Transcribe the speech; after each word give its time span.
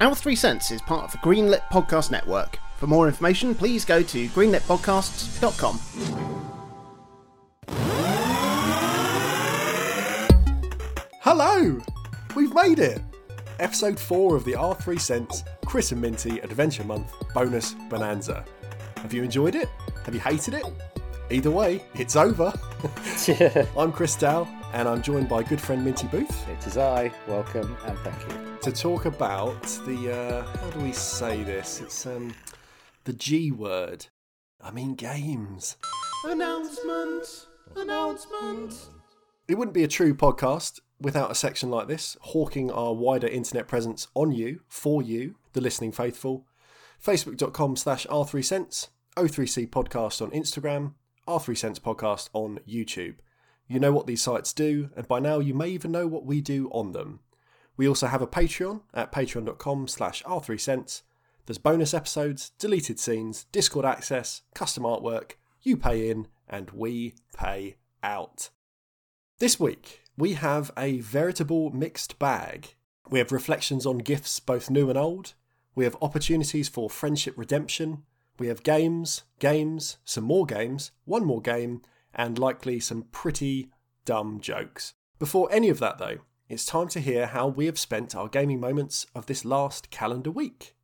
Our 0.00 0.14
Three 0.14 0.36
Cents 0.36 0.70
is 0.70 0.80
part 0.80 1.04
of 1.04 1.10
the 1.12 1.18
Greenlit 1.18 1.62
Podcast 1.72 2.12
Network. 2.12 2.58
For 2.76 2.86
more 2.86 3.08
information, 3.08 3.52
please 3.52 3.84
go 3.84 4.00
to 4.00 4.28
greenlitpodcasts.com. 4.28 5.80
Hello! 11.20 11.80
We've 12.36 12.54
made 12.54 12.78
it! 12.78 13.02
Episode 13.58 13.98
4 13.98 14.36
of 14.36 14.44
the 14.44 14.52
R3 14.52 15.00
Cents 15.00 15.42
Chris 15.66 15.90
and 15.90 16.00
Minty 16.00 16.38
Adventure 16.38 16.84
Month 16.84 17.12
Bonus 17.34 17.74
Bonanza. 17.90 18.44
Have 18.98 19.12
you 19.12 19.24
enjoyed 19.24 19.56
it? 19.56 19.68
Have 20.04 20.14
you 20.14 20.20
hated 20.20 20.54
it? 20.54 20.64
Either 21.30 21.50
way, 21.50 21.82
it's 21.94 22.14
over. 22.14 22.52
I'm 23.76 23.90
Chris 23.90 24.14
Dow, 24.14 24.46
and 24.72 24.88
I'm 24.88 25.02
joined 25.02 25.28
by 25.28 25.42
good 25.42 25.60
friend 25.60 25.84
Minty 25.84 26.06
Booth 26.06 26.48
It 26.48 26.64
is 26.64 26.76
I. 26.76 27.10
Welcome 27.26 27.76
and 27.84 27.98
thank 27.98 28.16
you. 28.28 28.56
to 28.62 28.70
talk 28.70 29.04
about 29.04 29.62
the, 29.84 30.14
uh, 30.14 30.58
how 30.58 30.70
do 30.70 30.80
we 30.80 30.92
say 30.92 31.42
this? 31.42 31.80
It's 31.80 32.06
um, 32.06 32.32
the 33.02 33.12
G 33.14 33.50
word. 33.50 34.06
I 34.60 34.70
mean, 34.70 34.94
games. 34.94 35.76
Announcement! 36.24 37.46
Announcement! 37.74 38.74
It 39.48 39.58
wouldn't 39.58 39.74
be 39.74 39.82
a 39.82 39.88
true 39.88 40.14
podcast 40.14 40.78
without 41.00 41.32
a 41.32 41.34
section 41.34 41.70
like 41.70 41.88
this, 41.88 42.16
hawking 42.20 42.70
our 42.70 42.94
wider 42.94 43.26
internet 43.26 43.66
presence 43.66 44.06
on 44.14 44.30
you, 44.30 44.60
for 44.68 45.02
you, 45.02 45.34
the 45.52 45.60
listening 45.60 45.90
faithful. 45.90 46.46
Facebook.com 47.04 47.74
slash 47.74 48.06
R3Cents, 48.06 48.88
O3C 49.16 49.68
Podcast 49.68 50.22
on 50.22 50.30
Instagram, 50.30 50.94
R3 51.28 51.56
Cents 51.58 51.78
Podcast 51.78 52.30
on 52.32 52.58
YouTube. 52.66 53.16
You 53.68 53.78
know 53.78 53.92
what 53.92 54.06
these 54.06 54.22
sites 54.22 54.54
do, 54.54 54.88
and 54.96 55.06
by 55.06 55.20
now 55.20 55.40
you 55.40 55.52
may 55.52 55.68
even 55.68 55.92
know 55.92 56.06
what 56.06 56.24
we 56.24 56.40
do 56.40 56.70
on 56.70 56.92
them. 56.92 57.20
We 57.76 57.86
also 57.86 58.06
have 58.06 58.22
a 58.22 58.26
Patreon 58.26 58.80
at 58.94 59.12
patreon.com 59.12 59.88
slash 59.88 60.22
R3Cents. 60.22 61.02
There's 61.44 61.58
bonus 61.58 61.92
episodes, 61.92 62.52
deleted 62.58 62.98
scenes, 62.98 63.44
Discord 63.52 63.84
access, 63.84 64.40
custom 64.54 64.84
artwork. 64.84 65.32
You 65.60 65.76
pay 65.76 66.10
in, 66.10 66.28
and 66.48 66.70
we 66.70 67.14
pay 67.36 67.76
out. 68.02 68.48
This 69.38 69.60
week, 69.60 70.00
we 70.16 70.32
have 70.32 70.70
a 70.78 71.00
veritable 71.00 71.70
mixed 71.70 72.18
bag. 72.18 72.74
We 73.10 73.18
have 73.18 73.32
reflections 73.32 73.84
on 73.84 73.98
gifts 73.98 74.40
both 74.40 74.70
new 74.70 74.88
and 74.88 74.98
old. 74.98 75.34
We 75.74 75.84
have 75.84 75.96
opportunities 76.02 76.68
for 76.68 76.88
friendship 76.88 77.34
redemption. 77.36 78.04
We 78.38 78.48
have 78.48 78.62
games, 78.62 79.24
games, 79.38 79.98
some 80.04 80.24
more 80.24 80.46
games, 80.46 80.92
one 81.04 81.24
more 81.24 81.40
game, 81.40 81.82
and 82.14 82.38
likely 82.38 82.80
some 82.80 83.02
pretty 83.10 83.70
dumb 84.04 84.40
jokes. 84.40 84.94
Before 85.18 85.48
any 85.50 85.68
of 85.68 85.80
that, 85.80 85.98
though, 85.98 86.18
it's 86.48 86.64
time 86.64 86.88
to 86.88 87.00
hear 87.00 87.26
how 87.26 87.48
we 87.48 87.66
have 87.66 87.78
spent 87.78 88.14
our 88.14 88.28
gaming 88.28 88.60
moments 88.60 89.06
of 89.14 89.26
this 89.26 89.44
last 89.44 89.90
calendar 89.90 90.30
week. 90.30 90.74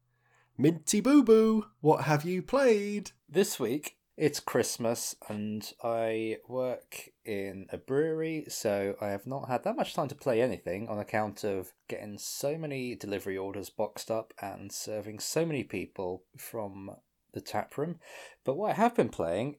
Minty 0.58 1.00
Boo 1.00 1.22
Boo, 1.22 1.66
what 1.80 2.04
have 2.04 2.24
you 2.24 2.42
played? 2.42 3.12
This 3.28 3.58
week 3.58 3.96
it's 4.16 4.38
Christmas 4.38 5.16
and 5.28 5.72
I 5.82 6.36
work 6.46 7.10
in 7.24 7.66
a 7.70 7.78
brewery, 7.78 8.44
so 8.48 8.94
I 9.00 9.08
have 9.08 9.26
not 9.26 9.48
had 9.48 9.64
that 9.64 9.76
much 9.76 9.94
time 9.94 10.06
to 10.08 10.14
play 10.14 10.40
anything 10.40 10.88
on 10.88 11.00
account 11.00 11.42
of 11.42 11.72
getting 11.88 12.18
so 12.18 12.56
many 12.56 12.94
delivery 12.94 13.36
orders 13.36 13.70
boxed 13.70 14.12
up 14.12 14.32
and 14.40 14.70
serving 14.70 15.18
so 15.18 15.44
many 15.44 15.64
people 15.64 16.22
from 16.36 16.92
the 17.34 17.40
tap 17.40 17.76
room. 17.76 17.98
But 18.44 18.56
what 18.56 18.70
I 18.70 18.74
have 18.74 18.94
been 18.94 19.10
playing 19.10 19.56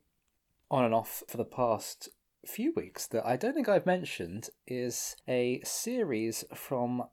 on 0.72 0.84
and 0.84 0.94
off 0.94 1.23
for 1.28 1.38
the 1.38 1.45
past 1.45 2.09
few 2.45 2.73
weeks 2.76 3.08
that 3.08 3.26
I 3.26 3.38
don't 3.38 3.54
think 3.54 3.70
I've 3.70 3.86
mentioned 3.86 4.50
is 4.68 5.16
a 5.28 5.62
series 5.64 6.44
from 6.53 7.03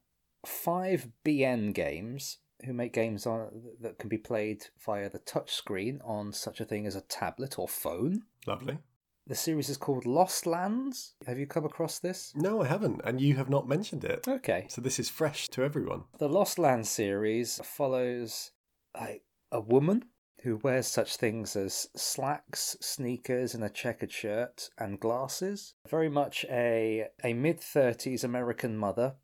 5BN 0.47 1.75
Games 1.75 2.39
who 2.65 2.73
make 2.73 2.93
games 2.93 3.27
on 3.27 3.51
that 3.81 3.99
can 3.99 4.09
be 4.09 4.19
played 4.19 4.67
via 4.85 5.09
the 5.11 5.19
touchscreen 5.19 5.99
on 6.05 6.33
such 6.33 6.61
a 6.61 6.65
thing 6.65 6.87
as 6.87 6.95
a 6.95 7.01
tablet 7.03 7.59
or 7.59 7.69
phone. 7.69 8.23
Lovely. 8.47 8.79
The 9.27 9.35
series 9.35 9.69
is 9.69 9.77
called 9.77 10.05
Lost 10.05 10.47
Lands. 10.47 11.15
Have 11.27 11.39
you 11.39 11.47
come 11.47 11.65
across 11.65 12.01
this? 12.01 12.33
No, 12.35 12.63
I 12.63 12.67
haven't, 12.67 13.01
and 13.05 13.21
you 13.21 13.37
have 13.37 13.49
not 13.49 13.69
mentioned 13.69 14.05
it. 14.05 14.27
Okay. 14.27 14.67
So 14.69 14.81
this 14.81 14.99
is 14.99 15.09
fresh 15.09 15.49
to 15.51 15.63
everyone. 15.63 16.05
The 16.19 16.29
Lost 16.29 16.59
Lands 16.59 16.89
series 16.89 17.61
follows 17.63 18.51
a, 18.97 19.21
a 19.53 19.61
woman 19.61 20.07
who 20.43 20.57
wears 20.57 20.89
such 20.89 21.17
things 21.17 21.55
as 21.55 21.89
slacks, 21.95 22.77
sneakers, 22.81 23.55
and 23.55 23.63
a 23.63 23.71
checkered 23.71 24.11
shirt 24.11 24.71
and 24.77 24.99
glasses. 24.99 25.75
Very 25.89 26.09
much 26.09 26.45
a, 26.51 27.09
a 27.23 27.33
mid 27.33 27.61
30s 27.61 28.25
American 28.25 28.77
mother 28.77 29.15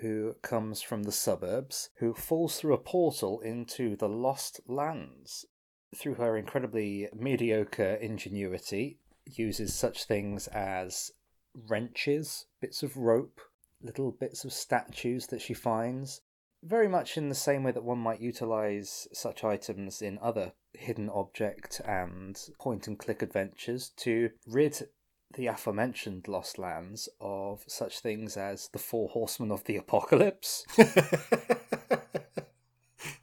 who 0.00 0.34
comes 0.42 0.80
from 0.80 1.02
the 1.02 1.12
suburbs, 1.12 1.90
who 1.98 2.14
falls 2.14 2.58
through 2.58 2.74
a 2.74 2.78
portal 2.78 3.40
into 3.40 3.96
the 3.96 4.08
Lost 4.08 4.60
Lands. 4.66 5.44
Through 5.94 6.14
her 6.14 6.38
incredibly 6.38 7.08
mediocre 7.14 7.94
ingenuity, 7.94 8.98
uses 9.26 9.74
such 9.74 10.04
things 10.04 10.48
as 10.48 11.12
wrenches, 11.68 12.46
bits 12.60 12.82
of 12.82 12.96
rope, 12.96 13.40
little 13.82 14.10
bits 14.10 14.44
of 14.44 14.52
statues 14.52 15.26
that 15.26 15.42
she 15.42 15.54
finds, 15.54 16.22
very 16.62 16.88
much 16.88 17.18
in 17.18 17.28
the 17.28 17.34
same 17.34 17.62
way 17.62 17.72
that 17.72 17.84
one 17.84 17.98
might 17.98 18.20
utilize 18.20 19.06
such 19.12 19.44
items 19.44 20.00
in 20.00 20.18
other 20.22 20.52
hidden 20.74 21.08
object 21.08 21.80
and 21.86 22.38
point 22.58 22.86
and 22.86 22.98
click 22.98 23.22
adventures 23.22 23.90
to 23.96 24.30
rid 24.46 24.88
the 25.34 25.46
aforementioned 25.46 26.28
Lost 26.28 26.58
Lands 26.58 27.08
of 27.20 27.64
such 27.66 28.00
things 28.00 28.36
as 28.36 28.68
the 28.68 28.78
Four 28.78 29.08
Horsemen 29.08 29.50
of 29.50 29.64
the 29.64 29.76
Apocalypse. 29.76 30.64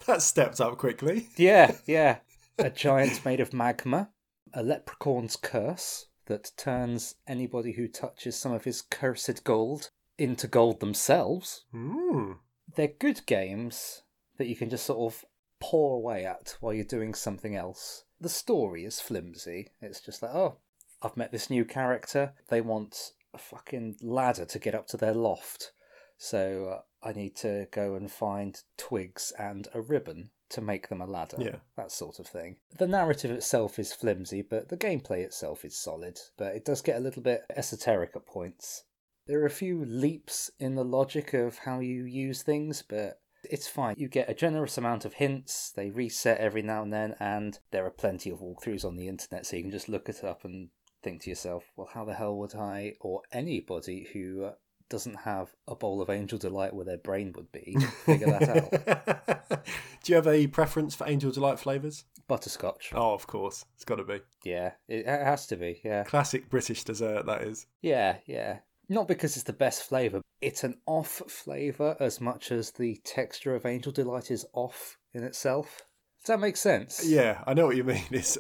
that 0.06 0.22
stepped 0.22 0.60
up 0.60 0.78
quickly. 0.78 1.28
yeah, 1.38 1.76
yeah. 1.86 2.18
A 2.58 2.70
giant 2.70 3.24
made 3.24 3.40
of 3.40 3.54
magma, 3.54 4.10
a 4.54 4.64
leprechaun's 4.64 5.36
curse 5.36 6.08
that 6.26 6.52
turns 6.58 7.16
anybody 7.28 7.74
who 7.74 7.88
touches 7.88 8.36
some 8.36 8.52
of 8.52 8.64
his 8.64 8.82
cursed 8.82 9.44
gold 9.44 9.92
into 10.18 10.48
gold 10.48 10.80
themselves. 10.80 11.66
Hmm. 11.72 12.34
They're 12.76 12.88
good 12.88 13.26
games 13.26 14.04
that 14.38 14.48
you 14.48 14.56
can 14.56 14.70
just 14.70 14.86
sort 14.86 15.14
of 15.14 15.26
paw 15.60 15.96
away 15.96 16.26
at 16.26 16.58
while 16.60 16.74
you're 16.74 16.84
doing 16.84 17.14
something 17.14 17.56
else. 17.56 18.06
The 18.20 18.30
story 18.30 18.86
is 18.86 19.00
flimsy. 19.00 19.70
It's 19.82 20.02
just 20.02 20.22
like, 20.22 20.34
oh, 20.34 20.58
I've 21.02 21.18
met 21.18 21.32
this 21.32 21.50
new 21.50 21.66
character. 21.66 22.34
They 22.50 22.62
want 22.62 23.14
a 23.34 23.38
fucking 23.38 23.98
ladder 24.02 24.46
to 24.46 24.60
get 24.60 24.76
up 24.76 24.88
to 24.88 24.98
their 24.98 25.14
loft. 25.14 25.72
So 26.18 26.82
uh, 27.04 27.08
I 27.08 27.14
need 27.14 27.36
to 27.38 27.68
go 27.72 27.96
and 27.96 28.12
find 28.12 28.62
twigs 28.78 29.32
and 29.40 29.68
a 29.74 29.82
ribbon 29.82 30.32
to 30.50 30.62
make 30.62 30.90
them 30.90 31.02
a 31.02 31.06
ladder. 31.06 31.38
Yeah. 31.40 31.58
That 31.78 31.92
sort 31.92 32.20
of 32.20 32.28
thing. 32.28 32.58
The 32.78 32.88
narrative 32.88 33.32
itself 33.32 33.80
is 33.80 33.94
flimsy, 33.94 34.42
but 34.42 34.70
the 34.70 34.78
gameplay 34.78 35.20
itself 35.20 35.64
is 35.64 35.78
solid. 35.78 36.20
But 36.38 36.56
it 36.56 36.66
does 36.66 36.82
get 36.82 36.98
a 36.98 37.02
little 37.02 37.22
bit 37.22 37.46
esoteric 37.56 38.12
at 38.16 38.26
points. 38.26 38.84
There 39.28 39.40
are 39.42 39.46
a 39.46 39.52
few 39.52 39.86
leaps 39.86 40.50
in 40.60 40.74
the 40.74 40.84
logic 40.84 41.34
of 41.36 41.60
how 41.60 41.80
you 41.80 42.04
use 42.04 42.42
things, 42.42 42.82
but 42.82 43.19
it's 43.44 43.68
fine. 43.68 43.96
You 43.98 44.08
get 44.08 44.30
a 44.30 44.34
generous 44.34 44.78
amount 44.78 45.06
of 45.06 45.14
hints, 45.14 45.72
they 45.72 45.90
reset 45.90 46.40
every 46.40 46.62
now 46.62 46.84
and 46.84 46.94
then, 46.94 47.16
and 47.20 47.60
there 47.72 47.86
are 47.86 47.92
plenty 47.92 48.30
of 48.30 48.40
walkthroughs 48.40 48.86
on 48.86 48.96
the 48.96 49.08
internet, 49.08 49.46
so 49.46 49.56
you 49.56 49.64
can 49.64 49.72
just 49.72 49.90
look 49.90 50.10
it 50.10 50.24
up 50.24 50.46
and 50.46 50.70
think 51.02 51.22
to 51.22 51.30
yourself, 51.30 51.64
well, 51.76 51.90
how 51.94 52.06
the 52.06 52.14
hell 52.14 52.36
would 52.38 52.56
I, 52.56 52.94
or 53.00 53.22
anybody 53.32 54.08
who 54.14 54.52
doesn't 54.90 55.22
have 55.22 55.54
a 55.68 55.76
bowl 55.76 56.02
of 56.02 56.10
Angel 56.10 56.38
Delight 56.38 56.74
where 56.74 56.86
their 56.86 56.98
brain 56.98 57.34
would 57.36 57.52
be, 57.52 57.78
figure 58.06 58.28
that 58.28 58.50
out? 58.50 59.66
Do 60.04 60.12
you 60.12 60.16
have 60.16 60.28
a 60.28 60.48
preference 60.48 60.96
for 60.96 61.08
Angel 61.08 61.32
Delight 61.32 61.60
flavours? 61.60 62.06
Butterscotch. 62.28 62.92
Oh, 62.94 63.14
of 63.14 63.28
course. 63.28 63.66
It's 63.76 63.86
got 63.86 63.96
to 63.96 64.04
be. 64.04 64.22
Yeah, 64.44 64.72
it, 64.88 65.06
it 65.06 65.08
has 65.08 65.48
to 65.48 65.58
be, 65.58 65.82
yeah. 65.84 66.04
Classic 66.04 66.50
British 66.50 66.84
dessert, 66.84 67.26
that 67.26 67.44
is. 67.44 67.68
Yeah, 67.82 68.18
yeah. 68.26 68.60
Not 68.90 69.08
because 69.08 69.36
it's 69.36 69.46
the 69.46 69.54
best 69.54 69.84
flavour, 69.84 70.22
it's 70.42 70.64
an 70.64 70.76
off 70.88 71.22
flavour 71.28 71.96
as 72.00 72.20
much 72.20 72.52
as 72.52 72.72
the 72.72 73.00
texture 73.06 73.56
of 73.56 73.66
Angel 73.66 73.92
Delight 73.92 74.32
is 74.32 74.46
off 74.54 74.98
in 75.14 75.24
itself. 75.24 75.84
Does 76.22 76.28
that 76.28 76.40
make 76.40 76.58
sense? 76.58 77.06
Yeah, 77.06 77.44
I 77.48 77.54
know 77.54 77.68
what 77.68 77.78
you 77.78 77.84
mean. 77.84 78.04
It's 78.12 78.38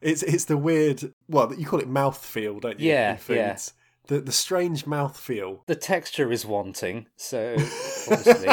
it's 0.00 0.22
it's 0.22 0.46
the 0.46 0.56
weird 0.56 1.12
well, 1.28 1.54
you 1.54 1.66
call 1.66 1.80
it 1.80 1.88
mouth 1.88 2.24
feel, 2.24 2.58
don't 2.58 2.80
you? 2.80 2.88
Yeah, 2.90 3.16
foods. 3.16 3.74
The 4.06 4.20
the 4.20 4.32
strange 4.32 4.86
mouth 4.86 5.18
feel. 5.18 5.62
The 5.66 5.76
texture 5.76 6.32
is 6.32 6.44
wanting, 6.44 7.06
so 7.16 7.52
obviously 8.10 8.48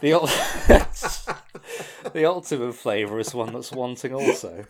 the 0.00 0.12
ul- 0.14 0.26
the 2.12 2.24
ultimate 2.24 2.74
flavour 2.74 3.20
is 3.20 3.34
one 3.34 3.52
that's 3.52 3.72
wanting 3.72 4.14
also. 4.14 4.64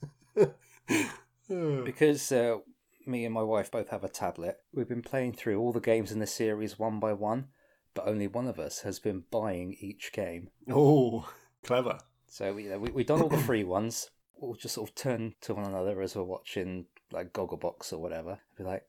Because 1.49 2.33
uh, 2.33 2.59
me 3.07 3.25
and 3.25 3.35
my 3.35 3.43
wife 3.43 3.71
both 3.71 3.89
have 3.91 4.05
a 4.05 4.09
tablet, 4.09 4.59
we've 4.73 4.89
been 4.89 5.03
playing 5.03 5.33
through 5.33 5.59
all 5.59 5.73
the 5.73 5.81
games 5.81 6.13
in 6.13 6.19
the 6.19 6.27
series 6.27 6.79
one 6.79 7.01
by 7.01 7.13
one, 7.13 7.49
but 7.95 8.07
only 8.07 8.27
one 8.27 8.47
of 8.47 8.59
us 8.59 8.81
has 8.81 8.99
been 8.99 9.25
buying 9.31 9.77
each 9.81 10.13
game. 10.13 10.49
Oh, 10.71 11.29
clever. 11.63 11.99
So 12.27 12.55
we, 12.55 12.65
you 12.65 12.71
know, 12.71 12.79
we 12.79 12.91
we've 12.91 13.07
done 13.07 13.21
all 13.21 13.29
the 13.29 13.39
free 13.39 13.65
ones. 13.65 14.11
We'll 14.37 14.55
just 14.55 14.75
sort 14.75 14.89
of 14.89 14.95
turn 14.95 15.35
to 15.43 15.55
one 15.55 15.67
another 15.67 16.01
as 16.01 16.17
we're 16.17 16.23
watching 16.23 16.87
like 17.13 17.33
Gogglebox 17.33 17.93
or 17.93 17.99
whatever. 17.99 18.39
Be 18.57 18.65
like, 18.65 18.85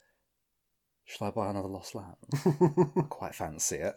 shall 1.05 1.27
I 1.27 1.31
buy 1.31 1.49
another 1.49 1.67
Lost 1.67 1.95
Land? 1.95 2.15
I 2.33 3.01
quite 3.09 3.35
fancy 3.35 3.77
it. 3.77 3.95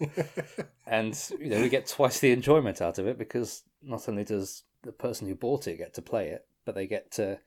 and, 0.86 1.18
you 1.38 1.48
know, 1.48 1.60
we 1.60 1.68
get 1.68 1.86
twice 1.86 2.20
the 2.20 2.32
enjoyment 2.32 2.82
out 2.82 2.98
of 2.98 3.06
it 3.06 3.18
because 3.18 3.62
not 3.82 4.08
only 4.08 4.24
does 4.24 4.64
the 4.82 4.92
person 4.92 5.28
who 5.28 5.34
bought 5.34 5.66
it 5.66 5.78
get 5.78 5.94
to 5.94 6.02
play 6.02 6.28
it, 6.28 6.46
but 6.64 6.74
they 6.74 6.86
get 6.86 7.10
to 7.12 7.38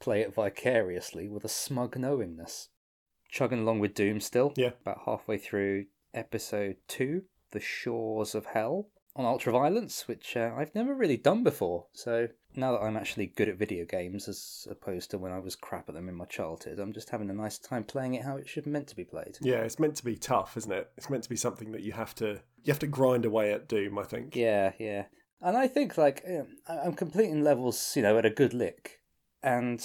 play 0.00 0.20
it 0.20 0.34
vicariously 0.34 1.28
with 1.28 1.44
a 1.44 1.48
smug 1.48 1.96
knowingness. 1.96 2.68
Chugging 3.28 3.60
along 3.60 3.80
with 3.80 3.94
Doom 3.94 4.20
still. 4.20 4.52
Yeah. 4.56 4.70
About 4.82 5.02
halfway 5.04 5.38
through 5.38 5.86
episode 6.14 6.76
two, 6.88 7.22
The 7.50 7.60
Shores 7.60 8.34
of 8.34 8.46
Hell, 8.46 8.88
on 9.16 9.24
Ultraviolence, 9.24 10.06
which 10.06 10.36
uh, 10.36 10.52
I've 10.56 10.74
never 10.74 10.94
really 10.94 11.16
done 11.16 11.42
before. 11.42 11.86
So 11.92 12.28
now 12.54 12.72
that 12.72 12.82
I'm 12.82 12.96
actually 12.96 13.26
good 13.26 13.48
at 13.48 13.56
video 13.56 13.84
games 13.84 14.28
as 14.28 14.68
opposed 14.70 15.10
to 15.10 15.18
when 15.18 15.32
I 15.32 15.38
was 15.38 15.56
crap 15.56 15.88
at 15.88 15.94
them 15.94 16.08
in 16.08 16.14
my 16.14 16.26
childhood, 16.26 16.78
I'm 16.78 16.92
just 16.92 17.10
having 17.10 17.30
a 17.30 17.34
nice 17.34 17.58
time 17.58 17.84
playing 17.84 18.14
it 18.14 18.24
how 18.24 18.36
it 18.36 18.48
should 18.48 18.66
meant 18.66 18.88
to 18.88 18.96
be 18.96 19.04
played. 19.04 19.38
Yeah, 19.40 19.60
it's 19.60 19.78
meant 19.78 19.96
to 19.96 20.04
be 20.04 20.16
tough, 20.16 20.56
isn't 20.56 20.72
it? 20.72 20.90
It's 20.96 21.10
meant 21.10 21.22
to 21.24 21.30
be 21.30 21.36
something 21.36 21.72
that 21.72 21.82
you 21.82 21.92
have 21.92 22.14
to 22.16 22.40
you 22.64 22.72
have 22.72 22.78
to 22.80 22.86
grind 22.86 23.24
away 23.24 23.52
at 23.52 23.68
Doom. 23.68 23.98
I 23.98 24.04
think. 24.04 24.36
Yeah, 24.36 24.72
yeah. 24.78 25.04
And 25.40 25.56
I 25.56 25.66
think 25.66 25.96
like 25.96 26.22
um, 26.28 26.46
I'm 26.68 26.94
completing 26.94 27.42
levels, 27.42 27.94
you 27.96 28.02
know, 28.02 28.18
at 28.18 28.26
a 28.26 28.30
good 28.30 28.54
lick, 28.54 29.00
and 29.42 29.84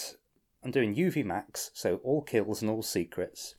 I'm 0.63 0.71
doing 0.71 0.95
UV 0.95 1.25
max, 1.25 1.71
so 1.73 1.99
all 2.03 2.21
kills 2.21 2.61
and 2.61 2.69
all 2.69 2.83
secrets. 2.83 3.55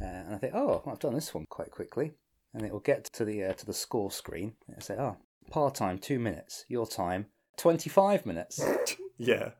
Uh, 0.00 0.06
and 0.06 0.34
I 0.34 0.38
think, 0.38 0.54
oh, 0.54 0.82
I've 0.86 0.98
done 0.98 1.14
this 1.14 1.34
one 1.34 1.44
quite 1.50 1.70
quickly, 1.70 2.12
and 2.54 2.64
it 2.64 2.72
will 2.72 2.80
get 2.80 3.04
to 3.04 3.24
the 3.24 3.44
uh, 3.44 3.52
to 3.52 3.66
the 3.66 3.74
score 3.74 4.10
screen. 4.10 4.54
And 4.66 4.76
I 4.78 4.80
say, 4.80 4.96
oh, 4.98 5.16
par 5.50 5.70
time 5.70 5.98
two 5.98 6.18
minutes, 6.18 6.64
your 6.68 6.86
time 6.86 7.26
twenty 7.56 7.90
five 7.90 8.26
minutes. 8.26 8.60
Yeah. 9.20 9.50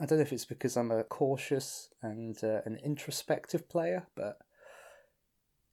I 0.00 0.06
don't 0.06 0.18
know 0.18 0.22
if 0.22 0.32
it's 0.32 0.44
because 0.44 0.76
I'm 0.76 0.90
a 0.90 1.04
cautious 1.04 1.88
and 2.02 2.36
uh, 2.42 2.62
an 2.66 2.80
introspective 2.82 3.68
player, 3.68 4.08
but 4.16 4.38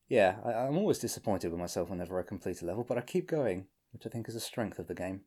yeah, 0.08 0.36
I, 0.46 0.54
I'm 0.54 0.78
always 0.78 1.00
disappointed 1.00 1.50
with 1.50 1.60
myself 1.60 1.90
whenever 1.90 2.20
I 2.20 2.24
complete 2.24 2.62
a 2.62 2.66
level, 2.68 2.84
but 2.84 3.00
I 3.00 3.02
keep 3.02 3.28
going, 3.28 3.66
which 3.92 4.06
I 4.06 4.10
think 4.10 4.30
is 4.30 4.36
a 4.36 4.40
strength 4.40 4.78
of 4.78 4.86
the 4.86 4.94
game. 4.94 5.22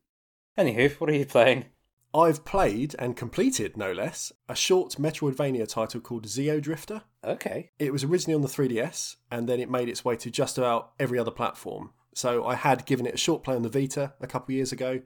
Anywho, 0.57 0.93
what 0.93 1.09
are 1.09 1.13
you 1.13 1.25
playing? 1.25 1.65
I've 2.13 2.45
played 2.45 2.95
and 2.99 3.15
completed, 3.17 3.75
no 3.75 3.91
less, 3.91 4.31
a 4.47 4.55
short 4.55 4.95
Metroidvania 4.95 5.67
title 5.67 5.99
called 6.01 6.27
Xeodrifter. 6.27 7.01
Okay. 7.23 7.71
It 7.79 7.91
was 7.91 8.03
originally 8.03 8.35
on 8.35 8.41
the 8.41 8.47
3DS, 8.47 9.15
and 9.31 9.49
then 9.49 9.59
it 9.59 9.69
made 9.69 9.89
its 9.89 10.05
way 10.05 10.15
to 10.17 10.29
just 10.29 10.57
about 10.57 10.91
every 10.99 11.17
other 11.17 11.31
platform. 11.31 11.91
So 12.13 12.45
I 12.45 12.55
had 12.55 12.85
given 12.85 13.05
it 13.07 13.15
a 13.15 13.17
short 13.17 13.43
play 13.43 13.55
on 13.55 13.63
the 13.63 13.69
Vita 13.69 14.13
a 14.21 14.27
couple 14.27 14.53
of 14.53 14.57
years 14.57 14.71
ago, 14.71 15.01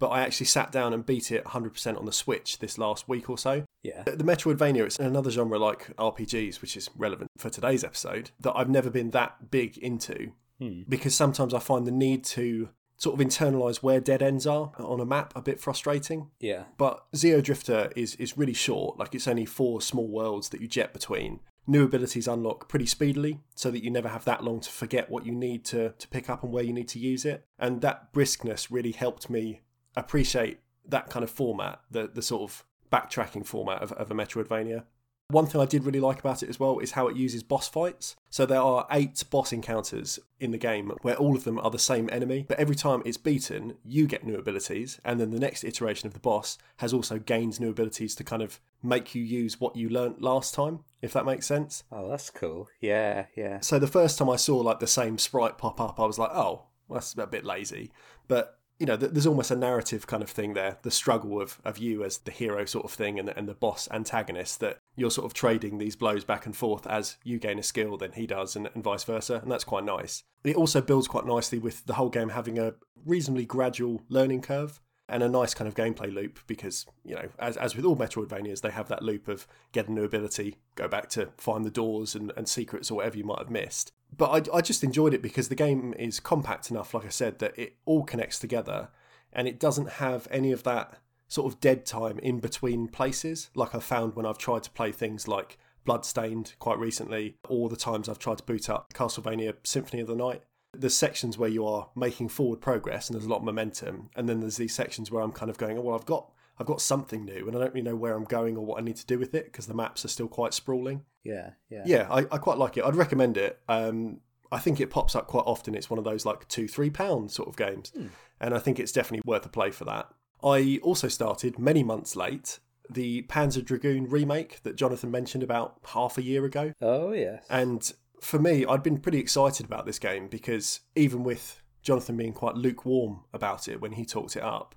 but 0.00 0.08
I 0.08 0.20
actually 0.22 0.46
sat 0.46 0.72
down 0.72 0.92
and 0.92 1.06
beat 1.06 1.30
it 1.30 1.44
100% 1.44 1.98
on 1.98 2.04
the 2.04 2.12
Switch 2.12 2.58
this 2.58 2.78
last 2.78 3.08
week 3.08 3.30
or 3.30 3.38
so. 3.38 3.64
Yeah. 3.82 4.02
The 4.04 4.24
Metroidvania, 4.24 4.84
it's 4.86 4.98
another 4.98 5.30
genre 5.30 5.58
like 5.58 5.94
RPGs, 5.96 6.60
which 6.60 6.76
is 6.76 6.90
relevant 6.96 7.30
for 7.36 7.50
today's 7.50 7.84
episode, 7.84 8.30
that 8.40 8.56
I've 8.56 8.68
never 8.70 8.90
been 8.90 9.10
that 9.10 9.50
big 9.50 9.78
into 9.78 10.32
Hmm. 10.60 10.82
because 10.88 11.14
sometimes 11.14 11.54
I 11.54 11.60
find 11.60 11.86
the 11.86 11.92
need 11.92 12.24
to 12.24 12.70
sort 12.98 13.18
of 13.18 13.26
internalize 13.26 13.76
where 13.76 14.00
dead 14.00 14.22
ends 14.22 14.46
are 14.46 14.72
on 14.76 15.00
a 15.00 15.06
map 15.06 15.32
a 15.34 15.40
bit 15.40 15.60
frustrating. 15.60 16.30
Yeah. 16.40 16.64
But 16.76 17.10
Xeodrifter 17.12 17.92
is 17.96 18.14
is 18.16 18.36
really 18.36 18.52
short, 18.52 18.98
like 18.98 19.14
it's 19.14 19.28
only 19.28 19.46
four 19.46 19.80
small 19.80 20.08
worlds 20.08 20.50
that 20.50 20.60
you 20.60 20.68
jet 20.68 20.92
between. 20.92 21.40
New 21.66 21.84
abilities 21.84 22.26
unlock 22.26 22.68
pretty 22.68 22.86
speedily, 22.86 23.40
so 23.54 23.70
that 23.70 23.84
you 23.84 23.90
never 23.90 24.08
have 24.08 24.24
that 24.24 24.42
long 24.42 24.58
to 24.60 24.70
forget 24.70 25.10
what 25.10 25.26
you 25.26 25.32
need 25.32 25.64
to, 25.66 25.90
to 25.98 26.08
pick 26.08 26.30
up 26.30 26.42
and 26.42 26.50
where 26.50 26.64
you 26.64 26.72
need 26.72 26.88
to 26.88 26.98
use 26.98 27.26
it. 27.26 27.44
And 27.58 27.82
that 27.82 28.12
briskness 28.12 28.68
really 28.70 28.92
helped 28.92 29.28
me 29.28 29.60
appreciate 29.94 30.60
that 30.86 31.10
kind 31.10 31.22
of 31.22 31.30
format, 31.30 31.80
the 31.90 32.08
the 32.12 32.22
sort 32.22 32.42
of 32.42 32.64
backtracking 32.90 33.46
format 33.46 33.82
of, 33.82 33.92
of 33.92 34.10
a 34.10 34.14
Metroidvania. 34.14 34.84
One 35.30 35.44
thing 35.44 35.60
I 35.60 35.66
did 35.66 35.84
really 35.84 36.00
like 36.00 36.20
about 36.20 36.42
it 36.42 36.48
as 36.48 36.58
well 36.58 36.78
is 36.78 36.92
how 36.92 37.06
it 37.06 37.14
uses 37.14 37.42
boss 37.42 37.68
fights. 37.68 38.16
So 38.30 38.46
there 38.46 38.62
are 38.62 38.86
eight 38.90 39.22
boss 39.28 39.52
encounters 39.52 40.18
in 40.40 40.52
the 40.52 40.56
game 40.56 40.90
where 41.02 41.16
all 41.16 41.36
of 41.36 41.44
them 41.44 41.58
are 41.58 41.70
the 41.70 41.78
same 41.78 42.08
enemy, 42.10 42.46
but 42.48 42.58
every 42.58 42.74
time 42.74 43.02
it's 43.04 43.18
beaten, 43.18 43.74
you 43.84 44.06
get 44.06 44.24
new 44.24 44.36
abilities, 44.36 44.98
and 45.04 45.20
then 45.20 45.30
the 45.30 45.38
next 45.38 45.64
iteration 45.64 46.06
of 46.06 46.14
the 46.14 46.18
boss 46.18 46.56
has 46.78 46.94
also 46.94 47.18
gained 47.18 47.60
new 47.60 47.68
abilities 47.68 48.14
to 48.14 48.24
kind 48.24 48.40
of 48.40 48.58
make 48.82 49.14
you 49.14 49.22
use 49.22 49.60
what 49.60 49.76
you 49.76 49.90
learnt 49.90 50.22
last 50.22 50.54
time, 50.54 50.78
if 51.02 51.12
that 51.12 51.26
makes 51.26 51.44
sense. 51.44 51.84
Oh, 51.92 52.08
that's 52.08 52.30
cool. 52.30 52.70
Yeah, 52.80 53.26
yeah. 53.36 53.60
So 53.60 53.78
the 53.78 53.86
first 53.86 54.18
time 54.18 54.30
I 54.30 54.36
saw 54.36 54.56
like 54.56 54.80
the 54.80 54.86
same 54.86 55.18
sprite 55.18 55.58
pop 55.58 55.78
up, 55.78 56.00
I 56.00 56.06
was 56.06 56.18
like, 56.18 56.30
oh, 56.32 56.68
well, 56.88 57.00
that's 57.00 57.14
a 57.18 57.26
bit 57.26 57.44
lazy. 57.44 57.92
But 58.28 58.57
you 58.78 58.86
know, 58.86 58.96
there's 58.96 59.26
almost 59.26 59.50
a 59.50 59.56
narrative 59.56 60.06
kind 60.06 60.22
of 60.22 60.30
thing 60.30 60.54
there, 60.54 60.78
the 60.82 60.90
struggle 60.90 61.40
of, 61.40 61.60
of 61.64 61.78
you 61.78 62.04
as 62.04 62.18
the 62.18 62.30
hero 62.30 62.64
sort 62.64 62.84
of 62.84 62.92
thing 62.92 63.18
and 63.18 63.26
the, 63.26 63.36
and 63.36 63.48
the 63.48 63.54
boss 63.54 63.88
antagonist 63.90 64.60
that 64.60 64.78
you're 64.94 65.10
sort 65.10 65.26
of 65.26 65.34
trading 65.34 65.78
these 65.78 65.96
blows 65.96 66.24
back 66.24 66.46
and 66.46 66.56
forth 66.56 66.86
as 66.86 67.16
you 67.24 67.38
gain 67.38 67.58
a 67.58 67.62
skill, 67.62 67.96
then 67.96 68.12
he 68.12 68.26
does, 68.26 68.54
and, 68.54 68.68
and 68.74 68.84
vice 68.84 69.02
versa. 69.04 69.40
And 69.42 69.50
that's 69.50 69.64
quite 69.64 69.84
nice. 69.84 70.22
It 70.44 70.56
also 70.56 70.80
builds 70.80 71.08
quite 71.08 71.26
nicely 71.26 71.58
with 71.58 71.84
the 71.86 71.94
whole 71.94 72.08
game 72.08 72.28
having 72.28 72.58
a 72.58 72.74
reasonably 73.04 73.46
gradual 73.46 74.02
learning 74.08 74.42
curve 74.42 74.80
and 75.08 75.22
a 75.22 75.28
nice 75.28 75.54
kind 75.54 75.66
of 75.66 75.74
gameplay 75.74 76.12
loop 76.12 76.38
because, 76.46 76.86
you 77.04 77.14
know, 77.14 77.28
as, 77.38 77.56
as 77.56 77.74
with 77.74 77.84
all 77.84 77.96
Metroidvanias, 77.96 78.60
they 78.60 78.70
have 78.70 78.88
that 78.88 79.02
loop 79.02 79.26
of 79.28 79.46
get 79.72 79.88
a 79.88 79.92
new 79.92 80.04
ability, 80.04 80.56
go 80.74 80.86
back 80.86 81.08
to 81.10 81.30
find 81.38 81.64
the 81.64 81.70
doors 81.70 82.14
and, 82.14 82.32
and 82.36 82.48
secrets 82.48 82.90
or 82.90 82.96
whatever 82.96 83.16
you 83.16 83.24
might 83.24 83.38
have 83.38 83.50
missed. 83.50 83.92
But 84.14 84.48
I, 84.50 84.58
I 84.58 84.60
just 84.60 84.84
enjoyed 84.84 85.14
it 85.14 85.22
because 85.22 85.48
the 85.48 85.54
game 85.54 85.94
is 85.98 86.20
compact 86.20 86.70
enough, 86.70 86.92
like 86.92 87.06
I 87.06 87.10
said, 87.10 87.38
that 87.38 87.58
it 87.58 87.76
all 87.84 88.04
connects 88.04 88.38
together 88.38 88.88
and 89.32 89.48
it 89.48 89.58
doesn't 89.58 89.90
have 89.92 90.28
any 90.30 90.52
of 90.52 90.62
that 90.64 90.98
sort 91.28 91.52
of 91.52 91.60
dead 91.60 91.84
time 91.84 92.18
in 92.20 92.40
between 92.40 92.88
places, 92.88 93.50
like 93.54 93.74
I've 93.74 93.84
found 93.84 94.16
when 94.16 94.26
I've 94.26 94.38
tried 94.38 94.62
to 94.64 94.70
play 94.70 94.92
things 94.92 95.28
like 95.28 95.58
Bloodstained 95.84 96.54
quite 96.58 96.78
recently, 96.78 97.36
or 97.48 97.68
the 97.68 97.76
times 97.76 98.08
I've 98.08 98.18
tried 98.18 98.38
to 98.38 98.44
boot 98.44 98.68
up 98.68 98.92
Castlevania 98.92 99.54
Symphony 99.62 100.02
of 100.02 100.08
the 100.08 100.16
Night. 100.16 100.42
There's 100.72 100.94
sections 100.94 101.38
where 101.38 101.48
you 101.48 101.66
are 101.66 101.88
making 101.96 102.28
forward 102.28 102.60
progress 102.60 103.08
and 103.08 103.14
there's 103.14 103.26
a 103.26 103.28
lot 103.28 103.38
of 103.38 103.44
momentum, 103.44 104.10
and 104.14 104.28
then 104.28 104.40
there's 104.40 104.56
these 104.56 104.74
sections 104.74 105.10
where 105.10 105.22
I'm 105.22 105.32
kind 105.32 105.50
of 105.50 105.58
going, 105.58 105.78
oh, 105.78 105.82
well, 105.82 105.94
I've 105.94 106.06
got 106.06 106.30
I've 106.58 106.66
got 106.66 106.80
something 106.80 107.24
new, 107.24 107.46
and 107.46 107.56
I 107.56 107.60
don't 107.60 107.72
really 107.72 107.88
know 107.88 107.96
where 107.96 108.14
I'm 108.14 108.24
going 108.24 108.56
or 108.56 108.64
what 108.64 108.80
I 108.80 108.84
need 108.84 108.96
to 108.96 109.06
do 109.06 109.18
with 109.18 109.34
it 109.34 109.46
because 109.46 109.66
the 109.66 109.74
maps 109.74 110.04
are 110.04 110.08
still 110.08 110.28
quite 110.28 110.52
sprawling. 110.52 111.04
Yeah, 111.22 111.50
yeah. 111.70 111.82
Yeah, 111.86 112.08
I, 112.10 112.20
I 112.32 112.38
quite 112.38 112.58
like 112.58 112.76
it. 112.76 112.84
I'd 112.84 112.96
recommend 112.96 113.36
it. 113.36 113.60
Um, 113.68 114.20
I 114.50 114.58
think 114.58 114.80
it 114.80 114.90
pops 114.90 115.14
up 115.14 115.26
quite 115.26 115.44
often. 115.46 115.74
It's 115.74 115.90
one 115.90 115.98
of 115.98 116.04
those 116.04 116.26
like 116.26 116.48
two, 116.48 116.66
three 116.66 116.90
pound 116.90 117.30
sort 117.30 117.48
of 117.48 117.56
games, 117.56 117.92
and 118.40 118.54
I 118.54 118.58
think 118.58 118.80
it's 118.80 118.92
definitely 118.92 119.22
worth 119.24 119.46
a 119.46 119.48
play 119.48 119.70
for 119.70 119.84
that. 119.84 120.08
I 120.42 120.80
also 120.82 121.08
started 121.08 121.58
many 121.58 121.82
months 121.82 122.16
late 122.16 122.58
the 122.90 123.22
Panzer 123.22 123.64
Dragoon 123.64 124.08
remake 124.08 124.62
that 124.62 124.76
Jonathan 124.76 125.10
mentioned 125.10 125.42
about 125.42 125.78
half 125.88 126.18
a 126.18 126.22
year 126.22 126.44
ago. 126.44 126.72
Oh, 126.80 127.12
yes. 127.12 127.44
And 127.50 127.92
for 128.20 128.38
me, 128.38 128.64
I'd 128.66 128.82
been 128.82 128.98
pretty 128.98 129.18
excited 129.18 129.66
about 129.66 129.86
this 129.86 129.98
game 129.98 130.28
because 130.28 130.80
even 130.96 131.24
with 131.24 131.62
Jonathan 131.82 132.16
being 132.16 132.32
quite 132.32 132.54
lukewarm 132.54 133.24
about 133.32 133.68
it 133.68 133.80
when 133.80 133.92
he 133.92 134.04
talked 134.04 134.36
it 134.36 134.42
up, 134.42 134.74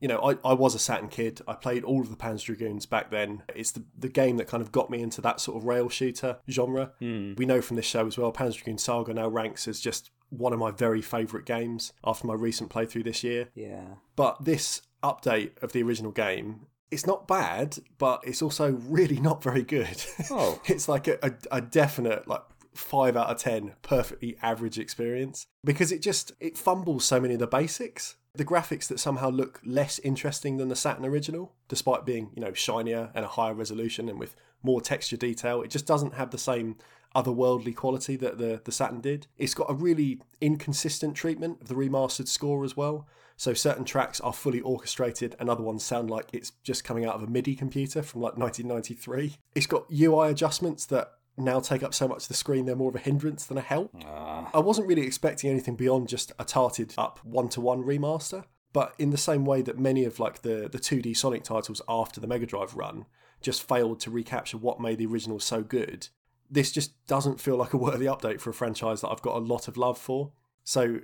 you 0.00 0.08
know, 0.08 0.18
I, 0.18 0.36
I 0.48 0.52
was 0.52 0.74
a 0.74 0.78
Saturn 0.78 1.08
kid. 1.08 1.40
I 1.48 1.54
played 1.54 1.82
all 1.82 2.02
of 2.02 2.10
the 2.10 2.16
Panzer 2.16 2.46
Dragoons 2.46 2.84
back 2.84 3.10
then. 3.10 3.42
It's 3.54 3.72
the, 3.72 3.82
the 3.98 4.08
game 4.08 4.36
that 4.36 4.46
kind 4.46 4.62
of 4.62 4.70
got 4.70 4.90
me 4.90 5.00
into 5.00 5.20
that 5.22 5.40
sort 5.40 5.56
of 5.56 5.64
rail 5.64 5.88
shooter 5.88 6.38
genre. 6.50 6.92
Hmm. 6.98 7.34
We 7.36 7.46
know 7.46 7.62
from 7.62 7.76
this 7.76 7.86
show 7.86 8.06
as 8.06 8.18
well, 8.18 8.32
Panzer 8.32 8.56
Dragoon 8.56 8.78
Saga 8.78 9.14
now 9.14 9.28
ranks 9.28 9.66
as 9.66 9.80
just 9.80 10.10
one 10.28 10.52
of 10.52 10.58
my 10.58 10.70
very 10.70 11.00
favourite 11.00 11.46
games 11.46 11.92
after 12.04 12.26
my 12.26 12.34
recent 12.34 12.70
playthrough 12.70 13.04
this 13.04 13.24
year. 13.24 13.48
yeah. 13.54 13.86
But 14.16 14.44
this 14.44 14.82
update 15.02 15.62
of 15.62 15.72
the 15.72 15.82
original 15.82 16.12
game, 16.12 16.66
it's 16.90 17.06
not 17.06 17.26
bad, 17.26 17.78
but 17.98 18.22
it's 18.24 18.42
also 18.42 18.72
really 18.72 19.20
not 19.20 19.42
very 19.42 19.62
good. 19.62 20.04
Oh. 20.30 20.60
it's 20.66 20.88
like 20.88 21.08
a, 21.08 21.18
a, 21.22 21.32
a 21.52 21.60
definite 21.60 22.28
like 22.28 22.42
five 22.76 23.16
out 23.16 23.28
of 23.28 23.38
ten 23.38 23.74
perfectly 23.82 24.36
average 24.42 24.78
experience 24.78 25.46
because 25.64 25.92
it 25.92 26.02
just 26.02 26.32
it 26.40 26.58
fumbles 26.58 27.04
so 27.04 27.20
many 27.20 27.34
of 27.34 27.40
the 27.40 27.46
basics. 27.46 28.16
The 28.34 28.44
graphics 28.44 28.86
that 28.88 29.00
somehow 29.00 29.30
look 29.30 29.60
less 29.64 29.98
interesting 30.00 30.58
than 30.58 30.68
the 30.68 30.76
Saturn 30.76 31.06
original, 31.06 31.54
despite 31.68 32.04
being 32.04 32.30
you 32.34 32.42
know 32.42 32.52
shinier 32.52 33.10
and 33.14 33.24
a 33.24 33.28
higher 33.28 33.54
resolution 33.54 34.08
and 34.08 34.18
with 34.18 34.36
more 34.62 34.80
texture 34.80 35.16
detail, 35.16 35.62
it 35.62 35.70
just 35.70 35.86
doesn't 35.86 36.14
have 36.14 36.30
the 36.30 36.38
same 36.38 36.76
otherworldly 37.14 37.74
quality 37.74 38.16
that 38.16 38.38
the 38.38 38.60
the 38.64 38.72
Saturn 38.72 39.00
did. 39.00 39.26
It's 39.38 39.54
got 39.54 39.70
a 39.70 39.74
really 39.74 40.20
inconsistent 40.40 41.16
treatment 41.16 41.62
of 41.62 41.68
the 41.68 41.74
remastered 41.74 42.28
score 42.28 42.64
as 42.64 42.76
well. 42.76 43.08
So 43.36 43.52
certain 43.52 43.84
tracks 43.84 44.20
are 44.20 44.32
fully 44.32 44.60
orchestrated 44.60 45.36
and 45.38 45.50
other 45.50 45.62
ones 45.62 45.84
sound 45.84 46.10
like 46.10 46.28
it's 46.32 46.52
just 46.62 46.84
coming 46.84 47.04
out 47.04 47.14
of 47.14 47.22
a 47.22 47.26
MIDI 47.26 47.54
computer 47.54 48.02
from 48.02 48.22
like 48.22 48.38
1993. 48.38 49.36
It's 49.54 49.66
got 49.66 49.90
UI 49.92 50.30
adjustments 50.30 50.86
that 50.86 51.12
now 51.36 51.60
take 51.60 51.82
up 51.82 51.94
so 51.94 52.08
much 52.08 52.22
of 52.22 52.28
the 52.28 52.34
screen 52.34 52.64
they're 52.66 52.76
more 52.76 52.88
of 52.88 52.96
a 52.96 53.00
hindrance 53.00 53.44
than 53.44 53.58
a 53.58 53.62
help. 53.62 53.94
Ah, 54.04 54.50
I 54.54 54.60
wasn't 54.60 54.86
really 54.86 55.06
expecting 55.06 55.50
anything 55.50 55.76
beyond 55.76 56.08
just 56.08 56.32
a 56.38 56.44
tarted 56.44 56.94
up 56.96 57.18
one 57.24 57.48
to 57.50 57.60
one 57.60 57.82
remaster, 57.82 58.44
but 58.72 58.94
in 58.98 59.10
the 59.10 59.18
same 59.18 59.44
way 59.44 59.62
that 59.62 59.78
many 59.78 60.04
of 60.04 60.18
like 60.18 60.42
the 60.42 60.68
the 60.70 60.78
2D 60.78 61.16
Sonic 61.16 61.44
titles 61.44 61.82
after 61.88 62.20
the 62.20 62.26
Mega 62.26 62.46
Drive 62.46 62.74
run 62.74 63.06
just 63.42 63.66
failed 63.68 64.00
to 64.00 64.10
recapture 64.10 64.56
what 64.56 64.80
made 64.80 64.98
the 64.98 65.06
original 65.06 65.38
so 65.38 65.62
good, 65.62 66.08
this 66.50 66.72
just 66.72 67.06
doesn't 67.06 67.40
feel 67.40 67.56
like 67.56 67.74
a 67.74 67.76
worthy 67.76 68.06
update 68.06 68.40
for 68.40 68.50
a 68.50 68.54
franchise 68.54 69.00
that 69.00 69.08
I've 69.08 69.22
got 69.22 69.36
a 69.36 69.40
lot 69.40 69.68
of 69.68 69.76
love 69.76 69.98
for. 69.98 70.32
So 70.64 71.00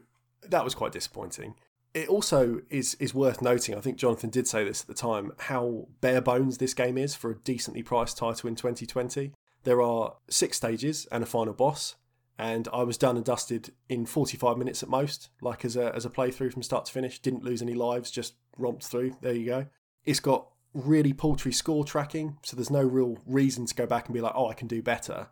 that 0.48 0.64
was 0.64 0.74
quite 0.74 0.92
disappointing. 0.92 1.54
It 1.94 2.08
also 2.08 2.62
is 2.70 2.94
is 2.94 3.12
worth 3.12 3.42
noting, 3.42 3.74
I 3.74 3.80
think 3.80 3.98
Jonathan 3.98 4.30
did 4.30 4.48
say 4.48 4.64
this 4.64 4.80
at 4.80 4.86
the 4.86 4.94
time, 4.94 5.32
how 5.38 5.88
bare 6.00 6.22
bones 6.22 6.56
this 6.56 6.72
game 6.72 6.96
is 6.96 7.14
for 7.14 7.30
a 7.30 7.38
decently 7.38 7.82
priced 7.82 8.16
title 8.16 8.48
in 8.48 8.56
2020. 8.56 9.32
There 9.64 9.82
are 9.82 10.16
six 10.28 10.56
stages 10.56 11.06
and 11.12 11.22
a 11.22 11.26
final 11.26 11.54
boss, 11.54 11.96
and 12.38 12.68
I 12.72 12.82
was 12.82 12.98
done 12.98 13.16
and 13.16 13.24
dusted 13.24 13.72
in 13.88 14.06
45 14.06 14.56
minutes 14.56 14.82
at 14.82 14.88
most, 14.88 15.30
like 15.40 15.64
as 15.64 15.76
a, 15.76 15.94
as 15.94 16.04
a 16.04 16.10
playthrough 16.10 16.52
from 16.52 16.62
start 16.62 16.86
to 16.86 16.92
finish. 16.92 17.20
Didn't 17.20 17.44
lose 17.44 17.62
any 17.62 17.74
lives, 17.74 18.10
just 18.10 18.34
romped 18.58 18.84
through. 18.84 19.16
There 19.20 19.32
you 19.32 19.46
go. 19.46 19.66
It's 20.04 20.20
got 20.20 20.48
really 20.74 21.12
paltry 21.12 21.52
score 21.52 21.84
tracking, 21.84 22.38
so 22.42 22.56
there's 22.56 22.70
no 22.70 22.82
real 22.82 23.18
reason 23.26 23.66
to 23.66 23.74
go 23.74 23.86
back 23.86 24.06
and 24.06 24.14
be 24.14 24.20
like, 24.20 24.32
oh, 24.34 24.48
I 24.48 24.54
can 24.54 24.68
do 24.68 24.82
better. 24.82 25.28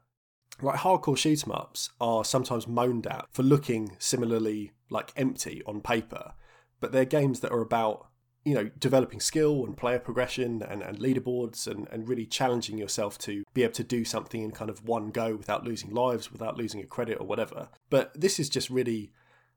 Like 0.63 0.81
hardcore 0.81 1.17
shoot 1.17 1.45
'em 1.45 1.53
ups 1.53 1.91
are 2.01 2.25
sometimes 2.25 2.69
moaned 2.69 3.07
at 3.07 3.27
for 3.31 3.43
looking 3.43 3.97
similarly 3.99 4.73
like 4.91 5.13
empty 5.17 5.63
on 5.67 5.81
paper, 5.81 6.35
but 6.81 6.93
they're 6.93 7.05
games 7.07 7.41
that 7.41 7.53
are 7.53 7.63
about 7.63 8.10
you 8.45 8.55
know 8.55 8.71
developing 8.79 9.21
skill 9.21 9.65
and 9.65 9.77
player 9.77 9.99
progression 9.99 10.63
and, 10.63 10.83
and 10.83 10.99
leaderboards 10.99 11.67
and, 11.67 11.87
and 11.91 12.09
really 12.09 12.27
challenging 12.27 12.79
yourself 12.79 13.19
to 13.19 13.45
be 13.53 13.63
able 13.63 13.75
to 13.75 13.85
do 13.85 14.05
something 14.05 14.43
in 14.43 14.51
kind 14.51 14.71
of 14.71 14.87
one 14.87 15.11
go 15.11 15.37
without 15.37 15.65
losing 15.65 15.91
lives, 15.91 16.33
without 16.33 16.57
losing 16.57 16.81
a 16.81 16.87
credit 16.87 17.19
or 17.21 17.27
whatever. 17.27 17.69
But 17.91 18.19
this 18.19 18.39
is 18.41 18.49
just 18.49 18.71
really 18.71 19.13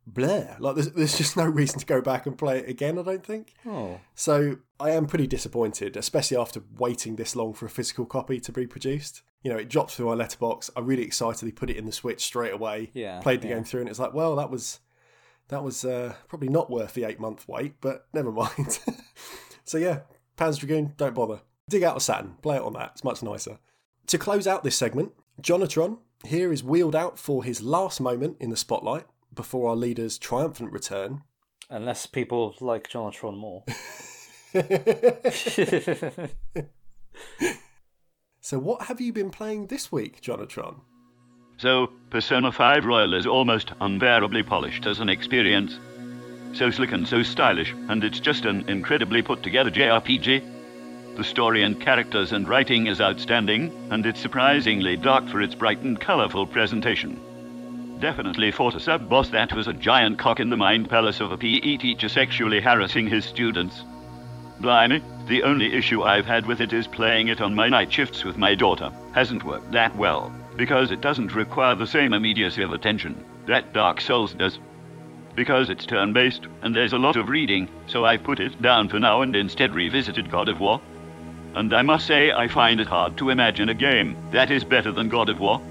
blur. 0.06 0.58
Like 0.60 0.76
there's, 0.76 0.92
there's 0.92 1.18
just 1.18 1.38
no 1.38 1.46
reason 1.46 1.80
to 1.80 1.86
go 1.86 2.02
back 2.02 2.26
and 2.26 2.38
play 2.38 2.60
it 2.60 2.70
again, 2.70 3.00
I 3.00 3.04
don't 3.04 3.26
think. 3.26 3.54
Oh. 3.66 4.00
So 4.16 4.58
I 4.80 4.92
am 4.92 5.06
pretty 5.06 5.28
disappointed, 5.28 5.96
especially 5.96 6.38
after 6.38 6.62
waiting 6.78 7.16
this 7.16 7.36
long 7.36 7.54
for 7.54 7.66
a 7.66 7.70
physical 7.70 8.06
copy 8.06 8.40
to 8.42 8.52
be 8.52 8.68
produced. 8.68 9.22
You 9.44 9.52
know, 9.52 9.58
it 9.58 9.70
dropped 9.70 9.92
through 9.92 10.08
my 10.08 10.14
letterbox. 10.14 10.70
I 10.76 10.80
really 10.80 11.04
excitedly 11.04 11.52
put 11.52 11.70
it 11.70 11.78
in 11.78 11.86
the 11.86 11.92
Switch 11.92 12.24
straight 12.24 12.54
away. 12.54 12.92
Yeah, 12.94 13.20
Played 13.20 13.42
the 13.42 13.50
yeah. 13.50 13.56
game 13.56 13.64
through, 13.66 13.82
and 13.82 13.90
it's 13.90 14.00
like, 14.00 14.14
well, 14.14 14.36
that 14.38 14.50
was 14.50 14.80
that 15.50 15.64
was 15.64 15.86
uh, 15.86 16.16
probably 16.28 16.50
not 16.50 16.70
worth 16.70 16.94
the 16.94 17.04
eight 17.04 17.20
month 17.20 17.48
wait, 17.48 17.76
but 17.82 18.08
never 18.14 18.32
mind. 18.32 18.80
so 19.64 19.78
yeah, 19.78 20.00
Panzer 20.38 20.60
Dragoon, 20.60 20.94
don't 20.98 21.16
bother. 21.16 21.42
Dig 21.70 21.84
out 21.84 21.98
a 21.98 22.00
Saturn, 22.00 22.36
play 22.42 22.58
it 22.58 22.62
on 22.62 22.74
that. 22.74 22.92
It's 22.94 23.04
much 23.04 23.24
nicer. 23.24 23.60
To 24.08 24.18
close 24.18 24.48
out 24.48 24.64
this 24.64 24.78
segment, 24.78 25.14
Jonatron 25.42 26.00
here 26.26 26.52
is 26.52 26.64
wheeled 26.64 26.96
out 26.96 27.18
for 27.18 27.44
his 27.44 27.62
last 27.62 28.00
moment 28.02 28.38
in 28.40 28.50
the 28.50 28.58
spotlight 28.58 29.06
before 29.34 29.70
our 29.70 29.76
leader's 29.76 30.18
triumphant 30.18 30.72
return. 30.72 31.22
Unless 31.70 32.08
people 32.08 32.56
like 32.60 32.90
Jonatron 32.90 33.38
more. 33.38 33.64
So, 38.44 38.60
what 38.60 38.88
have 38.88 39.00
you 39.00 39.14
been 39.14 39.30
playing 39.30 39.68
this 39.68 39.90
week, 39.90 40.20
Jonatron? 40.20 40.82
So, 41.58 41.92
Persona 42.10 42.52
5 42.52 42.86
Royal 42.86 43.14
is 43.14 43.26
almost 43.26 43.72
unbearably 43.80 44.44
polished 44.44 44.86
as 44.86 45.00
an 45.00 45.10
experience. 45.10 45.80
So 46.54 46.70
slick 46.70 46.92
and 46.92 47.08
so 47.08 47.24
stylish, 47.24 47.74
and 47.90 48.04
it's 48.04 48.20
just 48.20 48.46
an 48.46 48.70
incredibly 48.70 49.22
put 49.22 49.42
together 49.42 49.72
JRPG. 49.72 51.16
The 51.16 51.24
story 51.24 51.64
and 51.64 51.80
characters 51.80 52.32
and 52.32 52.48
writing 52.48 52.88
is 52.88 53.02
outstanding, 53.02 53.72
and 53.92 54.06
it's 54.06 54.20
surprisingly 54.20 54.98
dark 54.98 55.28
for 55.28 55.42
its 55.42 55.56
bright 55.56 55.80
and 55.80 56.00
colorful 56.00 56.46
presentation. 56.46 57.20
Definitely 58.00 58.52
fought 58.52 58.76
a 58.76 58.80
sub 58.80 59.08
boss 59.08 59.30
that 59.30 59.54
was 59.54 59.68
a 59.68 59.74
giant 59.74 60.20
cock 60.20 60.40
in 60.40 60.50
the 60.50 60.58
mind 60.58 60.90
palace 60.90 61.22
of 61.22 61.32
a 61.32 61.38
PE 61.38 61.78
teacher 61.78 62.10
sexually 62.10 62.60
harassing 62.60 63.08
his 63.08 63.26
students. 63.26 63.84
Blimey, 64.60 65.02
the 65.28 65.44
only 65.44 65.74
issue 65.74 66.04
I've 66.04 66.26
had 66.26 66.46
with 66.46 66.62
it 66.62 66.74
is 66.74 66.88
playing 66.88 67.30
it 67.30 67.42
on 67.42 67.56
my 67.56 67.70
night 67.70 67.92
shifts 67.92 68.24
with 68.24 68.38
my 68.38 68.56
daughter. 68.56 68.92
Hasn't 69.14 69.44
worked 69.44 69.72
that 69.72 69.96
well, 69.96 70.34
because 70.56 70.92
it 70.92 71.02
doesn't 71.02 71.36
require 71.36 71.76
the 71.76 71.88
same 71.88 72.14
immediacy 72.14 72.64
of 72.64 72.74
attention 72.74 73.24
that 73.46 73.74
Dark 73.74 74.00
Souls 74.00 74.34
does. 74.34 74.60
Because 75.36 75.70
it's 75.70 75.86
turn 75.86 76.14
based, 76.14 76.48
and 76.62 76.76
there's 76.76 76.94
a 76.94 76.98
lot 76.98 77.16
of 77.16 77.30
reading, 77.30 77.68
so 77.88 78.06
I've 78.06 78.24
put 78.24 78.40
it 78.40 78.62
down 78.62 78.88
for 78.88 79.00
now 79.00 79.22
and 79.22 79.36
instead 79.36 79.74
revisited 79.74 80.30
God 80.30 80.48
of 80.48 80.60
War. 80.60 80.80
And 81.56 81.74
I 81.74 81.82
must 81.82 82.08
say, 82.08 82.32
I 82.32 82.48
find 82.48 82.80
it 82.80 82.88
hard 82.88 83.18
to 83.18 83.30
imagine 83.30 83.70
a 83.70 83.74
game 83.74 84.16
that 84.32 84.52
is 84.52 84.64
better 84.64 84.92
than 84.92 85.10
God 85.10 85.30
of 85.30 85.40
War. 85.40 85.62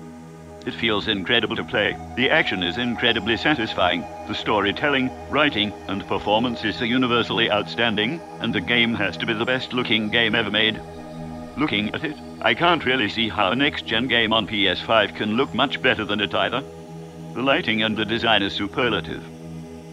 It 0.64 0.74
feels 0.74 1.08
incredible 1.08 1.56
to 1.56 1.64
play. 1.64 1.96
The 2.16 2.30
action 2.30 2.62
is 2.62 2.78
incredibly 2.78 3.36
satisfying. 3.36 4.04
The 4.28 4.34
storytelling, 4.34 5.10
writing, 5.28 5.72
and 5.88 6.06
performances 6.06 6.80
are 6.80 6.86
universally 6.86 7.50
outstanding, 7.50 8.20
and 8.38 8.54
the 8.54 8.60
game 8.60 8.94
has 8.94 9.16
to 9.16 9.26
be 9.26 9.32
the 9.32 9.44
best 9.44 9.72
looking 9.72 10.08
game 10.08 10.36
ever 10.36 10.52
made. 10.52 10.80
Looking 11.56 11.94
at 11.94 12.02
it, 12.02 12.16
I 12.40 12.54
can't 12.54 12.84
really 12.84 13.08
see 13.08 13.28
how 13.28 13.50
a 13.50 13.56
next 13.56 13.84
gen 13.84 14.08
game 14.08 14.32
on 14.32 14.46
PS5 14.46 15.14
can 15.16 15.36
look 15.36 15.52
much 15.54 15.82
better 15.82 16.04
than 16.04 16.20
it 16.20 16.34
either. 16.34 16.62
The 17.34 17.42
lighting 17.42 17.82
and 17.82 17.96
the 17.96 18.06
design 18.06 18.42
is 18.42 18.54
superlative. 18.54 19.22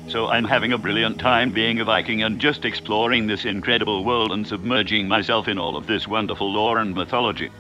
So 0.07 0.27
I'm 0.27 0.45
having 0.45 0.73
a 0.73 0.77
brilliant 0.77 1.19
time 1.19 1.51
being 1.51 1.79
a 1.79 1.85
Viking 1.85 2.23
and 2.23 2.39
just 2.39 2.65
exploring 2.65 3.27
this 3.27 3.45
incredible 3.45 4.03
world 4.03 4.31
and 4.31 4.47
submerging 4.47 5.07
myself 5.07 5.47
in 5.47 5.59
all 5.59 5.75
of 5.75 5.85
this 5.85 6.07
wonderful 6.07 6.51
lore 6.51 6.79
and 6.79 6.95
mythology. 6.95 7.51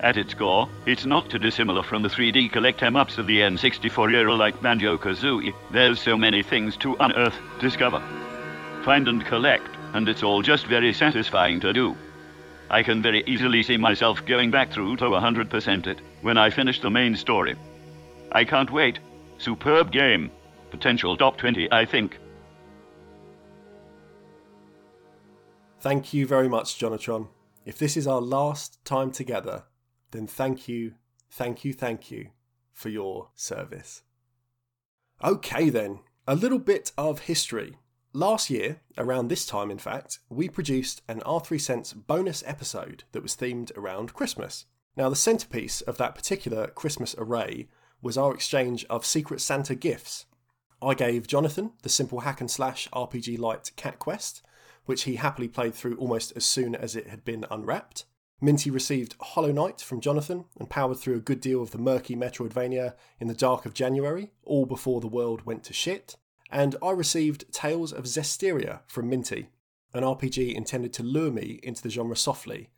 At 0.00 0.16
its 0.16 0.34
core, 0.34 0.68
it's 0.86 1.06
not 1.06 1.30
too 1.30 1.38
dissimilar 1.38 1.82
from 1.82 2.02
the 2.02 2.08
3D 2.08 2.50
collect 2.52 2.82
em 2.82 2.96
ups 2.96 3.18
of 3.18 3.26
the 3.26 3.40
N64 3.40 4.14
era 4.14 4.34
like 4.34 4.60
Banjo 4.60 4.96
Kazooie. 4.96 5.54
There's 5.70 6.00
so 6.00 6.16
many 6.16 6.42
things 6.42 6.76
to 6.78 6.96
unearth, 7.00 7.38
discover, 7.60 8.02
find, 8.82 9.08
and 9.08 9.24
collect, 9.24 9.68
and 9.92 10.08
it's 10.08 10.22
all 10.22 10.42
just 10.42 10.66
very 10.66 10.92
satisfying 10.92 11.60
to 11.60 11.72
do. 11.72 11.96
I 12.70 12.82
can 12.82 13.02
very 13.02 13.22
easily 13.26 13.62
see 13.62 13.76
myself 13.76 14.24
going 14.26 14.50
back 14.50 14.72
through 14.72 14.96
to 14.96 15.04
100% 15.04 15.86
it 15.86 16.00
when 16.22 16.36
I 16.36 16.50
finish 16.50 16.80
the 16.80 16.90
main 16.90 17.14
story. 17.16 17.56
I 18.32 18.44
can't 18.44 18.70
wait. 18.70 18.98
Superb 19.38 19.92
game. 19.92 20.30
Potential 20.70 21.16
top 21.16 21.36
20, 21.36 21.70
I 21.70 21.84
think. 21.84 22.18
Thank 25.80 26.12
you 26.12 26.26
very 26.26 26.48
much, 26.48 26.78
Jonatron. 26.78 27.28
If 27.64 27.78
this 27.78 27.96
is 27.96 28.06
our 28.06 28.20
last 28.20 28.84
time 28.84 29.12
together, 29.12 29.64
then 30.10 30.26
thank 30.26 30.68
you, 30.68 30.94
thank 31.30 31.64
you, 31.64 31.72
thank 31.72 32.10
you 32.10 32.30
for 32.72 32.88
your 32.88 33.30
service. 33.34 34.02
Okay, 35.22 35.70
then, 35.70 36.00
a 36.26 36.34
little 36.34 36.58
bit 36.58 36.92
of 36.98 37.20
history. 37.20 37.76
Last 38.16 38.48
year, 38.48 38.80
around 38.96 39.28
this 39.28 39.44
time 39.44 39.70
in 39.70 39.76
fact, 39.76 40.20
we 40.30 40.48
produced 40.48 41.02
an 41.06 41.20
R3 41.26 41.60
Cents 41.60 41.92
bonus 41.92 42.42
episode 42.46 43.04
that 43.12 43.22
was 43.22 43.36
themed 43.36 43.76
around 43.76 44.14
Christmas. 44.14 44.64
Now, 44.96 45.10
the 45.10 45.16
centrepiece 45.16 45.82
of 45.82 45.98
that 45.98 46.14
particular 46.14 46.68
Christmas 46.68 47.14
array 47.18 47.68
was 48.00 48.16
our 48.16 48.32
exchange 48.32 48.86
of 48.88 49.04
Secret 49.04 49.42
Santa 49.42 49.74
gifts. 49.74 50.24
I 50.80 50.94
gave 50.94 51.26
Jonathan 51.26 51.72
the 51.82 51.90
simple 51.90 52.20
hack 52.20 52.40
and 52.40 52.50
slash 52.50 52.88
RPG 52.88 53.38
Lite 53.38 53.72
Cat 53.76 53.98
Quest, 53.98 54.40
which 54.86 55.02
he 55.02 55.16
happily 55.16 55.46
played 55.46 55.74
through 55.74 55.98
almost 55.98 56.32
as 56.36 56.46
soon 56.46 56.74
as 56.74 56.96
it 56.96 57.08
had 57.08 57.22
been 57.22 57.44
unwrapped. 57.50 58.06
Minty 58.40 58.70
received 58.70 59.14
Hollow 59.20 59.52
Knight 59.52 59.82
from 59.82 60.00
Jonathan 60.00 60.46
and 60.58 60.70
powered 60.70 60.96
through 60.96 61.16
a 61.16 61.20
good 61.20 61.42
deal 61.42 61.60
of 61.60 61.72
the 61.72 61.76
murky 61.76 62.16
Metroidvania 62.16 62.94
in 63.20 63.28
the 63.28 63.34
dark 63.34 63.66
of 63.66 63.74
January, 63.74 64.30
all 64.42 64.64
before 64.64 65.02
the 65.02 65.06
world 65.06 65.44
went 65.44 65.64
to 65.64 65.74
shit. 65.74 66.16
And 66.50 66.76
I 66.82 66.90
received 66.90 67.52
Tales 67.52 67.92
of 67.92 68.04
Zestiria 68.04 68.80
from 68.86 69.08
Minty, 69.08 69.48
an 69.92 70.02
RPG 70.02 70.54
intended 70.54 70.92
to 70.94 71.02
lure 71.02 71.30
me 71.30 71.60
into 71.62 71.82
the 71.82 71.90
genre 71.90 72.16
softly. 72.16 72.70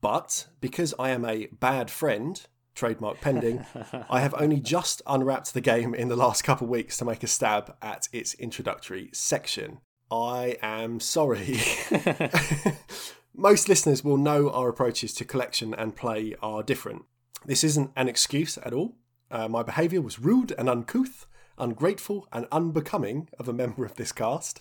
But 0.00 0.48
because 0.60 0.94
I 0.98 1.10
am 1.10 1.24
a 1.24 1.46
bad 1.46 1.90
friend, 1.90 2.40
trademark 2.74 3.20
pending, 3.20 3.64
I 4.10 4.20
have 4.20 4.34
only 4.38 4.60
just 4.74 5.00
unwrapped 5.06 5.54
the 5.54 5.60
game 5.60 5.94
in 5.94 6.08
the 6.08 6.16
last 6.16 6.42
couple 6.42 6.66
of 6.66 6.70
weeks 6.70 6.96
to 6.98 7.04
make 7.04 7.22
a 7.22 7.26
stab 7.26 7.74
at 7.80 8.08
its 8.12 8.34
introductory 8.34 9.10
section. 9.12 9.80
I 10.10 10.58
am 10.62 11.00
sorry. 11.00 11.58
Most 13.34 13.68
listeners 13.68 14.04
will 14.04 14.16
know 14.16 14.50
our 14.50 14.68
approaches 14.68 15.12
to 15.14 15.24
collection 15.24 15.74
and 15.74 15.96
play 15.96 16.34
are 16.40 16.62
different. 16.62 17.04
This 17.44 17.64
isn't 17.64 17.90
an 17.96 18.08
excuse 18.08 18.58
at 18.58 18.72
all. 18.72 18.96
Uh, 19.30 19.48
my 19.48 19.62
behaviour 19.62 20.00
was 20.00 20.20
rude 20.20 20.52
and 20.56 20.68
uncouth, 20.68 21.26
ungrateful 21.58 22.26
and 22.32 22.46
unbecoming 22.50 23.28
of 23.38 23.48
a 23.48 23.52
member 23.52 23.84
of 23.84 23.94
this 23.94 24.12
cast. 24.12 24.60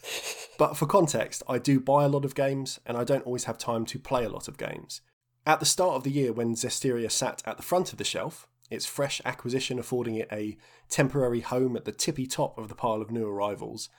But 0.58 0.78
for 0.78 0.86
context, 0.86 1.44
I 1.48 1.58
do 1.58 1.80
buy 1.80 2.04
a 2.04 2.10
lot 2.10 2.26
of 2.26 2.36
games 2.36 2.80
and 2.86 2.98
I 2.98 3.04
don't 3.04 3.26
always 3.26 3.46
have 3.46 3.58
time 3.58 3.86
to 3.88 4.00
play 4.00 4.24
a 4.24 4.30
lot 4.30 4.48
of 4.48 4.58
games. 4.58 5.02
At 5.46 5.60
the 5.60 5.66
start 5.66 5.96
of 5.96 6.04
the 6.04 6.12
year, 6.12 6.32
when 6.32 6.56
Zestiria 6.56 7.12
sat 7.12 7.42
at 7.46 7.58
the 7.58 7.64
front 7.64 7.92
of 7.92 7.98
the 7.98 8.04
shelf, 8.04 8.48
its 8.70 8.86
fresh 8.86 9.22
acquisition 9.26 9.78
affording 9.78 10.16
it 10.16 10.30
a 10.32 10.58
temporary 10.90 11.42
home 11.42 11.76
at 11.76 11.86
the 11.86 11.92
tippy 11.92 12.26
top 12.26 12.58
of 12.58 12.70
the 12.70 12.76
pile 12.76 13.02
of 13.02 13.12
new 13.12 13.28
arrivals, 13.28 13.90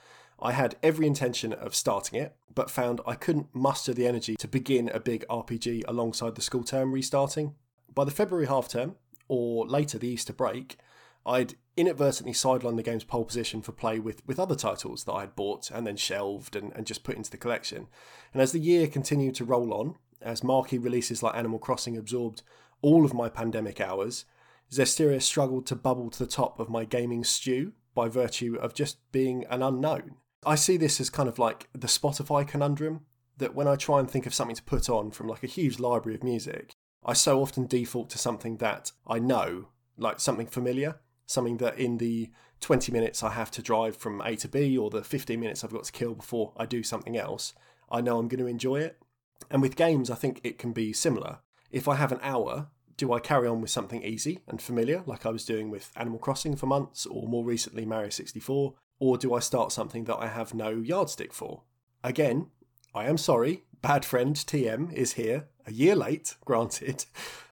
I 0.40 0.52
had 0.52 0.76
every 0.82 1.06
intention 1.06 1.52
of 1.52 1.74
starting 1.74 2.20
it, 2.20 2.34
but 2.54 2.70
found 2.70 3.00
I 3.06 3.14
couldn't 3.14 3.54
muster 3.54 3.92
the 3.92 4.06
energy 4.06 4.36
to 4.36 4.48
begin 4.48 4.88
a 4.88 5.00
big 5.00 5.24
RPG 5.28 5.84
alongside 5.86 6.34
the 6.34 6.42
school 6.42 6.64
term 6.64 6.92
restarting. 6.92 7.54
By 7.94 8.04
the 8.04 8.10
February 8.10 8.46
half 8.46 8.68
term, 8.68 8.96
or 9.28 9.66
later 9.66 9.98
the 9.98 10.08
Easter 10.08 10.32
break, 10.32 10.76
I'd 11.26 11.54
inadvertently 11.76 12.32
sidelined 12.32 12.76
the 12.76 12.82
game's 12.82 13.04
pole 13.04 13.24
position 13.24 13.62
for 13.62 13.72
play 13.72 13.98
with, 13.98 14.26
with 14.26 14.38
other 14.38 14.54
titles 14.54 15.04
that 15.04 15.12
I'd 15.12 15.34
bought 15.34 15.70
and 15.70 15.86
then 15.86 15.96
shelved 15.96 16.54
and, 16.54 16.72
and 16.74 16.86
just 16.86 17.02
put 17.02 17.16
into 17.16 17.30
the 17.30 17.36
collection. 17.36 17.88
And 18.32 18.42
as 18.42 18.52
the 18.52 18.58
year 18.58 18.86
continued 18.86 19.34
to 19.36 19.44
roll 19.44 19.72
on, 19.72 19.96
as 20.20 20.44
marquee 20.44 20.78
releases 20.78 21.22
like 21.22 21.36
Animal 21.36 21.58
Crossing 21.58 21.96
absorbed 21.96 22.42
all 22.82 23.04
of 23.04 23.14
my 23.14 23.28
pandemic 23.28 23.80
hours, 23.80 24.24
Zestiria 24.70 25.20
struggled 25.20 25.66
to 25.66 25.76
bubble 25.76 26.10
to 26.10 26.18
the 26.18 26.30
top 26.30 26.58
of 26.58 26.68
my 26.68 26.84
gaming 26.84 27.24
stew 27.24 27.72
by 27.94 28.08
virtue 28.08 28.56
of 28.60 28.74
just 28.74 28.98
being 29.12 29.44
an 29.50 29.62
unknown. 29.62 30.16
I 30.44 30.56
see 30.56 30.76
this 30.76 31.00
as 31.00 31.10
kind 31.10 31.28
of 31.28 31.38
like 31.38 31.68
the 31.72 31.86
Spotify 31.86 32.46
conundrum 32.46 33.00
that 33.38 33.54
when 33.54 33.66
I 33.66 33.76
try 33.76 34.00
and 34.00 34.10
think 34.10 34.26
of 34.26 34.34
something 34.34 34.56
to 34.56 34.62
put 34.62 34.88
on 34.88 35.10
from 35.10 35.28
like 35.28 35.42
a 35.42 35.48
huge 35.48 35.78
library 35.78 36.16
of 36.16 36.24
music, 36.24 36.74
I 37.04 37.12
so 37.12 37.40
often 37.40 37.66
default 37.66 38.10
to 38.10 38.18
something 38.18 38.58
that 38.58 38.92
I 39.06 39.18
know, 39.18 39.68
like 39.96 40.20
something 40.20 40.46
familiar, 40.46 40.96
something 41.26 41.58
that 41.58 41.78
in 41.78 41.98
the 41.98 42.30
20 42.60 42.92
minutes 42.92 43.22
I 43.22 43.30
have 43.30 43.50
to 43.52 43.62
drive 43.62 43.96
from 43.96 44.20
A 44.22 44.36
to 44.36 44.48
B 44.48 44.76
or 44.76 44.90
the 44.90 45.04
15 45.04 45.38
minutes 45.38 45.62
I've 45.62 45.72
got 45.72 45.84
to 45.84 45.92
kill 45.92 46.14
before 46.14 46.52
I 46.56 46.66
do 46.66 46.82
something 46.82 47.16
else, 47.16 47.52
I 47.90 48.00
know 48.00 48.18
I'm 48.18 48.28
going 48.28 48.40
to 48.40 48.46
enjoy 48.46 48.80
it. 48.80 48.98
And 49.50 49.60
with 49.60 49.76
games, 49.76 50.10
I 50.10 50.14
think 50.14 50.40
it 50.42 50.58
can 50.58 50.72
be 50.72 50.92
similar. 50.92 51.38
If 51.70 51.88
I 51.88 51.96
have 51.96 52.12
an 52.12 52.20
hour, 52.22 52.68
do 52.96 53.12
I 53.12 53.20
carry 53.20 53.48
on 53.48 53.60
with 53.60 53.70
something 53.70 54.02
easy 54.02 54.40
and 54.48 54.62
familiar, 54.62 55.02
like 55.06 55.26
I 55.26 55.30
was 55.30 55.44
doing 55.44 55.70
with 55.70 55.90
Animal 55.96 56.18
Crossing 56.18 56.56
for 56.56 56.66
months, 56.66 57.06
or 57.06 57.28
more 57.28 57.44
recently 57.44 57.84
Mario 57.84 58.10
64, 58.10 58.74
or 59.00 59.18
do 59.18 59.34
I 59.34 59.40
start 59.40 59.72
something 59.72 60.04
that 60.04 60.16
I 60.16 60.28
have 60.28 60.54
no 60.54 60.70
yardstick 60.70 61.32
for? 61.32 61.62
Again, 62.02 62.48
I 62.94 63.06
am 63.06 63.18
sorry, 63.18 63.64
bad 63.82 64.04
friend 64.04 64.36
TM 64.36 64.92
is 64.92 65.14
here, 65.14 65.48
a 65.66 65.72
year 65.72 65.96
late, 65.96 66.36
granted, 66.44 67.06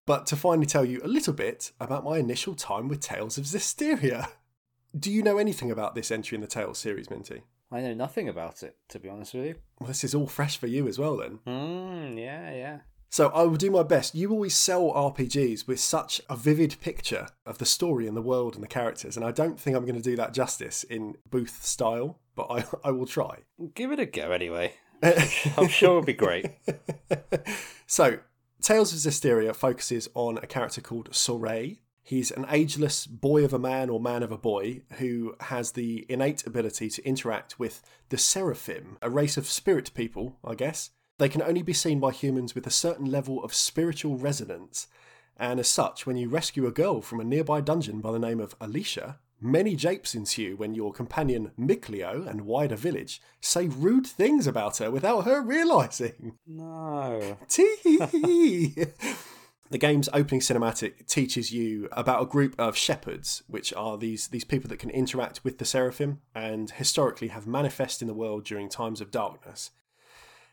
but 0.07 0.27
to 0.27 0.37
finally 0.37 0.67
tell 0.67 0.85
you 0.85 1.01
a 1.03 1.09
little 1.09 1.33
bit 1.33 1.73
about 1.81 2.05
my 2.05 2.19
initial 2.19 2.55
time 2.55 2.89
with 2.89 3.01
Tales 3.01 3.39
of 3.39 3.45
Zestiria. 3.45 4.29
Do 4.99 5.11
you 5.11 5.23
know 5.23 5.39
anything 5.39 5.71
about 5.71 5.95
this 5.95 6.11
entry 6.11 6.37
in 6.37 6.43
the 6.43 6.47
Tales 6.47 6.79
series, 6.79 7.09
Minty? 7.09 7.43
I 7.71 7.81
know 7.81 7.95
nothing 7.95 8.29
about 8.29 8.63
it, 8.63 8.77
to 8.91 8.99
be 8.99 9.09
honest 9.09 9.33
with 9.33 9.47
you. 9.47 9.55
Well, 9.81 9.89
this 9.89 10.05
is 10.05 10.15
all 10.15 10.27
fresh 10.27 10.59
for 10.59 10.67
you 10.67 10.87
as 10.87 10.99
well, 10.99 11.17
then. 11.17 11.39
Mm, 11.47 12.19
yeah, 12.19 12.53
yeah. 12.53 12.79
So 13.09 13.29
I 13.29 13.43
will 13.43 13.57
do 13.57 13.71
my 13.71 13.83
best. 13.83 14.15
You 14.15 14.31
always 14.31 14.55
sell 14.55 14.91
RPGs 14.91 15.67
with 15.67 15.81
such 15.81 16.21
a 16.29 16.37
vivid 16.37 16.77
picture 16.81 17.29
of 17.45 17.59
the 17.59 17.67
story 17.67 18.07
and 18.07 18.17
the 18.17 18.23
world 18.23 18.55
and 18.55 18.63
the 18.63 18.69
characters, 18.69 19.17
and 19.17 19.25
I 19.25 19.33
don't 19.33 19.59
think 19.59 19.77
I'm 19.77 19.85
going 19.85 19.97
to 19.97 20.03
do 20.03 20.17
that 20.17 20.35
justice 20.35 20.83
in 20.85 21.17
Booth 21.31 21.65
style, 21.65 22.19
but 22.35 22.47
I, 22.51 22.65
I 22.89 22.91
will 22.91 23.07
try. 23.07 23.41
Give 23.75 23.93
it 23.93 24.01
a 24.01 24.07
go 24.07 24.33
anyway. 24.33 24.75
I'm 25.03 25.69
sure 25.69 25.91
it'll 25.91 26.03
be 26.03 26.13
great. 26.13 26.47
so, 27.87 28.19
Tales 28.63 28.93
of 28.93 29.01
Zestiria 29.01 29.57
focuses 29.57 30.09
on 30.15 30.39
a 30.39 30.47
character 30.47 30.81
called 30.81 31.13
Sorey. 31.13 31.81
He's 32.05 32.31
an 32.31 32.47
ageless 32.49 33.09
boy 33.09 33.45
of 33.45 33.53
a 33.53 33.59
man 33.59 33.91
or 33.91 33.99
man 33.99 34.23
of 34.23 34.31
a 34.31 34.39
boy 34.39 34.83
who 34.99 35.35
has 35.41 35.73
the 35.73 36.07
innate 36.09 36.47
ability 36.47 36.89
to 36.91 37.05
interact 37.05 37.59
with 37.59 37.83
the 38.11 38.17
Seraphim, 38.17 38.99
a 39.03 39.11
race 39.11 39.37
of 39.37 39.49
spirit 39.49 39.93
people, 39.95 40.39
I 40.45 40.55
guess. 40.55 40.91
They 41.19 41.29
can 41.29 41.43
only 41.43 41.63
be 41.63 41.73
seen 41.73 41.99
by 41.99 42.13
humans 42.13 42.55
with 42.55 42.65
a 42.69 42.71
certain 42.71 43.07
level 43.07 43.43
of 43.43 43.53
spiritual 43.53 44.17
resonance, 44.17 44.87
and 45.37 45.59
as 45.59 45.67
such, 45.67 46.07
when 46.07 46.17
you 46.17 46.29
rescue 46.29 46.65
a 46.69 46.73
girl 46.73 47.03
from 47.03 47.19
a 47.19 47.25
nearby 47.25 47.63
dungeon 47.63 48.01
by 48.01 48.13
the 48.13 48.19
name 48.21 48.39
of 48.39 48.57
Alisha, 48.61 49.17
many 49.43 49.77
japes 49.77 50.15
ensue 50.15 50.57
when 50.57 50.75
your 50.75 50.93
companion 50.93 51.53
Mikleo 51.59 52.27
and 52.27 52.43
wider 52.43 52.77
village 52.77 53.21
say 53.41 53.69
rude 53.69 54.07
things 54.07 54.47
about 54.47 54.79
her 54.79 54.91
without 54.91 55.25
her 55.25 55.41
realising. 55.43 56.39
No. 56.47 57.37
Tee 57.49 58.75
The 59.71 59.79
game's 59.79 60.11
opening 60.13 60.43
cinematic 60.43 61.07
teaches 61.07 61.51
you 61.51 61.89
about 61.93 62.23
a 62.23 62.27
group 62.27 62.55
of 62.59 62.77
shepherds, 62.77 63.43
which 63.47 63.73
are 63.73 63.97
these, 63.97 64.29
these 64.29 64.45
people 64.45 64.69
that 64.69 64.79
can 64.79 64.91
interact 64.91 65.43
with 65.45 65.57
the 65.57 65.65
seraphim 65.65 66.21
and 66.35 66.71
historically 66.71 67.29
have 67.29 67.47
manifest 67.47 68.03
in 68.03 68.09
the 68.09 68.13
world 68.13 68.45
during 68.45 68.69
times 68.69 69.01
of 69.01 69.11
darkness. 69.11 69.71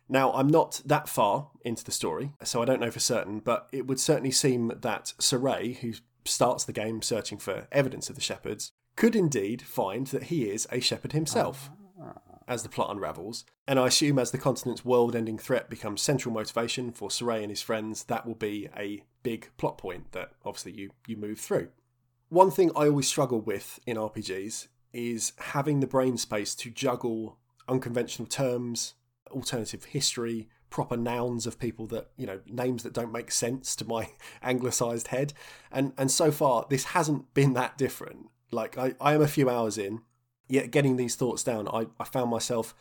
Now, 0.08 0.32
I'm 0.32 0.48
not 0.48 0.82
that 0.86 1.10
far 1.10 1.50
into 1.66 1.84
the 1.84 1.92
story, 1.92 2.32
so 2.44 2.62
I 2.62 2.66
don't 2.66 2.80
know 2.80 2.92
for 2.92 3.02
certain, 3.02 3.40
but 3.40 3.68
it 3.74 3.86
would 3.86 4.00
certainly 4.00 4.32
seem 4.32 4.72
that 4.82 5.14
Sorey, 5.20 5.74
who 5.82 5.94
starts 6.26 6.64
the 6.64 6.74
game 6.74 7.02
searching 7.02 7.38
for 7.38 7.68
evidence 7.72 8.10
of 8.10 8.16
the 8.16 8.22
shepherds, 8.22 8.72
could 9.00 9.16
indeed 9.16 9.62
find 9.62 10.08
that 10.08 10.24
he 10.24 10.50
is 10.50 10.68
a 10.74 10.82
shepherd 10.82 11.14
himself 11.14 11.72
as 12.50 12.64
the 12.64 12.70
plot 12.70 12.92
unravels. 12.92 13.46
And 13.66 13.80
I 13.80 13.88
assume 13.88 14.20
as 14.20 14.32
the 14.32 14.38
continent's 14.38 14.84
world 14.84 15.16
ending 15.16 15.38
threat 15.38 15.70
becomes 15.70 16.02
central 16.02 16.34
motivation 16.34 16.92
for 16.92 17.10
Sorey 17.10 17.42
and 17.42 17.50
his 17.50 17.62
friends, 17.62 18.04
that 18.04 18.26
will 18.26 18.36
be 18.36 18.68
a 18.76 19.04
big 19.24 19.52
plot 19.56 19.78
point 19.78 20.12
that 20.12 20.34
obviously 20.44 20.74
you, 20.74 20.90
you 21.08 21.16
move 21.16 21.40
through. 21.40 21.70
One 22.28 22.52
thing 22.52 22.72
I 22.76 22.88
always 22.88 23.08
struggle 23.08 23.40
with 23.40 23.80
in 23.88 23.96
RPGs 23.96 24.68
is 24.92 25.32
having 25.38 25.80
the 25.80 25.88
brain 25.88 26.18
space 26.18 26.54
to 26.56 26.70
juggle 26.70 27.38
unconventional 27.70 28.28
terms, 28.28 28.96
alternative 29.32 29.86
history, 29.86 30.50
proper 30.70 30.98
nouns 30.98 31.48
of 31.48 31.58
people 31.58 31.88
that 31.88 32.10
you 32.18 32.28
know 32.28 32.42
names 32.48 32.84
that 32.84 32.94
don't 32.94 33.14
make 33.14 33.32
sense 33.32 33.78
to 33.78 33.86
my 33.86 34.10
anglicized 34.44 35.08
head 35.08 35.34
and 35.72 35.94
and 35.98 36.12
so 36.12 36.30
far 36.30 36.64
this 36.70 36.84
hasn't 36.84 37.34
been 37.34 37.54
that 37.54 37.76
different 37.76 38.30
like 38.52 38.78
i, 38.78 38.94
I 39.00 39.14
am 39.14 39.22
a 39.22 39.28
few 39.28 39.50
hours 39.50 39.78
in 39.78 40.02
yet 40.48 40.72
getting 40.72 40.96
these 40.96 41.16
thoughts 41.16 41.44
down 41.44 41.68
i, 41.70 41.88
I 42.00 42.04
found 42.04 42.30
myself 42.30 42.74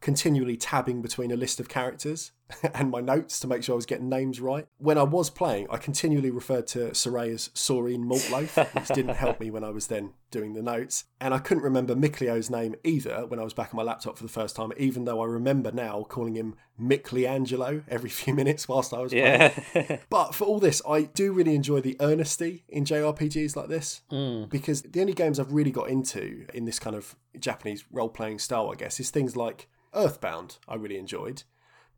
continually 0.00 0.56
tabbing 0.56 1.02
between 1.02 1.32
a 1.32 1.36
list 1.36 1.60
of 1.60 1.68
characters 1.68 2.32
and 2.74 2.90
my 2.90 3.00
notes 3.00 3.40
to 3.40 3.46
make 3.46 3.62
sure 3.62 3.74
I 3.74 3.76
was 3.76 3.86
getting 3.86 4.08
names 4.08 4.40
right. 4.40 4.66
When 4.78 4.98
I 4.98 5.02
was 5.02 5.30
playing, 5.30 5.66
I 5.70 5.78
continually 5.78 6.30
referred 6.30 6.66
to 6.68 6.94
Sorey 6.94 7.32
as 7.32 7.48
Saurine 7.48 8.04
Maltloaf, 8.04 8.74
which 8.74 8.88
didn't 8.88 9.16
help 9.16 9.40
me 9.40 9.50
when 9.50 9.64
I 9.64 9.70
was 9.70 9.88
then 9.88 10.12
doing 10.30 10.52
the 10.52 10.62
notes. 10.62 11.04
And 11.20 11.34
I 11.34 11.38
couldn't 11.38 11.64
remember 11.64 11.94
Mikleo's 11.94 12.50
name 12.50 12.74
either 12.84 13.26
when 13.26 13.40
I 13.40 13.44
was 13.44 13.54
back 13.54 13.72
on 13.72 13.76
my 13.76 13.82
laptop 13.82 14.16
for 14.16 14.22
the 14.22 14.28
first 14.28 14.54
time, 14.54 14.72
even 14.76 15.04
though 15.04 15.20
I 15.20 15.26
remember 15.26 15.72
now 15.72 16.04
calling 16.08 16.34
him 16.34 16.56
Michelangelo 16.78 17.82
every 17.88 18.10
few 18.16 18.34
minutes 18.34 18.68
whilst 18.68 18.94
I 18.94 19.00
was 19.00 19.12
playing. 19.12 19.52
Yeah. 19.74 19.98
But 20.10 20.34
for 20.34 20.44
all 20.44 20.60
this, 20.60 20.80
I 20.88 21.02
do 21.02 21.32
really 21.32 21.54
enjoy 21.54 21.80
the 21.80 21.96
earnesty 22.00 22.64
in 22.68 22.84
JRPGs 22.84 23.56
like 23.56 23.68
this 23.68 24.02
hmm. 24.10 24.44
because 24.44 24.82
the 24.82 25.00
only 25.00 25.14
games 25.14 25.40
I've 25.40 25.52
really 25.52 25.70
got 25.70 25.88
into 25.88 26.46
in 26.54 26.64
this 26.64 26.78
kind 26.78 26.94
of 26.94 27.16
Japanese 27.38 27.84
role 27.90 28.08
playing 28.08 28.38
style, 28.38 28.70
I 28.70 28.76
guess, 28.76 29.00
is 29.00 29.10
things 29.10 29.36
like 29.36 29.68
Earthbound, 29.94 30.58
I 30.68 30.74
really 30.74 30.98
enjoyed. 30.98 31.42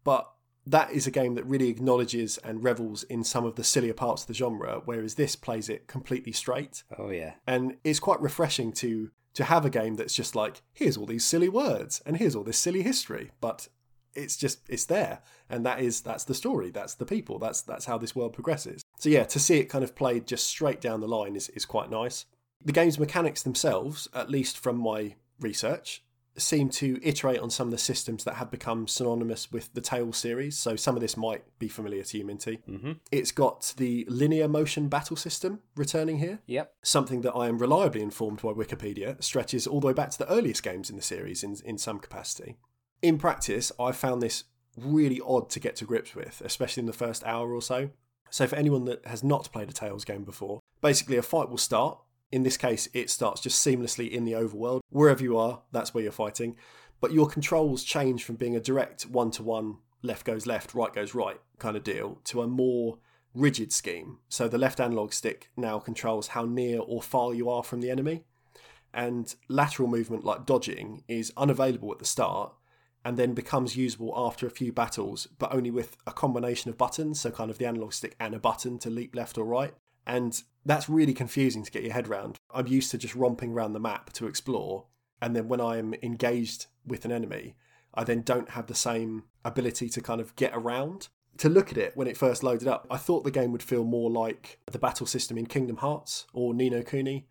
But 0.04 0.30
that 0.70 0.90
is 0.90 1.06
a 1.06 1.10
game 1.10 1.34
that 1.34 1.46
really 1.46 1.68
acknowledges 1.68 2.38
and 2.38 2.62
revels 2.62 3.02
in 3.04 3.24
some 3.24 3.44
of 3.44 3.56
the 3.56 3.64
sillier 3.64 3.94
parts 3.94 4.22
of 4.22 4.28
the 4.28 4.34
genre, 4.34 4.82
whereas 4.84 5.14
this 5.14 5.34
plays 5.34 5.68
it 5.68 5.86
completely 5.86 6.32
straight. 6.32 6.82
oh, 6.98 7.10
yeah. 7.10 7.34
And 7.46 7.76
it's 7.84 8.00
quite 8.00 8.20
refreshing 8.20 8.72
to 8.74 9.10
to 9.34 9.44
have 9.44 9.64
a 9.64 9.70
game 9.70 9.94
that's 9.94 10.14
just 10.14 10.34
like, 10.34 10.62
here's 10.72 10.96
all 10.96 11.06
these 11.06 11.24
silly 11.24 11.48
words 11.48 12.02
and 12.04 12.16
here's 12.16 12.34
all 12.34 12.42
this 12.42 12.58
silly 12.58 12.82
history. 12.82 13.30
But 13.40 13.68
it's 14.14 14.36
just 14.36 14.68
it's 14.68 14.86
there. 14.86 15.20
And 15.48 15.64
that 15.64 15.80
is 15.80 16.00
that's 16.00 16.24
the 16.24 16.34
story. 16.34 16.70
That's 16.70 16.94
the 16.94 17.06
people. 17.06 17.38
That's 17.38 17.62
that's 17.62 17.86
how 17.86 17.98
this 17.98 18.16
world 18.16 18.32
progresses. 18.32 18.82
So 18.98 19.08
yeah, 19.08 19.24
to 19.24 19.38
see 19.38 19.58
it 19.58 19.66
kind 19.66 19.84
of 19.84 19.94
played 19.94 20.26
just 20.26 20.46
straight 20.46 20.80
down 20.80 21.00
the 21.00 21.08
line 21.08 21.36
is, 21.36 21.48
is 21.50 21.64
quite 21.64 21.90
nice. 21.90 22.26
The 22.64 22.72
game's 22.72 22.98
mechanics 22.98 23.42
themselves, 23.42 24.08
at 24.12 24.30
least 24.30 24.58
from 24.58 24.76
my 24.76 25.14
research, 25.40 26.02
seem 26.38 26.68
to 26.70 26.98
iterate 27.02 27.40
on 27.40 27.50
some 27.50 27.68
of 27.68 27.72
the 27.72 27.78
systems 27.78 28.24
that 28.24 28.34
have 28.34 28.50
become 28.50 28.86
synonymous 28.86 29.50
with 29.52 29.72
the 29.74 29.80
Tales 29.80 30.16
series. 30.16 30.58
So 30.58 30.76
some 30.76 30.94
of 30.94 31.00
this 31.00 31.16
might 31.16 31.44
be 31.58 31.68
familiar 31.68 32.02
to 32.04 32.18
you, 32.18 32.24
Minty. 32.24 32.60
Mm-hmm. 32.68 32.92
It's 33.10 33.32
got 33.32 33.74
the 33.76 34.04
linear 34.08 34.48
motion 34.48 34.88
battle 34.88 35.16
system 35.16 35.60
returning 35.76 36.18
here. 36.18 36.40
Yep. 36.46 36.72
Something 36.82 37.22
that 37.22 37.34
I 37.34 37.48
am 37.48 37.58
reliably 37.58 38.02
informed 38.02 38.42
by 38.42 38.50
Wikipedia 38.50 39.22
stretches 39.22 39.66
all 39.66 39.80
the 39.80 39.88
way 39.88 39.92
back 39.92 40.10
to 40.10 40.18
the 40.18 40.30
earliest 40.30 40.62
games 40.62 40.90
in 40.90 40.96
the 40.96 41.02
series 41.02 41.42
in, 41.42 41.56
in 41.64 41.78
some 41.78 41.98
capacity. 41.98 42.56
In 43.02 43.18
practice, 43.18 43.70
I 43.78 43.92
found 43.92 44.22
this 44.22 44.44
really 44.76 45.20
odd 45.24 45.50
to 45.50 45.60
get 45.60 45.76
to 45.76 45.84
grips 45.84 46.14
with, 46.14 46.42
especially 46.44 46.82
in 46.82 46.86
the 46.86 46.92
first 46.92 47.24
hour 47.24 47.52
or 47.52 47.62
so. 47.62 47.90
So, 48.30 48.46
for 48.46 48.56
anyone 48.56 48.84
that 48.84 49.06
has 49.06 49.24
not 49.24 49.50
played 49.52 49.70
a 49.70 49.72
Tales 49.72 50.04
game 50.04 50.24
before, 50.24 50.60
basically 50.80 51.16
a 51.16 51.22
fight 51.22 51.48
will 51.48 51.58
start. 51.58 51.98
In 52.30 52.42
this 52.42 52.56
case, 52.56 52.88
it 52.92 53.10
starts 53.10 53.40
just 53.40 53.64
seamlessly 53.64 54.10
in 54.10 54.24
the 54.24 54.32
overworld. 54.32 54.80
Wherever 54.90 55.22
you 55.22 55.38
are, 55.38 55.62
that's 55.72 55.94
where 55.94 56.02
you're 56.02 56.12
fighting. 56.12 56.56
But 57.00 57.12
your 57.12 57.28
controls 57.28 57.84
change 57.84 58.24
from 58.24 58.36
being 58.36 58.56
a 58.56 58.60
direct 58.60 59.04
one 59.04 59.30
to 59.32 59.42
one, 59.42 59.78
left 60.02 60.26
goes 60.26 60.46
left, 60.46 60.74
right 60.74 60.92
goes 60.92 61.14
right 61.14 61.40
kind 61.58 61.76
of 61.76 61.84
deal, 61.84 62.20
to 62.24 62.42
a 62.42 62.46
more 62.46 62.98
rigid 63.34 63.72
scheme. 63.72 64.18
So 64.28 64.48
the 64.48 64.58
left 64.58 64.80
analog 64.80 65.12
stick 65.12 65.50
now 65.56 65.78
controls 65.78 66.28
how 66.28 66.44
near 66.44 66.80
or 66.80 67.00
far 67.02 67.34
you 67.34 67.48
are 67.48 67.62
from 67.62 67.80
the 67.80 67.90
enemy. 67.90 68.24
And 68.92 69.34
lateral 69.48 69.88
movement 69.88 70.24
like 70.24 70.46
dodging 70.46 71.04
is 71.08 71.32
unavailable 71.36 71.92
at 71.92 71.98
the 71.98 72.04
start 72.04 72.52
and 73.04 73.16
then 73.16 73.32
becomes 73.32 73.76
usable 73.76 74.12
after 74.16 74.46
a 74.46 74.50
few 74.50 74.72
battles, 74.72 75.28
but 75.38 75.54
only 75.54 75.70
with 75.70 75.96
a 76.06 76.12
combination 76.12 76.70
of 76.70 76.76
buttons, 76.76 77.20
so 77.20 77.30
kind 77.30 77.50
of 77.50 77.58
the 77.58 77.66
analog 77.66 77.92
stick 77.92 78.16
and 78.18 78.34
a 78.34 78.38
button 78.38 78.78
to 78.78 78.90
leap 78.90 79.14
left 79.14 79.38
or 79.38 79.44
right. 79.44 79.72
And 80.08 80.42
that's 80.64 80.88
really 80.88 81.12
confusing 81.12 81.62
to 81.62 81.70
get 81.70 81.84
your 81.84 81.92
head 81.92 82.08
around. 82.08 82.38
I'm 82.52 82.66
used 82.66 82.90
to 82.90 82.98
just 82.98 83.14
romping 83.14 83.52
around 83.52 83.74
the 83.74 83.80
map 83.80 84.12
to 84.14 84.26
explore, 84.26 84.86
and 85.20 85.36
then 85.36 85.48
when 85.48 85.60
I 85.60 85.76
am 85.76 85.94
engaged 86.02 86.66
with 86.86 87.04
an 87.04 87.12
enemy, 87.12 87.54
I 87.94 88.04
then 88.04 88.22
don't 88.22 88.50
have 88.50 88.66
the 88.66 88.74
same 88.74 89.24
ability 89.44 89.88
to 89.90 90.00
kind 90.00 90.20
of 90.20 90.34
get 90.34 90.52
around. 90.54 91.08
To 91.38 91.48
look 91.48 91.70
at 91.70 91.78
it 91.78 91.96
when 91.96 92.08
it 92.08 92.16
first 92.16 92.42
loaded 92.42 92.66
up, 92.66 92.86
I 92.90 92.96
thought 92.96 93.24
the 93.24 93.30
game 93.30 93.52
would 93.52 93.62
feel 93.62 93.84
more 93.84 94.10
like 94.10 94.58
the 94.66 94.78
battle 94.78 95.06
system 95.06 95.36
in 95.36 95.46
Kingdom 95.46 95.76
Hearts 95.76 96.26
or 96.32 96.54
Ni 96.54 96.70
no 96.70 96.82
Kuni, 96.82 97.28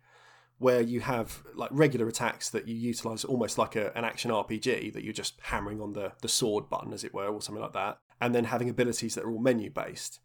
where 0.58 0.80
you 0.80 1.00
have 1.00 1.42
like 1.54 1.70
regular 1.72 2.06
attacks 2.06 2.48
that 2.50 2.68
you 2.68 2.74
utilize 2.74 3.24
almost 3.24 3.58
like 3.58 3.76
a, 3.76 3.96
an 3.96 4.04
action 4.04 4.30
RPG 4.30 4.92
that 4.92 5.02
you're 5.02 5.12
just 5.12 5.34
hammering 5.42 5.80
on 5.80 5.92
the, 5.92 6.12
the 6.22 6.28
sword 6.28 6.70
button, 6.70 6.92
as 6.92 7.04
it 7.04 7.12
were, 7.12 7.28
or 7.28 7.42
something 7.42 7.62
like 7.62 7.72
that, 7.72 7.98
and 8.20 8.34
then 8.34 8.44
having 8.44 8.70
abilities 8.70 9.14
that 9.14 9.24
are 9.24 9.30
all 9.30 9.40
menu 9.40 9.70
based. 9.70 10.20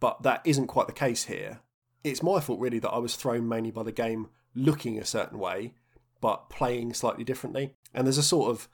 But 0.00 0.22
that 0.22 0.40
isn't 0.44 0.66
quite 0.66 0.86
the 0.86 0.92
case 0.92 1.24
here. 1.24 1.60
It's 2.02 2.22
my 2.22 2.40
fault, 2.40 2.60
really, 2.60 2.78
that 2.78 2.90
I 2.90 2.98
was 2.98 3.16
thrown 3.16 3.48
mainly 3.48 3.70
by 3.70 3.82
the 3.82 3.92
game 3.92 4.28
looking 4.54 4.98
a 4.98 5.04
certain 5.04 5.38
way, 5.38 5.74
but 6.20 6.48
playing 6.50 6.94
slightly 6.94 7.24
differently. 7.24 7.74
And 7.94 8.06
there's 8.06 8.18
a 8.18 8.22
sort 8.22 8.50
of 8.50 8.68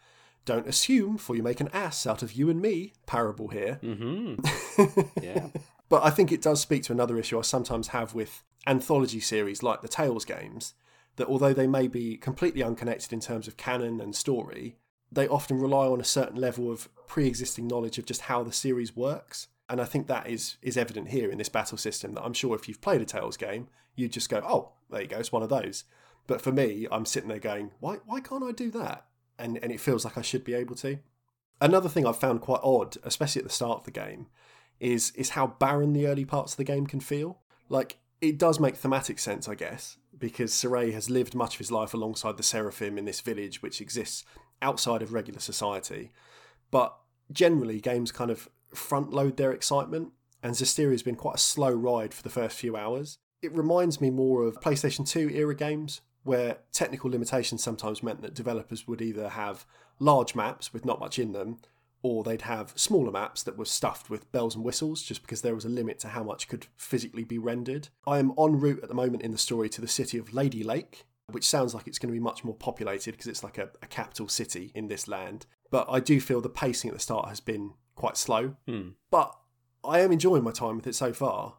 don't 0.44 0.66
assume, 0.66 1.18
for 1.18 1.34
you 1.34 1.42
make 1.42 1.60
an 1.60 1.70
ass 1.72 2.06
out 2.06 2.22
of 2.22 2.32
you 2.32 2.48
and 2.48 2.62
me 2.62 2.92
parable 3.04 3.48
here. 3.48 3.80
Mm-hmm. 3.82 5.22
yeah. 5.22 5.48
But 5.88 6.04
I 6.04 6.10
think 6.10 6.32
it 6.32 6.42
does 6.42 6.60
speak 6.60 6.82
to 6.84 6.92
another 6.92 7.16
issue 7.16 7.38
I 7.38 7.42
sometimes 7.42 7.88
have 7.88 8.12
with 8.12 8.42
anthology 8.66 9.20
series 9.20 9.62
like 9.62 9.82
the 9.82 9.88
Tales 9.88 10.24
games, 10.24 10.74
that 11.14 11.28
although 11.28 11.52
they 11.52 11.68
may 11.68 11.86
be 11.86 12.16
completely 12.16 12.62
unconnected 12.62 13.12
in 13.12 13.20
terms 13.20 13.46
of 13.46 13.56
canon 13.56 14.00
and 14.00 14.14
story, 14.14 14.78
they 15.12 15.28
often 15.28 15.60
rely 15.60 15.86
on 15.86 16.00
a 16.00 16.04
certain 16.04 16.40
level 16.40 16.70
of 16.70 16.88
pre 17.06 17.26
existing 17.26 17.68
knowledge 17.68 17.98
of 17.98 18.04
just 18.06 18.22
how 18.22 18.42
the 18.42 18.52
series 18.52 18.96
works. 18.96 19.46
And 19.68 19.80
I 19.80 19.84
think 19.84 20.06
that 20.06 20.28
is, 20.28 20.56
is 20.62 20.76
evident 20.76 21.08
here 21.08 21.30
in 21.30 21.38
this 21.38 21.48
battle 21.48 21.78
system 21.78 22.14
that 22.14 22.22
I'm 22.22 22.32
sure 22.32 22.54
if 22.54 22.68
you've 22.68 22.80
played 22.80 23.00
a 23.00 23.04
Tales 23.04 23.36
game, 23.36 23.68
you'd 23.96 24.12
just 24.12 24.28
go, 24.28 24.40
oh, 24.44 24.72
there 24.90 25.02
you 25.02 25.08
go, 25.08 25.18
it's 25.18 25.32
one 25.32 25.42
of 25.42 25.48
those. 25.48 25.84
But 26.26 26.40
for 26.40 26.52
me, 26.52 26.86
I'm 26.90 27.06
sitting 27.06 27.28
there 27.28 27.38
going, 27.38 27.72
why, 27.80 27.96
why 28.04 28.20
can't 28.20 28.44
I 28.44 28.52
do 28.52 28.70
that? 28.72 29.06
And, 29.38 29.58
and 29.62 29.72
it 29.72 29.80
feels 29.80 30.04
like 30.04 30.16
I 30.16 30.22
should 30.22 30.44
be 30.44 30.54
able 30.54 30.76
to. 30.76 30.98
Another 31.60 31.88
thing 31.88 32.06
I've 32.06 32.18
found 32.18 32.40
quite 32.40 32.60
odd, 32.62 32.96
especially 33.02 33.40
at 33.40 33.46
the 33.46 33.52
start 33.52 33.80
of 33.80 33.84
the 33.84 33.90
game, 33.90 34.26
is 34.78 35.10
is 35.12 35.30
how 35.30 35.46
barren 35.46 35.94
the 35.94 36.06
early 36.06 36.24
parts 36.24 36.52
of 36.52 36.56
the 36.58 36.64
game 36.64 36.86
can 36.86 37.00
feel. 37.00 37.38
Like 37.68 37.98
it 38.20 38.38
does 38.38 38.60
make 38.60 38.76
thematic 38.76 39.18
sense, 39.18 39.48
I 39.48 39.54
guess, 39.54 39.96
because 40.18 40.52
Sorey 40.52 40.92
has 40.92 41.10
lived 41.10 41.34
much 41.34 41.54
of 41.54 41.58
his 41.58 41.72
life 41.72 41.94
alongside 41.94 42.36
the 42.36 42.42
Seraphim 42.42 42.98
in 42.98 43.04
this 43.04 43.20
village 43.20 43.62
which 43.62 43.80
exists 43.80 44.24
outside 44.60 45.02
of 45.02 45.12
regular 45.12 45.40
society. 45.40 46.12
But 46.70 46.94
generally 47.32 47.80
games 47.80 48.12
kind 48.12 48.30
of 48.30 48.48
front 48.74 49.12
load 49.12 49.36
their 49.36 49.52
excitement 49.52 50.12
and 50.42 50.54
Zestiria 50.54 50.92
has 50.92 51.02
been 51.02 51.16
quite 51.16 51.36
a 51.36 51.38
slow 51.38 51.72
ride 51.72 52.14
for 52.14 52.22
the 52.22 52.30
first 52.30 52.56
few 52.56 52.76
hours. 52.76 53.18
It 53.42 53.52
reminds 53.52 54.00
me 54.00 54.10
more 54.10 54.42
of 54.42 54.60
PlayStation 54.60 55.08
2 55.08 55.30
era 55.30 55.54
games 55.54 56.00
where 56.22 56.58
technical 56.72 57.10
limitations 57.10 57.62
sometimes 57.62 58.02
meant 58.02 58.22
that 58.22 58.34
developers 58.34 58.86
would 58.86 59.00
either 59.00 59.30
have 59.30 59.64
large 59.98 60.34
maps 60.34 60.72
with 60.72 60.84
not 60.84 61.00
much 61.00 61.18
in 61.18 61.32
them 61.32 61.58
or 62.02 62.22
they'd 62.22 62.42
have 62.42 62.72
smaller 62.76 63.10
maps 63.10 63.42
that 63.42 63.56
were 63.56 63.64
stuffed 63.64 64.10
with 64.10 64.30
bells 64.30 64.54
and 64.54 64.64
whistles 64.64 65.02
just 65.02 65.22
because 65.22 65.42
there 65.42 65.54
was 65.54 65.64
a 65.64 65.68
limit 65.68 65.98
to 65.98 66.08
how 66.08 66.22
much 66.22 66.46
could 66.46 66.66
physically 66.76 67.24
be 67.24 67.38
rendered. 67.38 67.88
I 68.06 68.18
am 68.18 68.32
en 68.38 68.60
route 68.60 68.82
at 68.82 68.88
the 68.88 68.94
moment 68.94 69.22
in 69.22 69.32
the 69.32 69.38
story 69.38 69.68
to 69.70 69.80
the 69.80 69.88
city 69.88 70.18
of 70.18 70.32
Lady 70.32 70.62
Lake, 70.62 71.04
which 71.30 71.48
sounds 71.48 71.74
like 71.74 71.88
it's 71.88 71.98
going 71.98 72.12
to 72.12 72.18
be 72.18 72.22
much 72.22 72.44
more 72.44 72.54
populated 72.54 73.12
because 73.12 73.26
it's 73.26 73.42
like 73.42 73.58
a, 73.58 73.70
a, 73.82 73.86
capital 73.86 74.28
city 74.28 74.70
in 74.74 74.86
this 74.86 75.08
land. 75.08 75.46
But 75.70 75.86
I 75.90 75.98
do 75.98 76.20
feel 76.20 76.40
the 76.40 76.48
pacing 76.48 76.90
at 76.90 76.94
the 76.94 77.00
start 77.02 77.28
has 77.28 77.40
been 77.40 77.72
quite 77.96 78.16
slow. 78.16 78.54
Hmm. 78.68 78.90
But 79.10 79.34
I 79.84 80.00
am 80.00 80.12
enjoying 80.12 80.44
my 80.44 80.52
time 80.52 80.76
with 80.76 80.86
it 80.86 80.94
so 80.94 81.12
far. 81.12 81.54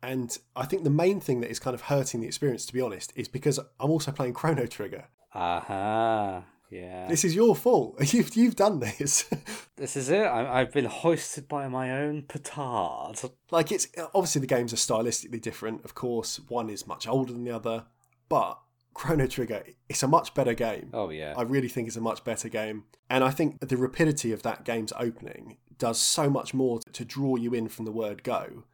And 0.00 0.36
I 0.54 0.64
think 0.64 0.84
the 0.84 0.90
main 0.90 1.18
thing 1.20 1.40
that 1.40 1.50
is 1.50 1.58
kind 1.58 1.74
of 1.74 1.82
hurting 1.82 2.20
the 2.20 2.26
experience, 2.26 2.64
to 2.66 2.72
be 2.72 2.80
honest, 2.80 3.12
is 3.16 3.26
because 3.26 3.58
I'm 3.80 3.90
also 3.90 4.12
playing 4.12 4.34
Chrono 4.34 4.66
Trigger. 4.66 5.06
Aha. 5.34 6.44
Yeah. 6.70 7.08
This 7.08 7.24
is 7.24 7.34
your 7.34 7.56
fault. 7.56 7.96
You've 8.12 8.36
you've 8.36 8.54
done 8.54 8.78
this. 8.80 9.24
this 9.76 9.96
is 9.96 10.10
it. 10.10 10.22
I, 10.22 10.60
I've 10.60 10.72
been 10.72 10.84
hoisted 10.84 11.48
by 11.48 11.66
my 11.66 11.90
own 11.90 12.22
petard. 12.22 13.18
Like 13.50 13.72
it's 13.72 13.88
obviously 14.14 14.40
the 14.40 14.46
games 14.46 14.72
are 14.72 14.76
stylistically 14.76 15.40
different. 15.40 15.84
Of 15.84 15.94
course, 15.94 16.38
one 16.48 16.68
is 16.68 16.86
much 16.86 17.08
older 17.08 17.32
than 17.32 17.44
the 17.44 17.52
other, 17.52 17.86
but 18.28 18.60
Chrono 18.92 19.26
Trigger, 19.26 19.62
it's 19.88 20.02
a 20.02 20.08
much 20.08 20.34
better 20.34 20.54
game. 20.54 20.90
Oh 20.92 21.08
yeah. 21.08 21.34
I 21.36 21.42
really 21.42 21.68
think 21.68 21.88
it's 21.88 21.96
a 21.96 22.02
much 22.02 22.22
better 22.22 22.50
game, 22.50 22.84
and 23.08 23.24
I 23.24 23.30
think 23.30 23.66
the 23.66 23.76
rapidity 23.76 24.32
of 24.32 24.42
that 24.42 24.64
game's 24.64 24.92
opening 24.98 25.56
does 25.78 25.98
so 25.98 26.28
much 26.28 26.52
more 26.52 26.80
to 26.92 27.04
draw 27.04 27.36
you 27.36 27.54
in 27.54 27.68
from 27.68 27.84
the 27.84 27.92
word 27.92 28.22
go 28.22 28.64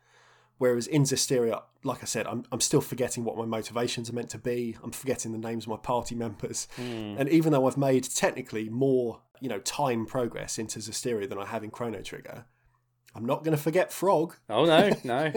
Whereas 0.58 0.86
in 0.86 1.02
Zestiria, 1.02 1.62
like 1.82 2.02
I 2.02 2.06
said, 2.06 2.26
I'm, 2.26 2.44
I'm 2.52 2.60
still 2.60 2.80
forgetting 2.80 3.24
what 3.24 3.36
my 3.36 3.44
motivations 3.44 4.08
are 4.08 4.14
meant 4.14 4.30
to 4.30 4.38
be. 4.38 4.76
I'm 4.82 4.92
forgetting 4.92 5.32
the 5.32 5.38
names 5.38 5.64
of 5.64 5.70
my 5.70 5.76
party 5.76 6.14
members. 6.14 6.68
Mm. 6.78 7.18
And 7.18 7.28
even 7.28 7.52
though 7.52 7.66
I've 7.66 7.76
made 7.76 8.04
technically 8.04 8.68
more, 8.68 9.20
you 9.40 9.48
know, 9.48 9.58
time 9.60 10.06
progress 10.06 10.58
into 10.58 10.78
Zestiria 10.78 11.28
than 11.28 11.38
I 11.38 11.46
have 11.46 11.64
in 11.64 11.70
Chrono 11.70 12.02
Trigger, 12.02 12.44
I'm 13.14 13.26
not 13.26 13.42
going 13.42 13.56
to 13.56 13.62
forget 13.62 13.92
Frog. 13.92 14.36
Oh, 14.48 14.64
no, 14.64 14.90
no. 15.04 15.32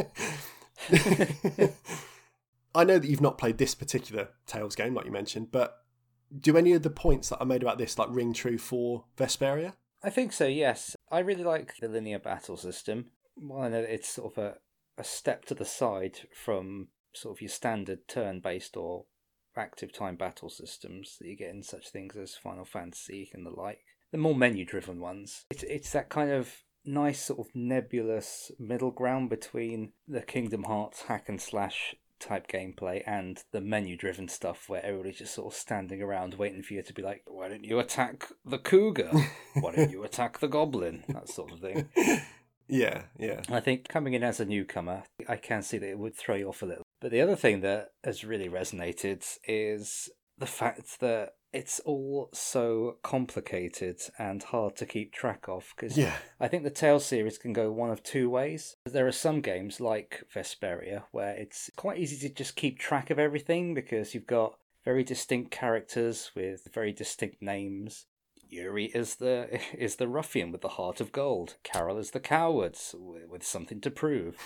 I 2.75 2.84
know 2.84 2.99
that 2.99 3.08
you've 3.10 3.21
not 3.21 3.39
played 3.39 3.58
this 3.58 3.73
particular 3.73 4.30
Tales 4.45 4.75
game, 4.75 4.93
like 4.93 5.06
you 5.06 5.12
mentioned, 5.12 5.51
but 5.51 5.84
do 6.39 6.58
any 6.58 6.73
of 6.73 6.84
the 6.84 6.89
points 6.91 7.30
that 7.30 7.39
I 7.41 7.45
made 7.45 7.63
about 7.63 7.80
this 7.80 7.97
like 7.97 8.10
ring 8.12 8.34
true 8.34 8.60
for 8.60 9.06
Vesperia? 9.17 9.73
I 10.08 10.10
think 10.10 10.32
so, 10.32 10.48
yes. 10.48 10.96
I 11.12 11.20
really 11.20 11.43
like 11.43 11.76
the 11.82 11.89
linear 11.89 12.17
battle 12.17 12.56
system. 12.56 13.08
Well, 13.36 13.63
I 13.63 13.67
know 13.67 13.80
it's 13.82 14.08
sort 14.08 14.38
of 14.38 14.41
a 14.41 14.56
a 14.98 15.04
step 15.04 15.43
to 15.46 15.54
the 15.54 15.65
side 15.65 16.20
from 16.34 16.88
sort 17.13 17.38
of 17.38 17.41
your 17.41 17.50
standard 17.50 18.08
turn 18.08 18.39
based 18.39 18.78
or 18.78 19.04
active 19.58 19.91
time 19.91 20.15
battle 20.15 20.50
systems 20.50 21.17
that 21.20 21.28
you 21.28 21.36
get 21.36 21.50
in 21.50 21.62
such 21.62 21.89
things 21.89 22.15
as 22.15 22.36
Final 22.36 22.63
Fantasy 22.63 23.30
and 23.34 23.46
the 23.46 23.50
like. 23.50 23.82
The 24.13 24.17
more 24.17 24.34
menu 24.34 24.63
driven 24.63 25.02
ones. 25.02 25.43
It's 25.50 25.63
it's 25.63 25.91
that 25.91 26.08
kind 26.08 26.32
of 26.32 26.63
nice 26.86 27.22
sort 27.24 27.41
of 27.41 27.54
nebulous 27.54 28.50
middle 28.58 28.91
ground 28.91 29.30
between 29.30 29.91
the 30.08 30.22
Kingdom 30.22 30.63
Hearts 30.63 31.02
hack 31.02 31.28
and 31.28 31.41
slash 31.41 31.96
type 32.19 32.47
gameplay 32.47 33.03
and 33.06 33.43
the 33.51 33.62
menu 33.62 33.95
driven 33.97 34.27
stuff 34.27 34.67
where 34.67 34.84
everybody's 34.86 35.19
just 35.19 35.34
sort 35.34 35.53
of 35.53 35.58
standing 35.58 36.01
around 36.01 36.36
waiting 36.36 36.63
for 36.63 36.73
you 36.73 36.84
to 36.84 36.93
be 36.93 37.01
like, 37.01 37.23
why 37.27 37.47
don't 37.47 37.63
you 37.63 37.80
attack 37.80 38.27
the 38.45 38.58
cougar? 38.58 39.12
Why 39.56 39.75
don't 39.75 39.91
you 39.91 40.03
attack 40.06 40.39
the 40.39 40.47
goblin? 40.47 41.03
That 41.10 41.30
sort 41.30 41.51
of 41.51 41.60
thing. 41.60 41.89
Yeah, 42.69 43.03
yeah. 43.17 43.41
I 43.49 43.60
think 43.60 43.88
coming 43.88 44.13
in 44.13 44.23
as 44.23 44.39
a 44.39 44.45
newcomer, 44.45 45.03
I 45.27 45.38
can 45.38 45.62
see 45.62 45.77
that 45.77 45.89
it 45.89 45.99
would 45.99 46.15
throw 46.15 46.36
you 46.36 46.49
off 46.49 46.62
a 46.62 46.65
little. 46.65 46.84
But 46.99 47.12
the 47.12 47.21
other 47.21 47.36
thing 47.36 47.62
that 47.62 47.91
has 48.03 48.23
really 48.23 48.49
resonated 48.49 49.25
is 49.47 50.10
the 50.38 50.45
fact 50.45 51.00
that 51.00 51.34
it's 51.54 51.80
all 51.82 52.30
so 52.34 52.97
complicated 53.04 54.00
and 54.19 54.43
hard 54.43 54.76
to 54.76 54.86
keep 54.86 55.13
track 55.13 55.45
of 55.47 55.73
because 55.76 55.97
yeah. 55.97 56.17
I 56.39 56.47
think 56.47 56.63
the 56.63 56.69
Tales 56.69 57.06
series 57.06 57.38
can 57.38 57.54
go 57.54 57.71
one 57.71 57.89
of 57.89 58.04
two 58.04 58.30
ways. 58.30 58.76
There 58.86 59.08
are 59.08 59.13
some 59.13 59.41
games 59.41 59.80
like 59.80 60.23
Vesperia 60.34 61.04
where 61.12 61.36
it's 61.36 61.69
quite 61.76 62.00
easy 62.00 62.28
to 62.28 62.34
just 62.34 62.56
keep 62.56 62.80
track 62.80 63.10
of 63.10 63.17
everything 63.17 63.73
because 63.73 64.13
you've 64.13 64.28
got 64.28 64.56
very 64.84 65.04
distinct 65.04 65.52
characters 65.52 66.32
with 66.36 66.67
very 66.73 66.93
distinct 66.93 67.41
names. 67.41 68.06
Yuri 68.50 68.86
is 68.86 69.16
the 69.16 69.60
is 69.78 69.96
the 69.98 70.08
ruffian 70.08 70.52
with 70.52 70.62
the 70.62 70.70
heart 70.70 71.00
of 71.02 71.12
gold. 71.12 71.56
Karol 71.64 71.98
is 71.98 72.12
the 72.12 72.20
coward 72.20 72.78
with 73.30 73.46
something 73.46 73.82
to 73.82 73.92
prove. 73.92 74.38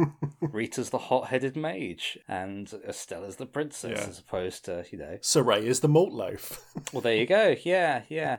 Rita's 0.40 0.90
the 0.90 0.98
hot-headed 0.98 1.56
mage, 1.56 2.18
and 2.28 2.72
Estella's 2.86 3.36
the 3.36 3.46
princess, 3.46 3.98
Yeah. 4.00 4.08
as 4.08 4.18
opposed 4.18 4.64
to 4.66 4.84
you 4.90 4.98
know. 4.98 5.18
Saray 5.20 5.62
is 5.62 5.80
the 5.80 5.88
malt 5.88 6.12
loaf. 6.12 6.64
Well, 6.92 7.00
there 7.00 7.16
you 7.16 7.26
go. 7.26 7.54
Yeah, 7.64 8.02
yeah. 8.08 8.36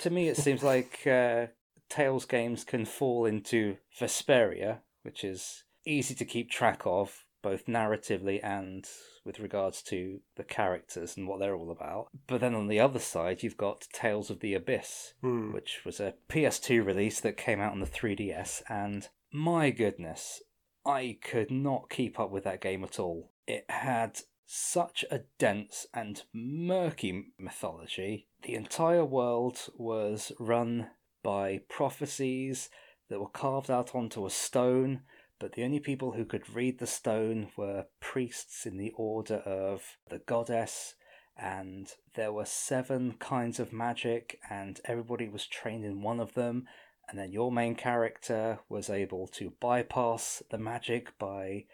to 0.00 0.10
me, 0.10 0.28
it 0.28 0.36
seems 0.36 0.62
like 0.62 1.06
uh, 1.06 1.46
Tales 1.88 2.24
games 2.24 2.64
can 2.64 2.84
fall 2.84 3.26
into 3.26 3.76
Vesperia, 4.00 4.78
which 5.02 5.22
is 5.22 5.62
easy 5.86 6.14
to 6.16 6.24
keep 6.24 6.50
track 6.50 6.82
of, 6.84 7.24
both 7.42 7.66
narratively 7.66 8.40
and 8.42 8.88
with 9.24 9.38
regards 9.40 9.82
to 9.82 10.20
the 10.36 10.44
characters 10.44 11.16
and 11.16 11.28
what 11.28 11.38
they're 11.38 11.54
all 11.54 11.70
about. 11.70 12.08
But 12.26 12.40
then 12.40 12.54
on 12.54 12.66
the 12.68 12.80
other 12.80 12.98
side, 12.98 13.42
you've 13.42 13.56
got 13.56 13.86
Tales 13.92 14.30
of 14.30 14.40
the 14.40 14.54
Abyss, 14.54 15.14
Hmm. 15.20 15.52
which 15.52 15.84
was 15.84 16.00
a 16.00 16.14
PS2 16.28 16.82
release 16.84 17.20
that 17.20 17.36
came 17.36 17.60
out 17.60 17.72
on 17.72 17.80
the 17.80 17.86
3DS, 17.86 18.62
and 18.68 19.08
my 19.32 19.70
goodness, 19.70 20.42
I 20.84 21.18
could 21.22 21.50
not 21.50 21.88
keep 21.90 22.18
up 22.18 22.30
with 22.30 22.44
that 22.44 22.60
game 22.60 22.82
at 22.82 22.98
all. 22.98 23.30
It 23.46 23.64
had 23.70 24.20
such 24.44 25.04
a 25.10 25.20
dense 25.38 25.86
and 25.94 26.22
murky 26.32 27.26
mythology. 27.38 28.26
The 28.42 28.54
entire 28.54 29.04
world 29.04 29.68
was 29.76 30.32
run 30.38 30.90
by 31.22 31.60
prophecies 31.68 32.68
that 33.08 33.20
were 33.20 33.28
carved 33.28 33.70
out 33.70 33.94
onto 33.94 34.26
a 34.26 34.30
stone, 34.30 35.02
but 35.42 35.54
the 35.54 35.64
only 35.64 35.80
people 35.80 36.12
who 36.12 36.24
could 36.24 36.54
read 36.54 36.78
the 36.78 36.86
stone 36.86 37.48
were 37.56 37.86
priests 37.98 38.64
in 38.64 38.76
the 38.76 38.92
order 38.96 39.38
of 39.38 39.96
the 40.08 40.20
goddess. 40.20 40.94
And 41.36 41.88
there 42.14 42.32
were 42.32 42.44
seven 42.44 43.14
kinds 43.18 43.58
of 43.58 43.72
magic, 43.72 44.38
and 44.48 44.80
everybody 44.84 45.28
was 45.28 45.48
trained 45.48 45.84
in 45.84 46.00
one 46.00 46.20
of 46.20 46.34
them. 46.34 46.66
And 47.08 47.18
then 47.18 47.32
your 47.32 47.50
main 47.50 47.74
character 47.74 48.60
was 48.68 48.88
able 48.88 49.26
to 49.32 49.52
bypass 49.60 50.44
the 50.48 50.58
magic 50.58 51.18
by 51.18 51.64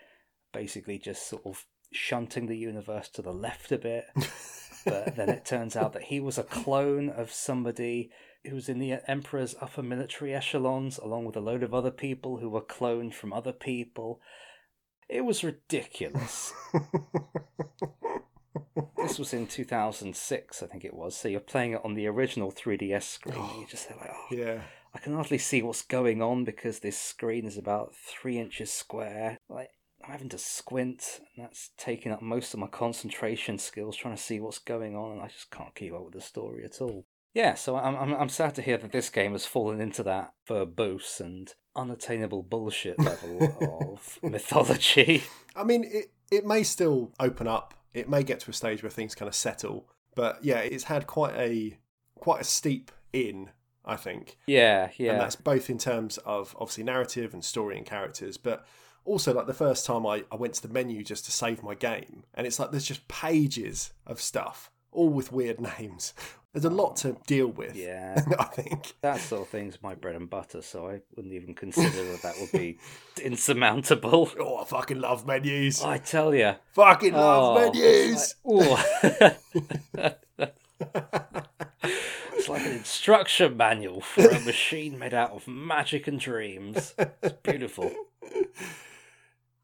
basically 0.50 0.98
just 0.98 1.28
sort 1.28 1.44
of 1.44 1.66
shunting 1.92 2.46
the 2.46 2.56
universe 2.56 3.10
to 3.10 3.22
the 3.22 3.34
left 3.34 3.70
a 3.70 3.76
bit. 3.76 4.06
but 4.86 5.14
then 5.14 5.28
it 5.28 5.44
turns 5.44 5.76
out 5.76 5.92
that 5.92 6.04
he 6.04 6.20
was 6.20 6.38
a 6.38 6.42
clone 6.42 7.10
of 7.10 7.30
somebody 7.30 8.10
who 8.46 8.54
was 8.54 8.68
in 8.68 8.78
the 8.78 8.98
Emperor's 9.10 9.54
upper 9.60 9.82
military 9.82 10.34
echelons, 10.34 10.98
along 10.98 11.24
with 11.24 11.36
a 11.36 11.40
load 11.40 11.62
of 11.62 11.74
other 11.74 11.90
people 11.90 12.38
who 12.38 12.48
were 12.48 12.60
cloned 12.60 13.14
from 13.14 13.32
other 13.32 13.52
people. 13.52 14.20
It 15.08 15.24
was 15.24 15.42
ridiculous. 15.42 16.52
this 18.96 19.18
was 19.18 19.32
in 19.32 19.46
2006, 19.46 20.62
I 20.62 20.66
think 20.66 20.84
it 20.84 20.94
was. 20.94 21.16
So 21.16 21.28
you're 21.28 21.40
playing 21.40 21.72
it 21.72 21.80
on 21.84 21.94
the 21.94 22.06
original 22.06 22.52
3DS 22.52 23.02
screen. 23.02 23.36
and 23.36 23.58
you're 23.58 23.68
just 23.68 23.90
like, 23.90 24.10
oh, 24.12 24.26
yeah. 24.30 24.60
I 24.94 24.98
can 24.98 25.14
hardly 25.14 25.38
see 25.38 25.62
what's 25.62 25.82
going 25.82 26.22
on 26.22 26.44
because 26.44 26.78
this 26.80 26.98
screen 26.98 27.46
is 27.46 27.58
about 27.58 27.94
three 27.94 28.38
inches 28.38 28.72
square. 28.72 29.38
Like 29.48 29.70
I'm 30.04 30.12
having 30.12 30.30
to 30.30 30.38
squint, 30.38 31.20
and 31.36 31.44
that's 31.44 31.70
taking 31.76 32.12
up 32.12 32.22
most 32.22 32.54
of 32.54 32.60
my 32.60 32.66
concentration 32.66 33.58
skills 33.58 33.96
trying 33.96 34.16
to 34.16 34.22
see 34.22 34.40
what's 34.40 34.58
going 34.58 34.96
on, 34.96 35.12
and 35.12 35.20
I 35.20 35.28
just 35.28 35.50
can't 35.50 35.74
keep 35.74 35.92
up 35.92 36.04
with 36.04 36.14
the 36.14 36.20
story 36.20 36.64
at 36.64 36.80
all. 36.80 37.04
Yeah, 37.34 37.54
so 37.54 37.76
I'm, 37.76 37.94
I'm 37.94 38.14
I'm 38.14 38.28
sad 38.28 38.54
to 38.56 38.62
hear 38.62 38.78
that 38.78 38.92
this 38.92 39.10
game 39.10 39.32
has 39.32 39.44
fallen 39.44 39.80
into 39.80 40.02
that 40.04 40.32
verbose 40.48 41.20
and 41.20 41.52
unattainable 41.76 42.42
bullshit 42.42 42.98
level 42.98 43.90
of 43.92 44.18
mythology. 44.30 45.22
I 45.54 45.64
mean, 45.64 45.84
it, 45.84 46.10
it 46.30 46.46
may 46.46 46.62
still 46.62 47.12
open 47.20 47.46
up. 47.46 47.74
It 47.94 48.08
may 48.08 48.22
get 48.22 48.40
to 48.40 48.50
a 48.50 48.54
stage 48.54 48.82
where 48.82 48.90
things 48.90 49.14
kind 49.14 49.28
of 49.28 49.34
settle. 49.34 49.88
But 50.14 50.42
yeah, 50.42 50.58
it's 50.58 50.84
had 50.84 51.06
quite 51.06 51.34
a 51.36 51.78
quite 52.16 52.40
a 52.40 52.44
steep 52.44 52.90
in, 53.12 53.50
I 53.84 53.96
think. 53.96 54.36
Yeah, 54.46 54.90
yeah. 54.96 55.12
And 55.12 55.20
that's 55.20 55.36
both 55.36 55.70
in 55.70 55.78
terms 55.78 56.18
of 56.18 56.56
obviously 56.58 56.84
narrative 56.84 57.32
and 57.34 57.44
story 57.44 57.76
and 57.76 57.86
characters, 57.86 58.36
but 58.36 58.66
also 59.04 59.32
like 59.32 59.46
the 59.46 59.54
first 59.54 59.86
time 59.86 60.06
I, 60.06 60.24
I 60.30 60.36
went 60.36 60.54
to 60.54 60.62
the 60.66 60.72
menu 60.72 61.02
just 61.02 61.24
to 61.26 61.32
save 61.32 61.62
my 61.62 61.74
game, 61.74 62.24
and 62.34 62.46
it's 62.46 62.58
like 62.58 62.70
there's 62.70 62.84
just 62.86 63.06
pages 63.08 63.92
of 64.06 64.20
stuff, 64.20 64.70
all 64.90 65.08
with 65.08 65.32
weird 65.32 65.60
names. 65.78 66.14
There's 66.58 66.72
a 66.72 66.74
lot 66.74 66.96
to 66.96 67.10
um, 67.10 67.18
deal 67.24 67.46
with. 67.46 67.76
Yeah. 67.76 68.20
I 68.40 68.44
think. 68.46 68.94
That 69.00 69.20
sort 69.20 69.42
of 69.42 69.48
thing's 69.48 69.80
my 69.80 69.94
bread 69.94 70.16
and 70.16 70.28
butter, 70.28 70.60
so 70.60 70.88
I 70.88 71.02
wouldn't 71.14 71.32
even 71.32 71.54
consider 71.54 72.02
that 72.10 72.22
that 72.22 72.34
would 72.40 72.50
be 72.50 72.78
insurmountable. 73.22 74.28
Oh, 74.40 74.56
I 74.56 74.64
fucking 74.64 75.00
love 75.00 75.24
menus. 75.24 75.84
I 75.84 75.98
tell 75.98 76.34
you. 76.34 76.54
fucking 76.72 77.12
love 77.12 77.58
oh, 77.58 77.70
menus. 77.70 78.34
it's 82.32 82.48
like 82.48 82.66
an 82.66 82.72
instruction 82.72 83.56
manual 83.56 84.00
for 84.00 84.28
a 84.28 84.40
machine 84.40 84.98
made 84.98 85.14
out 85.14 85.30
of 85.30 85.46
magic 85.46 86.08
and 86.08 86.18
dreams. 86.18 86.92
It's 87.22 87.36
beautiful. 87.44 87.92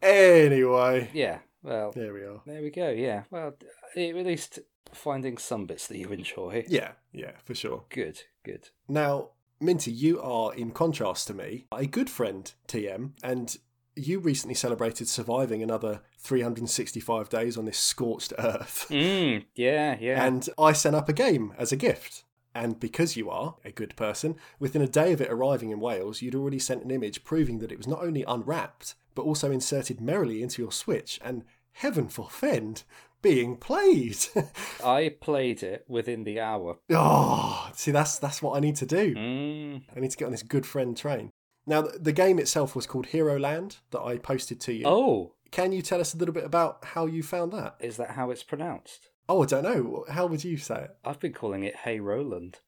Anyway, 0.00 1.10
Yeah, 1.12 1.38
well, 1.64 1.90
there 1.90 2.12
we 2.12 2.20
are. 2.20 2.40
there 2.46 2.62
we 2.62 2.70
go. 2.70 2.90
Yeah, 2.90 3.24
well, 3.32 3.54
at 3.96 4.14
least 4.26 4.60
finding 4.92 5.38
some 5.38 5.66
bits 5.66 5.86
that 5.88 5.98
you 5.98 6.08
enjoy. 6.08 6.64
Yeah, 6.68 6.92
yeah, 7.12 7.32
for 7.44 7.54
sure. 7.54 7.84
Good, 7.88 8.22
good. 8.44 8.68
Now, 8.88 9.30
Minty, 9.60 9.92
you 9.92 10.20
are, 10.20 10.54
in 10.54 10.70
contrast 10.70 11.26
to 11.28 11.34
me, 11.34 11.66
a 11.72 11.86
good 11.86 12.10
friend, 12.10 12.52
TM, 12.68 13.12
and 13.22 13.56
you 13.96 14.18
recently 14.18 14.54
celebrated 14.54 15.08
surviving 15.08 15.62
another 15.62 16.02
365 16.18 17.28
days 17.28 17.56
on 17.56 17.64
this 17.64 17.78
scorched 17.78 18.32
earth. 18.38 18.86
Mm, 18.94 19.44
yeah, 19.54 19.96
yeah. 20.00 20.24
And 20.24 20.48
I 20.58 20.72
sent 20.72 20.96
up 20.96 21.08
a 21.08 21.12
game 21.12 21.52
as 21.58 21.72
a 21.72 21.76
gift. 21.76 22.24
And 22.54 22.78
because 22.78 23.16
you 23.16 23.30
are 23.30 23.56
a 23.64 23.72
good 23.72 23.96
person, 23.96 24.36
within 24.60 24.82
a 24.82 24.86
day 24.86 25.12
of 25.12 25.20
it 25.20 25.30
arriving 25.30 25.70
in 25.70 25.80
Wales, 25.80 26.22
you'd 26.22 26.36
already 26.36 26.60
sent 26.60 26.84
an 26.84 26.92
image 26.92 27.24
proving 27.24 27.58
that 27.58 27.72
it 27.72 27.78
was 27.78 27.88
not 27.88 28.02
only 28.02 28.22
unwrapped, 28.28 28.94
but 29.16 29.22
also 29.22 29.50
inserted 29.50 30.00
merrily 30.00 30.40
into 30.40 30.62
your 30.62 30.70
Switch, 30.70 31.18
and 31.24 31.42
heaven 31.72 32.08
forfend, 32.08 32.84
being 33.24 33.56
played. 33.56 34.18
I 34.84 35.16
played 35.20 35.62
it 35.64 35.84
within 35.88 36.22
the 36.24 36.38
hour. 36.38 36.76
oh, 36.90 37.70
see, 37.74 37.90
that's 37.90 38.18
that's 38.18 38.40
what 38.42 38.56
I 38.56 38.60
need 38.60 38.76
to 38.76 38.86
do. 38.86 39.14
Mm, 39.16 39.82
I 39.96 40.00
need 40.00 40.10
to 40.12 40.16
get 40.16 40.26
on 40.26 40.30
this 40.32 40.42
good 40.44 40.66
friend 40.66 40.96
train. 40.96 41.30
Now, 41.66 41.80
the 41.82 42.12
game 42.12 42.38
itself 42.38 42.76
was 42.76 42.86
called 42.86 43.06
Heroland 43.08 43.78
that 43.90 44.02
I 44.02 44.18
posted 44.18 44.60
to 44.60 44.72
you. 44.74 44.84
oh, 44.86 45.32
Can 45.50 45.72
you 45.72 45.80
tell 45.82 46.00
us 46.00 46.14
a 46.14 46.18
little 46.18 46.34
bit 46.34 46.44
about 46.44 46.84
how 46.84 47.06
you 47.06 47.22
found 47.22 47.52
that? 47.52 47.76
is 47.80 47.96
that 47.96 48.10
how 48.10 48.30
it's 48.30 48.42
pronounced? 48.42 49.08
Oh, 49.28 49.42
I 49.42 49.46
don't 49.46 49.62
know. 49.64 50.04
How 50.10 50.26
would 50.26 50.44
you 50.44 50.58
say 50.58 50.82
it? 50.84 50.90
I've 51.04 51.18
been 51.20 51.32
calling 51.32 51.64
it 51.64 51.76
Hey 51.76 51.98
Roland. 52.00 52.58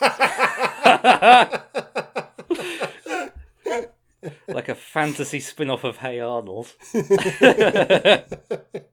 like 4.48 4.68
a 4.68 4.74
fantasy 4.74 5.40
spin 5.40 5.70
off 5.70 5.84
of 5.84 5.96
Hey 5.98 6.20
Arnold. 6.20 6.72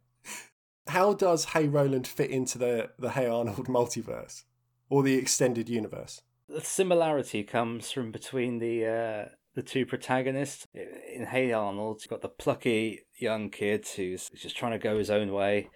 how 0.87 1.13
does 1.13 1.45
Hey 1.45 1.67
Roland 1.67 2.07
fit 2.07 2.29
into 2.29 2.57
the, 2.57 2.89
the 2.97 3.11
Hey 3.11 3.27
Arnold 3.27 3.67
multiverse 3.67 4.43
or 4.89 5.03
the 5.03 5.15
extended 5.15 5.69
universe? 5.69 6.21
the 6.51 6.61
similarity 6.61 7.43
comes 7.43 7.91
from 7.91 8.11
between 8.11 8.59
the 8.59 8.85
uh, 8.85 9.29
the 9.55 9.63
two 9.63 9.85
protagonists. 9.85 10.67
In 10.73 11.25
Hey 11.25 11.51
Arnold, 11.51 12.01
you've 12.01 12.09
got 12.09 12.21
the 12.21 12.29
plucky 12.29 13.01
young 13.17 13.49
kid 13.49 13.87
who's 13.95 14.29
just 14.29 14.57
trying 14.57 14.73
to 14.73 14.79
go 14.79 14.97
his 14.97 15.09
own 15.09 15.31
way. 15.31 15.69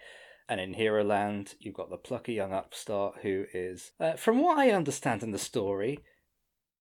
And 0.48 0.60
in 0.60 0.74
Heroland, 0.74 1.56
you've 1.58 1.74
got 1.74 1.90
the 1.90 1.96
plucky 1.96 2.34
young 2.34 2.52
upstart 2.52 3.16
who 3.22 3.46
is, 3.52 3.90
uh, 3.98 4.12
from 4.12 4.40
what 4.40 4.58
I 4.58 4.70
understand 4.70 5.24
in 5.24 5.32
the 5.32 5.38
story, 5.38 5.98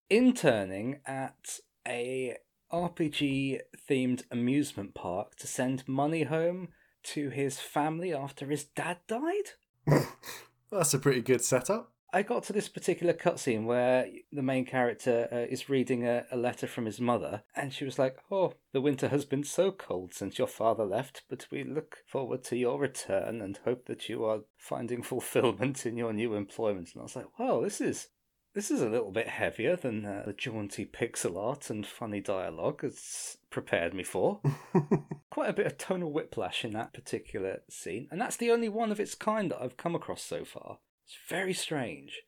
interning 0.07 0.99
at 1.05 1.59
a 1.87 2.37
RPG 2.71 3.59
themed 3.89 4.23
amusement 4.29 4.93
park 4.93 5.35
to 5.37 5.47
send 5.47 5.87
money 5.87 6.23
home 6.23 6.69
to 7.05 7.29
his 7.29 7.59
family 7.59 8.13
after 8.13 8.47
his 8.47 8.63
dad 8.63 8.97
died. 9.07 9.51
That's 10.71 10.93
a 10.93 10.99
pretty 10.99 11.21
good 11.21 11.43
setup. 11.43 11.91
I 12.15 12.23
got 12.23 12.43
to 12.43 12.53
this 12.53 12.69
particular 12.69 13.11
cutscene 13.11 13.65
where 13.65 14.07
the 14.31 14.41
main 14.41 14.65
character 14.65 15.27
uh, 15.29 15.51
is 15.51 15.67
reading 15.67 16.07
a, 16.07 16.23
a 16.31 16.37
letter 16.37 16.65
from 16.65 16.85
his 16.85 17.01
mother, 17.01 17.43
and 17.57 17.73
she 17.73 17.83
was 17.83 17.99
like, 17.99 18.15
Oh, 18.31 18.53
the 18.71 18.79
winter 18.79 19.09
has 19.09 19.25
been 19.25 19.43
so 19.43 19.69
cold 19.71 20.13
since 20.13 20.37
your 20.37 20.47
father 20.47 20.85
left, 20.85 21.23
but 21.29 21.45
we 21.51 21.65
look 21.65 21.97
forward 22.07 22.41
to 22.45 22.55
your 22.55 22.79
return 22.79 23.41
and 23.41 23.57
hope 23.65 23.87
that 23.87 24.07
you 24.07 24.23
are 24.23 24.43
finding 24.57 25.03
fulfillment 25.03 25.85
in 25.85 25.97
your 25.97 26.13
new 26.13 26.35
employment. 26.35 26.91
And 26.93 27.01
I 27.01 27.03
was 27.03 27.17
like, 27.17 27.37
Wow, 27.37 27.61
this 27.61 27.81
is. 27.81 28.07
This 28.53 28.71
is 28.71 28.81
a 28.81 28.87
little 28.87 29.11
bit 29.11 29.27
heavier 29.27 29.75
than 29.75 30.05
uh, 30.05 30.23
the 30.25 30.31
jaunty 30.31 30.85
pixel 30.85 31.37
art 31.37 31.69
and 31.69 31.85
funny 31.85 32.21
dialogue 32.21 32.85
it's 32.85 33.35
prepared 33.55 33.93
me 33.93 34.03
for. 34.03 34.41
Quite 35.31 35.49
a 35.49 35.53
bit 35.53 35.65
of 35.65 35.77
tonal 35.77 36.11
whiplash 36.11 36.65
in 36.65 36.73
that 36.73 36.93
particular 36.93 37.61
scene, 37.69 38.05
and 38.11 38.19
that's 38.19 38.35
the 38.35 38.51
only 38.51 38.67
one 38.67 38.91
of 38.91 38.99
its 38.99 39.15
kind 39.15 39.49
that 39.49 39.61
I've 39.61 39.77
come 39.77 39.95
across 39.95 40.21
so 40.21 40.43
far. 40.43 40.79
It's 41.05 41.17
very 41.29 41.53
strange. 41.53 42.19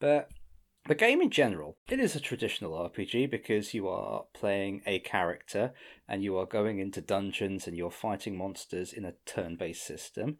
But 0.00 0.30
the 0.88 0.94
game 0.94 1.20
in 1.20 1.28
general, 1.28 1.76
it 1.90 2.00
is 2.00 2.16
a 2.16 2.20
traditional 2.20 2.72
RPG 2.72 3.30
because 3.30 3.74
you 3.74 3.86
are 3.86 4.24
playing 4.32 4.80
a 4.86 4.98
character 5.00 5.74
and 6.08 6.24
you 6.24 6.38
are 6.38 6.46
going 6.46 6.78
into 6.78 7.02
dungeons 7.02 7.66
and 7.66 7.76
you're 7.76 7.90
fighting 7.90 8.38
monsters 8.38 8.94
in 8.94 9.04
a 9.04 9.12
turn 9.26 9.56
based 9.56 9.84
system. 9.84 10.38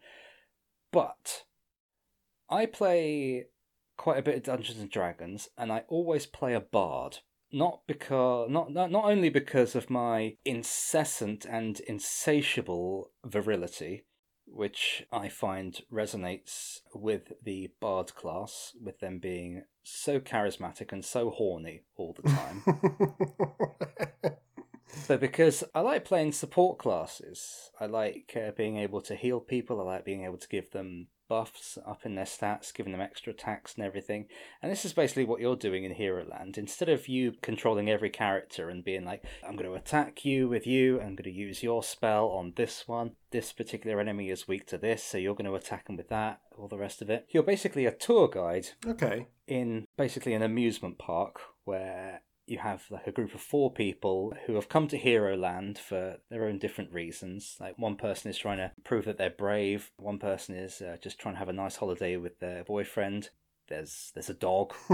But 0.92 1.45
I 2.49 2.64
play 2.64 3.49
quite 3.99 4.18
a 4.18 4.23
bit 4.23 4.37
of 4.37 4.45
Dungeons 4.45 4.81
and 4.81 4.90
Dragons 4.90 5.51
and 5.59 5.71
I 5.71 5.85
always 5.88 6.25
play 6.25 6.55
a 6.55 6.61
bard. 6.61 7.18
Not 7.53 7.81
because 7.87 8.49
not, 8.51 8.73
not 8.73 8.91
not 8.91 9.05
only 9.05 9.29
because 9.29 9.75
of 9.75 9.91
my 9.91 10.37
incessant 10.45 11.45
and 11.45 11.79
insatiable 11.81 13.11
virility, 13.25 14.05
which 14.47 15.07
I 15.12 15.29
find 15.29 15.81
resonates 15.93 16.81
with 16.95 17.33
the 17.43 17.71
Bard 17.81 18.15
class, 18.15 18.73
with 18.81 19.01
them 19.01 19.19
being 19.19 19.65
so 19.83 20.21
charismatic 20.21 20.93
and 20.93 21.05
so 21.05 21.31
horny 21.31 21.83
all 21.97 22.15
the 22.15 22.29
time. 22.29 22.62
but 25.09 25.21
because 25.21 25.65
I 25.75 25.81
like 25.81 26.05
playing 26.05 26.33
support 26.33 26.79
classes, 26.79 27.71
I 27.81 27.87
like 27.87 28.37
uh, 28.37 28.53
being 28.53 28.79
able 28.79 29.01
to 29.03 29.15
heal 29.15 29.41
people, 29.41 29.81
I 29.81 29.85
like 29.85 30.05
being 30.05 30.25
able 30.25 30.38
to 30.38 30.49
give 30.49 30.71
them 30.71 31.09
buffs 31.33 31.79
up 31.87 32.05
in 32.05 32.14
their 32.14 32.27
stats, 32.27 32.75
giving 32.75 32.92
them 32.92 33.01
extra 33.01 33.33
attacks 33.33 33.75
and 33.75 33.87
everything. 33.87 34.27
And 34.61 34.71
this 34.71 34.85
is 34.85 34.92
basically 34.92 35.25
what 35.25 35.40
you're 35.40 35.57
doing 35.57 35.83
in 35.85 35.95
Heroland. 35.95 36.59
Instead 36.59 36.90
of 36.90 37.09
you 37.09 37.33
controlling 37.40 37.88
every 37.88 38.11
character 38.11 38.68
and 38.68 38.85
being 38.85 39.07
like, 39.07 39.25
I'm 39.42 39.57
going 39.57 39.71
to 39.71 39.75
attack 39.75 40.27
you 40.27 40.47
with 40.47 40.66
you, 40.66 41.01
I'm 41.01 41.16
going 41.16 41.25
to 41.25 41.31
use 41.33 41.62
your 41.62 41.83
spell 41.83 42.27
on 42.27 42.53
this 42.57 42.87
one, 42.87 43.12
this 43.31 43.51
particular 43.51 43.99
enemy 43.99 44.29
is 44.29 44.47
weak 44.47 44.66
to 44.66 44.77
this, 44.77 45.03
so 45.03 45.16
you're 45.16 45.35
going 45.35 45.47
to 45.47 45.55
attack 45.55 45.87
them 45.87 45.97
with 45.97 46.11
that, 46.11 46.42
all 46.59 46.68
the 46.68 46.77
rest 46.77 47.01
of 47.01 47.09
it. 47.09 47.27
You're 47.31 47.42
basically 47.42 47.87
a 47.87 47.92
tour 47.92 48.29
guide 48.29 48.66
okay. 48.87 49.29
in 49.47 49.87
basically 49.97 50.35
an 50.35 50.42
amusement 50.42 50.99
park 50.99 51.40
where 51.64 52.21
you 52.53 52.59
have 52.59 52.85
like 52.91 53.07
a 53.07 53.12
group 53.12 53.35
of 53.35 53.41
four 53.41 53.73
people 53.73 54.35
who 54.47 54.55
have 54.55 54.69
come 54.69 54.87
to 54.88 54.99
Heroland 54.99 55.79
for 55.79 56.19
their 56.31 56.45
own 56.45 56.59
different 56.59 56.93
reasons. 56.93 57.57
Like 57.59 57.79
one 57.79 57.97
person 57.97 58.31
is 58.31 58.38
trying 58.38 58.59
to 58.59 58.73
prove 58.85 59.07
that 59.07 59.17
they're 59.17 59.31
brave. 59.31 59.91
One 59.97 60.19
person 60.19 60.55
is 60.55 60.83
uh, 60.83 60.99
just 61.03 61.19
trying 61.19 61.35
to 61.35 61.38
have 61.38 61.49
a 61.49 61.55
nice 61.55 61.77
holiday 61.77 62.17
with 62.17 62.38
their 62.38 62.62
boyfriend. 62.62 63.31
There's 63.69 64.12
there's 64.15 64.31
a 64.31 64.35
dog 64.35 64.75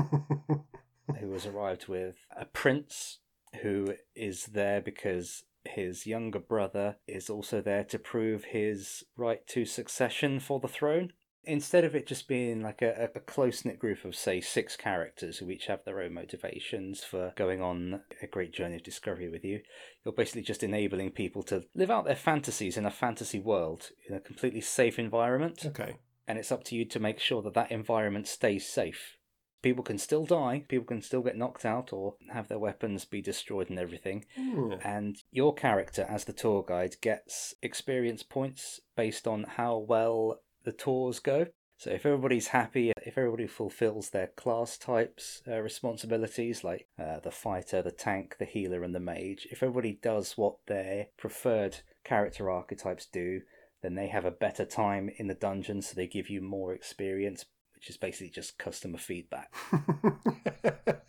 who 1.20 1.32
has 1.32 1.46
arrived 1.46 1.88
with 1.88 2.14
a 2.36 2.44
prince 2.44 3.18
who 3.62 3.94
is 4.14 4.46
there 4.46 4.80
because 4.80 5.42
his 5.64 6.06
younger 6.06 6.38
brother 6.38 6.96
is 7.06 7.28
also 7.28 7.60
there 7.60 7.84
to 7.84 7.98
prove 7.98 8.44
his 8.44 9.02
right 9.16 9.46
to 9.48 9.64
succession 9.64 10.38
for 10.38 10.60
the 10.60 10.68
throne 10.68 11.12
instead 11.48 11.84
of 11.84 11.94
it 11.94 12.06
just 12.06 12.28
being 12.28 12.62
like 12.62 12.82
a, 12.82 13.10
a 13.14 13.20
close 13.20 13.64
knit 13.64 13.78
group 13.78 14.04
of, 14.04 14.14
say, 14.14 14.40
six 14.40 14.76
characters 14.76 15.38
who 15.38 15.50
each 15.50 15.66
have 15.66 15.84
their 15.84 16.00
own 16.00 16.12
motivations 16.12 17.02
for 17.02 17.32
going 17.36 17.62
on 17.62 18.02
a 18.22 18.26
great 18.26 18.52
journey 18.52 18.76
of 18.76 18.82
discovery 18.82 19.28
with 19.28 19.44
you, 19.44 19.60
you're 20.04 20.14
basically 20.14 20.42
just 20.42 20.62
enabling 20.62 21.10
people 21.10 21.42
to 21.44 21.64
live 21.74 21.90
out 21.90 22.04
their 22.04 22.14
fantasies 22.14 22.76
in 22.76 22.84
a 22.84 22.90
fantasy 22.90 23.40
world 23.40 23.90
in 24.08 24.14
a 24.14 24.20
completely 24.20 24.60
safe 24.60 24.98
environment. 24.98 25.64
Okay. 25.64 25.96
And 26.26 26.38
it's 26.38 26.52
up 26.52 26.62
to 26.64 26.76
you 26.76 26.84
to 26.84 27.00
make 27.00 27.18
sure 27.18 27.40
that 27.42 27.54
that 27.54 27.72
environment 27.72 28.28
stays 28.28 28.68
safe. 28.68 29.16
People 29.62 29.82
can 29.82 29.98
still 29.98 30.24
die, 30.24 30.64
people 30.68 30.86
can 30.86 31.02
still 31.02 31.22
get 31.22 31.36
knocked 31.36 31.64
out 31.64 31.92
or 31.92 32.14
have 32.30 32.46
their 32.46 32.60
weapons 32.60 33.04
be 33.04 33.20
destroyed 33.20 33.70
and 33.70 33.78
everything. 33.78 34.26
Hmm. 34.36 34.74
And 34.84 35.16
your 35.32 35.52
character, 35.54 36.06
as 36.08 36.26
the 36.26 36.32
tour 36.32 36.64
guide, 36.66 36.96
gets 37.00 37.54
experience 37.62 38.22
points 38.22 38.80
based 38.96 39.26
on 39.26 39.44
how 39.56 39.78
well 39.78 40.40
the 40.64 40.72
tours 40.72 41.20
go. 41.20 41.46
So 41.78 41.90
if 41.90 42.04
everybody's 42.04 42.48
happy, 42.48 42.92
if 43.06 43.16
everybody 43.16 43.46
fulfills 43.46 44.10
their 44.10 44.26
class 44.26 44.76
types 44.76 45.42
uh, 45.46 45.60
responsibilities, 45.60 46.64
like 46.64 46.88
uh, 46.98 47.20
the 47.20 47.30
fighter, 47.30 47.82
the 47.82 47.92
tank, 47.92 48.34
the 48.40 48.46
healer, 48.46 48.82
and 48.82 48.92
the 48.92 49.00
mage, 49.00 49.46
if 49.52 49.62
everybody 49.62 49.92
does 50.02 50.36
what 50.36 50.56
their 50.66 51.06
preferred 51.16 51.76
character 52.02 52.50
archetypes 52.50 53.06
do, 53.06 53.42
then 53.80 53.94
they 53.94 54.08
have 54.08 54.24
a 54.24 54.32
better 54.32 54.64
time 54.64 55.08
in 55.18 55.28
the 55.28 55.34
dungeon, 55.34 55.80
so 55.80 55.94
they 55.94 56.08
give 56.08 56.28
you 56.28 56.40
more 56.40 56.74
experience, 56.74 57.44
which 57.76 57.88
is 57.88 57.96
basically 57.96 58.30
just 58.30 58.58
customer 58.58 58.98
feedback. 58.98 59.54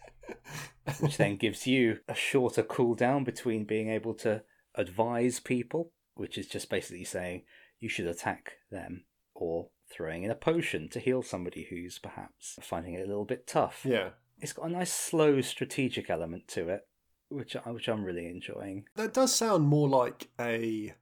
which 1.00 1.18
then 1.18 1.36
gives 1.36 1.66
you 1.66 1.98
a 2.08 2.14
shorter 2.14 2.62
cooldown 2.62 3.26
between 3.26 3.66
being 3.66 3.90
able 3.90 4.14
to 4.14 4.44
advise 4.76 5.40
people, 5.40 5.92
which 6.14 6.38
is 6.38 6.46
just 6.46 6.70
basically 6.70 7.04
saying 7.04 7.42
you 7.80 7.90
should 7.90 8.06
attack 8.06 8.54
them 8.70 9.06
or 9.42 9.70
throwing 9.92 10.24
in 10.24 10.32
a 10.32 10.36
potion 10.36 10.88
to 10.90 11.00
heal 11.00 11.22
somebody 11.24 11.68
who's 11.70 11.98
perhaps 12.00 12.58
finding 12.62 12.94
it 12.94 13.04
a 13.04 13.08
little 13.08 13.26
bit 13.26 13.48
tough. 13.48 13.82
yeah. 13.84 14.10
It's 14.42 14.54
got 14.54 14.68
a 14.68 14.72
nice 14.72 14.94
slow 14.94 15.42
strategic 15.42 16.10
element 16.10 16.48
to 16.50 16.70
it, 16.70 16.88
which 17.30 17.56
I, 17.58 17.70
which 17.72 17.90
I'm 17.90 18.06
really 18.06 18.28
enjoying. 18.28 18.86
That 18.96 19.14
does 19.14 19.36
sound 19.36 19.68
more 19.68 19.90
like 19.90 20.30
a, 20.40 20.94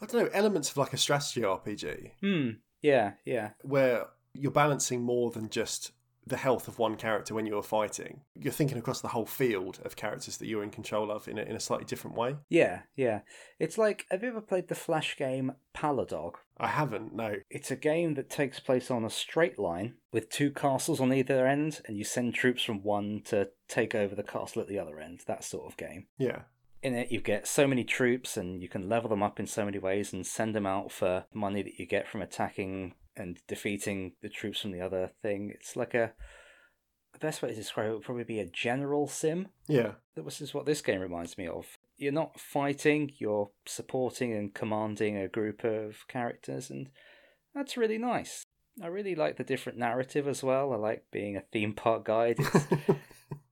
I 0.00 0.06
don't 0.06 0.24
know, 0.24 0.30
elements 0.32 0.70
of 0.70 0.76
like 0.76 0.92
a 0.92 0.96
strategy 0.96 1.42
RPG 1.42 2.10
Hmm. 2.20 2.50
Yeah. 2.82 3.12
Yeah. 3.24 3.50
where 3.62 4.06
you're 4.34 4.50
balancing 4.50 5.02
more 5.02 5.30
than 5.30 5.50
just 5.50 5.92
the 6.26 6.36
health 6.36 6.66
of 6.68 6.78
one 6.78 6.96
character 6.96 7.34
when 7.34 7.46
you're 7.46 7.62
fighting. 7.62 8.20
You're 8.34 8.52
thinking 8.52 8.78
across 8.78 9.00
the 9.00 9.08
whole 9.08 9.26
field 9.26 9.80
of 9.84 9.96
characters 9.96 10.36
that 10.38 10.46
you're 10.46 10.62
in 10.64 10.70
control 10.70 11.10
of 11.10 11.28
in 11.28 11.38
a, 11.38 11.42
in 11.42 11.54
a 11.56 11.60
slightly 11.60 11.84
different 11.86 12.16
way. 12.16 12.36
Yeah. 12.48 12.80
Yeah. 12.96 13.20
It's 13.58 13.78
like 13.78 14.04
have 14.10 14.22
you 14.22 14.28
ever 14.30 14.40
played 14.40 14.66
the 14.68 14.74
flash 14.74 15.16
game 15.16 15.52
Paladog? 15.76 16.34
I 16.60 16.68
haven't, 16.68 17.14
no. 17.14 17.36
It's 17.50 17.70
a 17.70 17.76
game 17.76 18.14
that 18.14 18.28
takes 18.30 18.60
place 18.60 18.90
on 18.90 19.04
a 19.04 19.10
straight 19.10 19.58
line 19.58 19.94
with 20.12 20.28
two 20.30 20.50
castles 20.50 21.00
on 21.00 21.12
either 21.12 21.46
end, 21.46 21.80
and 21.86 21.96
you 21.96 22.04
send 22.04 22.34
troops 22.34 22.62
from 22.62 22.82
one 22.82 23.22
to 23.26 23.48
take 23.68 23.94
over 23.94 24.14
the 24.14 24.22
castle 24.22 24.60
at 24.62 24.68
the 24.68 24.78
other 24.78 25.00
end. 25.00 25.20
That 25.26 25.42
sort 25.44 25.66
of 25.70 25.76
game. 25.76 26.06
Yeah. 26.18 26.42
in 26.82 26.94
it 26.94 27.10
you 27.12 27.20
get 27.20 27.46
so 27.46 27.66
many 27.66 27.84
troops 27.84 28.36
and 28.36 28.62
you 28.62 28.68
can 28.68 28.88
level 28.88 29.08
them 29.10 29.22
up 29.22 29.38
in 29.40 29.46
so 29.46 29.64
many 29.64 29.78
ways 29.78 30.12
and 30.12 30.26
send 30.26 30.54
them 30.54 30.66
out 30.66 30.90
for 30.92 31.24
money 31.34 31.62
that 31.62 31.78
you 31.78 31.86
get 31.86 32.08
from 32.08 32.22
attacking 32.22 32.94
and 33.16 33.38
defeating 33.46 34.12
the 34.22 34.28
troops 34.30 34.60
from 34.62 34.70
the 34.72 34.80
other 34.80 35.10
thing 35.20 35.50
it's 35.54 35.76
like 35.76 35.92
a 35.92 36.12
the 37.12 37.18
best 37.18 37.42
way 37.42 37.50
to 37.50 37.54
describe 37.54 37.90
it 37.90 37.92
would 37.94 38.02
probably 38.02 38.24
be 38.24 38.40
a 38.40 38.46
general 38.46 39.06
sim 39.06 39.48
Yeah. 39.68 39.92
that 40.14 40.24
was 40.24 40.40
is 40.40 40.54
what 40.54 40.64
this 40.64 40.80
game 40.80 41.00
reminds 41.00 41.36
me 41.36 41.46
of 41.48 41.66
you're 42.00 42.12
not 42.12 42.38
fighting 42.40 43.10
you're 43.18 43.50
supporting 43.66 44.32
and 44.32 44.54
commanding 44.54 45.16
a 45.16 45.28
group 45.28 45.64
of 45.64 46.06
characters 46.08 46.70
and 46.70 46.88
that's 47.54 47.76
really 47.76 47.98
nice 47.98 48.44
i 48.82 48.86
really 48.86 49.14
like 49.14 49.36
the 49.36 49.44
different 49.44 49.78
narrative 49.78 50.26
as 50.26 50.42
well 50.42 50.72
i 50.72 50.76
like 50.76 51.04
being 51.12 51.36
a 51.36 51.42
theme 51.52 51.72
park 51.72 52.04
guide 52.04 52.36
it's 52.38 52.66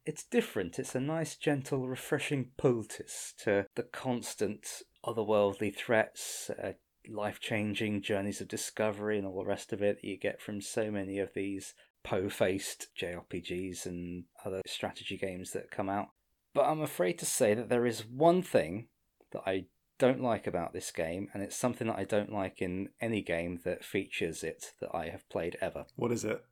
it's 0.09 0.25
different. 0.25 0.79
It's 0.79 0.95
a 0.95 1.01
nice, 1.01 1.37
gentle, 1.37 1.87
refreshing 1.87 2.53
poultice 2.57 3.35
to 3.41 3.67
the 3.75 3.83
constant 3.83 4.67
otherworldly 5.05 5.77
threats, 5.77 6.51
uh, 6.51 6.73
life 7.07 7.41
changing 7.41 8.01
journeys 8.01 8.41
of 8.41 8.49
discovery, 8.49 9.19
and 9.19 9.27
all 9.27 9.37
the 9.37 9.45
rest 9.45 9.71
of 9.71 9.83
it 9.83 9.99
that 10.01 10.09
you 10.09 10.17
get 10.17 10.41
from 10.41 10.63
so 10.63 10.91
many 10.91 11.19
of 11.19 11.35
these 11.35 11.75
po 12.03 12.31
faced 12.31 12.87
JRPGs 12.99 13.85
and 13.85 14.25
other 14.47 14.63
strategy 14.67 15.19
games 15.19 15.51
that 15.51 15.71
come 15.71 15.91
out. 15.91 16.09
But 16.55 16.67
I'm 16.67 16.81
afraid 16.81 17.19
to 17.19 17.27
say 17.27 17.55
that 17.55 17.69
there 17.69 17.87
is 17.87 18.07
one 18.07 18.43
thing 18.43 18.89
that 19.33 19.43
I 19.47 19.67
don't 19.99 20.23
like 20.23 20.47
about 20.47 20.73
this 20.73 20.91
game, 20.91 21.29
and 21.35 21.43
it's 21.43 21.57
something 21.57 21.89
that 21.89 21.99
I 21.99 22.05
don't 22.05 22.33
like 22.33 22.63
in 22.63 22.89
any 23.01 23.21
game 23.21 23.61
that 23.65 23.85
features 23.85 24.43
it 24.43 24.73
that 24.81 24.95
I 24.95 25.09
have 25.09 25.29
played 25.29 25.57
ever. 25.61 25.87
what 25.97 26.13
is 26.13 26.25
it? 26.25 26.43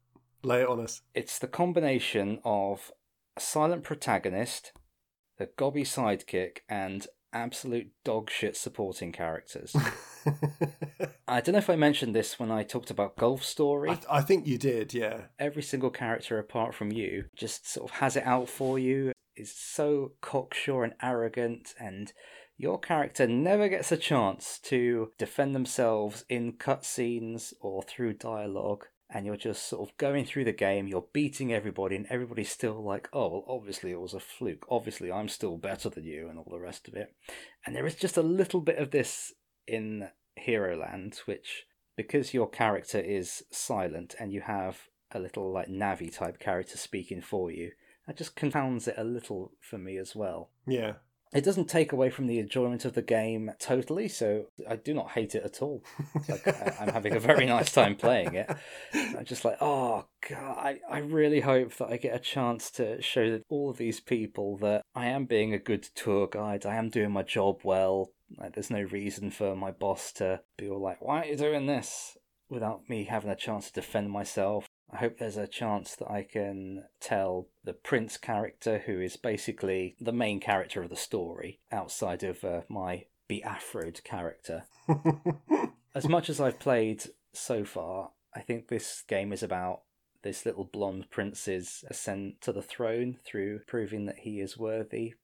Lay 0.43 0.63
it 0.63 0.69
on 0.69 0.81
us. 0.81 1.03
It's 1.15 1.39
the 1.39 1.49
combination 1.49 2.41
of 2.45 2.93
a 3.37 3.41
silent 3.41 3.83
protagonist, 3.85 4.73
a 5.41 5.47
gobby 5.47 5.83
sidekick, 5.83 6.59
and 6.69 7.07
absolute 7.33 7.91
dogshit 8.05 8.57
supporting 8.57 9.13
characters. 9.13 9.75
I 11.29 11.41
don't 11.41 11.53
know 11.53 11.59
if 11.59 11.71
I 11.71 11.77
mentioned 11.77 12.15
this 12.15 12.39
when 12.39 12.51
I 12.51 12.63
talked 12.63 12.91
about 12.91 13.17
Golf 13.17 13.45
Story. 13.45 13.91
I, 13.91 13.99
I 14.11 14.21
think 14.23 14.47
you 14.47 14.59
did, 14.59 14.95
yeah. 14.95 15.23
Every 15.39 15.63
single 15.63 15.91
character 15.91 16.39
apart 16.39 16.75
from 16.75 16.93
you 16.93 17.25
just 17.35 17.69
sort 17.69 17.91
of 17.91 17.97
has 17.97 18.17
it 18.17 18.25
out 18.25 18.49
for 18.49 18.79
you, 18.79 19.13
is 19.37 19.53
so 19.55 20.13
cocksure 20.21 20.85
and 20.85 20.95
arrogant, 21.03 21.75
and 21.79 22.13
your 22.57 22.79
character 22.79 23.27
never 23.27 23.69
gets 23.69 23.93
a 23.93 23.97
chance 23.97 24.59
to 24.65 25.13
defend 25.19 25.55
themselves 25.55 26.25
in 26.29 26.55
cutscenes 26.55 27.53
or 27.61 27.83
through 27.83 28.15
dialogue. 28.15 28.87
And 29.09 29.25
you're 29.25 29.37
just 29.37 29.69
sort 29.69 29.89
of 29.89 29.97
going 29.99 30.25
through 30.25 30.47
the 30.47 30.53
game, 30.53 30.89
you're 30.89 31.07
beating 31.13 31.53
everybody, 31.53 31.95
and 31.95 32.07
everybody's 32.11 32.51
still 32.51 32.83
like, 32.83 33.09
oh, 33.13 33.29
well, 33.29 33.45
obviously 33.47 33.93
it 33.93 34.01
was 34.01 34.15
a 34.15 34.21
fluke. 34.21 34.67
Obviously, 34.69 35.13
I'm 35.13 35.29
still 35.29 35.59
better 35.59 35.89
than 35.89 36.03
you, 36.03 36.29
and 36.29 36.39
all 36.39 36.49
the 36.51 36.59
rest 36.59 36.89
of 36.89 36.95
it. 36.95 37.15
And 37.65 37.77
there 37.77 37.87
is 37.87 37.95
just 37.95 38.17
a 38.17 38.23
little 38.23 38.61
bit 38.61 38.79
of 38.79 38.91
this 38.91 39.33
in 39.69 40.09
Heroland, 40.45 41.19
which, 41.19 41.67
because 41.97 42.35
your 42.35 42.49
character 42.49 42.99
is 42.99 43.45
silent 43.53 44.17
and 44.19 44.33
you 44.33 44.41
have 44.41 44.89
a 45.13 45.21
little 45.21 45.53
like 45.53 45.69
Navi 45.69 46.13
type 46.13 46.41
character 46.41 46.77
speaking 46.77 47.21
for 47.21 47.51
you, 47.51 47.71
that 48.07 48.17
just 48.17 48.37
confounds 48.37 48.87
it 48.89 48.95
a 48.97 49.05
little 49.05 49.53
for 49.61 49.79
me 49.79 49.97
as 49.99 50.15
well. 50.15 50.51
Yeah. 50.67 50.95
It 51.35 51.45
doesn't 51.45 51.69
take 51.69 51.91
away 51.93 52.09
from 52.09 52.29
the 52.29 52.39
enjoyment 52.39 52.85
of 52.85 52.95
the 52.95 53.03
game 53.03 53.51
totally, 53.59 54.07
so 54.09 54.47
I 54.67 54.77
do 54.77 54.95
not 54.95 55.11
hate 55.11 55.35
it 55.35 55.43
at 55.45 55.61
all. 55.61 55.83
Like 56.29 56.47
I- 56.47 56.77
I'm 56.81 56.89
having 56.93 57.15
a 57.17 57.21
very 57.21 57.47
nice 57.47 57.73
time 57.73 57.97
playing 57.97 58.35
it. 58.35 58.51
I'm 58.95 59.25
just 59.25 59.45
like, 59.45 59.59
oh 59.61 60.07
god, 60.31 60.57
I, 60.57 60.81
I 60.89 60.99
really 60.99 61.41
hope 61.41 61.75
that 61.77 61.89
I 61.89 61.97
get 61.97 62.15
a 62.15 62.21
chance 62.21 62.71
to 62.73 63.03
show 63.03 63.29
that 63.33 63.43
all 63.49 63.71
of 63.71 63.77
these 63.77 63.99
people 64.01 64.57
that 64.59 64.83
I 64.95 65.07
am 65.07 65.25
being 65.25 65.53
a 65.53 65.59
good 65.59 65.83
tour 65.83 66.29
guide, 66.29 66.65
I 66.65 66.77
am 66.77 66.91
doing 66.91 67.11
my 67.11 67.23
job 67.25 67.61
well. 67.65 68.13
Like, 68.39 68.55
there's 68.55 68.71
no 68.71 68.83
reason 68.83 69.31
for 69.33 69.57
my 69.57 69.73
boss 69.73 70.13
to 70.15 70.41
be 70.57 70.69
all 70.71 70.81
like, 70.81 71.03
why 71.03 71.23
are 71.23 71.27
you 71.27 71.37
doing 71.37 71.67
this? 71.67 72.17
Without 72.49 72.89
me 72.89 73.05
having 73.05 73.31
a 73.31 73.37
chance 73.37 73.67
to 73.67 73.73
defend 73.73 74.11
myself. 74.13 74.67
I 74.93 74.99
hope 74.99 75.19
there's 75.19 75.37
a 75.37 75.49
chance 75.49 75.97
that 75.97 76.11
I 76.11 76.23
can 76.23 76.85
tell 77.01 77.49
the 77.65 77.73
Prince 77.73 78.17
character, 78.17 78.83
who 78.87 79.01
is 79.01 79.17
basically 79.17 79.97
the 80.01 80.13
main 80.13 80.41
character 80.41 80.83
of 80.83 80.91
the 80.91 80.97
story, 80.97 81.61
outside 81.73 82.23
of 82.23 82.45
uh, 82.45 82.61
my 82.69 83.07
Beafroed 83.29 84.05
character. 84.05 84.65
As 85.95 86.09
much 86.09 86.31
as 86.31 86.41
I've 86.41 86.61
played 86.61 87.05
so 87.33 87.65
far, 87.65 88.11
I 88.35 88.41
think 88.41 88.69
this 88.69 89.03
game 89.09 89.33
is 89.33 89.43
about 89.43 89.83
this 90.23 90.45
little 90.45 90.65
blonde 90.65 91.11
prince's 91.11 91.85
ascent 91.89 92.41
to 92.43 92.53
the 92.53 92.63
throne 92.63 93.19
through 93.25 93.61
proving 93.67 94.07
that 94.07 94.19
he 94.19 94.41
is 94.41 94.59
worthy 94.59 95.15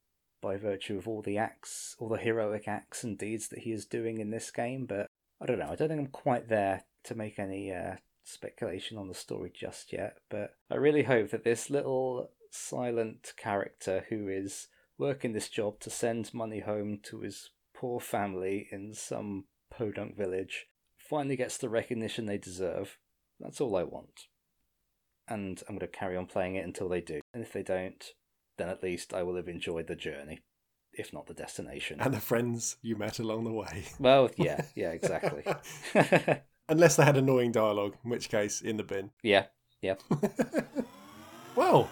by 0.40 0.56
virtue 0.56 0.98
of 0.98 1.06
all 1.06 1.22
the 1.22 1.38
acts, 1.38 1.94
all 1.98 2.08
the 2.08 2.16
heroic 2.16 2.66
acts 2.66 3.04
and 3.04 3.18
deeds 3.18 3.48
that 3.48 3.60
he 3.60 3.72
is 3.72 3.84
doing 3.84 4.18
in 4.18 4.30
this 4.30 4.50
game. 4.50 4.86
But 4.86 5.06
I 5.40 5.46
don't 5.46 5.58
know, 5.58 5.68
I 5.70 5.76
don't 5.76 5.88
think 5.88 6.00
I'm 6.00 6.06
quite 6.06 6.48
there 6.48 6.84
to 7.04 7.14
make 7.14 7.38
any 7.38 7.72
uh, 7.72 7.96
speculation 8.24 8.98
on 8.98 9.08
the 9.08 9.14
story 9.14 9.52
just 9.54 9.92
yet. 9.92 10.18
But 10.30 10.54
I 10.70 10.76
really 10.76 11.04
hope 11.04 11.30
that 11.30 11.44
this 11.44 11.70
little 11.70 12.30
silent 12.50 13.32
character 13.36 14.04
who 14.08 14.28
is 14.28 14.68
working 14.98 15.32
this 15.32 15.48
job 15.48 15.80
to 15.80 15.90
send 15.90 16.32
money 16.34 16.60
home 16.60 17.00
to 17.04 17.20
his 17.20 17.50
poor 17.74 17.98
family 17.98 18.68
in 18.70 18.94
some 18.94 19.44
podunk 19.70 20.16
village 20.16 20.66
finally 20.96 21.36
gets 21.36 21.58
the 21.58 21.68
recognition 21.68 22.26
they 22.26 22.38
deserve. 22.38 22.98
That's 23.40 23.60
all 23.60 23.76
I 23.76 23.82
want. 23.82 24.26
And 25.28 25.62
I'm 25.68 25.76
going 25.76 25.80
to 25.90 25.98
carry 25.98 26.16
on 26.16 26.26
playing 26.26 26.56
it 26.56 26.64
until 26.64 26.88
they 26.88 27.00
do. 27.00 27.20
And 27.32 27.42
if 27.42 27.52
they 27.52 27.62
don't, 27.62 28.04
then 28.58 28.68
at 28.68 28.82
least 28.82 29.14
I 29.14 29.22
will 29.22 29.36
have 29.36 29.48
enjoyed 29.48 29.86
the 29.86 29.96
journey, 29.96 30.42
if 30.92 31.12
not 31.12 31.26
the 31.26 31.34
destination. 31.34 32.00
and 32.00 32.12
the 32.14 32.20
friends 32.20 32.76
you 32.82 32.96
met 32.96 33.18
along 33.18 33.44
the 33.44 33.52
way. 33.52 33.84
Well, 33.98 34.30
yeah, 34.36 34.62
yeah, 34.76 34.90
exactly. 34.90 35.44
Unless 36.68 36.96
they 36.96 37.04
had 37.04 37.16
annoying 37.16 37.52
dialogue, 37.52 37.96
in 38.04 38.10
which 38.10 38.28
case, 38.28 38.60
in 38.60 38.76
the 38.76 38.82
bin. 38.82 39.10
yeah, 39.22 39.46
yeah. 39.80 39.94
Well, 41.54 41.88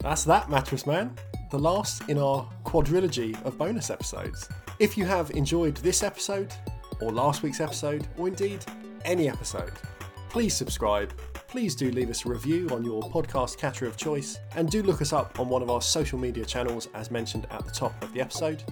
that's 0.00 0.24
that, 0.24 0.48
Mattress 0.48 0.86
Man. 0.86 1.14
The 1.50 1.58
last 1.58 2.08
in 2.08 2.16
our 2.16 2.48
quadrilogy 2.64 3.40
of 3.44 3.58
bonus 3.58 3.90
episodes. 3.90 4.48
If 4.78 4.96
you 4.96 5.04
have 5.04 5.30
enjoyed 5.32 5.76
this 5.76 6.02
episode, 6.02 6.52
or 7.00 7.12
last 7.12 7.42
week's 7.42 7.60
episode, 7.60 8.08
or 8.16 8.28
indeed 8.28 8.64
any 9.04 9.28
episode, 9.28 9.72
please 10.30 10.54
subscribe. 10.54 11.12
Please 11.48 11.74
do 11.74 11.90
leave 11.90 12.08
us 12.08 12.24
a 12.24 12.30
review 12.30 12.66
on 12.70 12.82
your 12.82 13.02
podcast 13.02 13.58
catcher 13.58 13.86
of 13.86 13.98
choice, 13.98 14.38
and 14.56 14.70
do 14.70 14.82
look 14.82 15.02
us 15.02 15.12
up 15.12 15.38
on 15.38 15.50
one 15.50 15.60
of 15.60 15.68
our 15.68 15.82
social 15.82 16.18
media 16.18 16.46
channels 16.46 16.88
as 16.94 17.10
mentioned 17.10 17.46
at 17.50 17.64
the 17.66 17.70
top 17.70 18.02
of 18.02 18.12
the 18.14 18.20
episode 18.20 18.64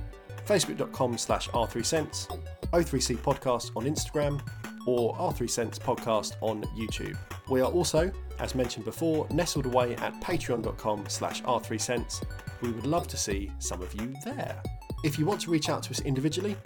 facebook.com 0.46 1.16
slash 1.16 1.48
r3cents, 1.50 2.26
o3c 2.72 3.16
podcast 3.18 3.70
on 3.76 3.84
Instagram, 3.84 4.40
or 4.86 5.14
R3 5.16 5.48
Cents 5.48 5.78
Podcast 5.78 6.34
on 6.40 6.62
YouTube. 6.76 7.16
We 7.48 7.60
are 7.60 7.70
also, 7.70 8.10
as 8.38 8.54
mentioned 8.54 8.84
before, 8.84 9.26
nestled 9.30 9.66
away 9.66 9.96
at 9.96 10.18
patreon.com 10.20 11.04
slash 11.08 11.42
R3 11.42 11.80
Cents. 11.80 12.20
We 12.60 12.70
would 12.70 12.86
love 12.86 13.08
to 13.08 13.16
see 13.16 13.50
some 13.58 13.82
of 13.82 13.94
you 13.94 14.14
there. 14.24 14.62
If 15.02 15.18
you 15.18 15.24
want 15.24 15.40
to 15.42 15.50
reach 15.50 15.68
out 15.68 15.82
to 15.84 15.90
us 15.90 16.00
individually, 16.00 16.56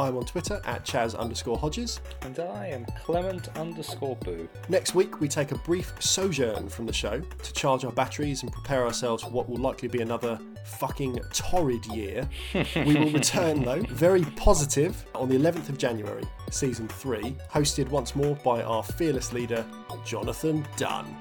I'm 0.00 0.16
on 0.16 0.24
Twitter 0.24 0.62
at 0.64 0.84
Chaz 0.86 1.14
underscore 1.14 1.58
Hodges. 1.58 2.00
And 2.22 2.38
I 2.38 2.68
am 2.68 2.86
Clement 3.04 3.48
underscore 3.56 4.16
Boo. 4.16 4.48
Next 4.70 4.94
week, 4.94 5.20
we 5.20 5.28
take 5.28 5.52
a 5.52 5.58
brief 5.58 5.92
sojourn 6.00 6.70
from 6.70 6.86
the 6.86 6.92
show 6.92 7.20
to 7.20 7.52
charge 7.52 7.84
our 7.84 7.92
batteries 7.92 8.42
and 8.42 8.50
prepare 8.50 8.84
ourselves 8.84 9.22
for 9.22 9.28
what 9.28 9.46
will 9.46 9.58
likely 9.58 9.88
be 9.88 10.00
another 10.00 10.38
fucking 10.64 11.20
torrid 11.34 11.84
year. 11.86 12.26
we 12.76 12.94
will 12.96 13.10
return, 13.10 13.62
though, 13.62 13.82
very 13.90 14.24
positive 14.36 15.04
on 15.14 15.28
the 15.28 15.36
11th 15.36 15.68
of 15.68 15.76
January, 15.76 16.24
season 16.50 16.88
3, 16.88 17.36
hosted 17.52 17.90
once 17.90 18.16
more 18.16 18.36
by 18.36 18.62
our 18.62 18.82
fearless 18.82 19.34
leader, 19.34 19.66
Jonathan 20.06 20.66
Dunn. 20.78 21.14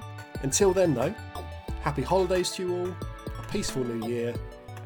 Until 0.44 0.72
then, 0.72 0.94
though, 0.94 1.14
happy 1.82 2.02
holidays 2.02 2.52
to 2.52 2.64
you 2.64 2.78
all, 2.78 2.88
a 2.88 3.52
peaceful 3.52 3.84
new 3.84 4.08
year, 4.08 4.34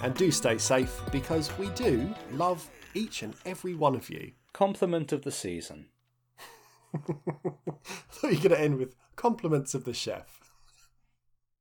and 0.02 0.16
do 0.16 0.32
stay 0.32 0.58
safe 0.58 1.00
because 1.12 1.56
we 1.60 1.70
do 1.70 2.14
love 2.32 2.68
each 2.94 3.24
and 3.24 3.36
every 3.46 3.74
one 3.74 3.96
of 3.96 4.10
you. 4.10 4.32
Compliment 4.54 5.12
of 5.12 5.24
the 5.24 5.32
season. 5.32 5.88
I 6.94 7.00
thought 8.12 8.32
you 8.32 8.38
were 8.38 8.50
going 8.50 8.50
to 8.50 8.60
end 8.60 8.78
with 8.78 8.96
compliments 9.16 9.74
of 9.74 9.86
the 9.86 9.94
chef. 9.94 10.52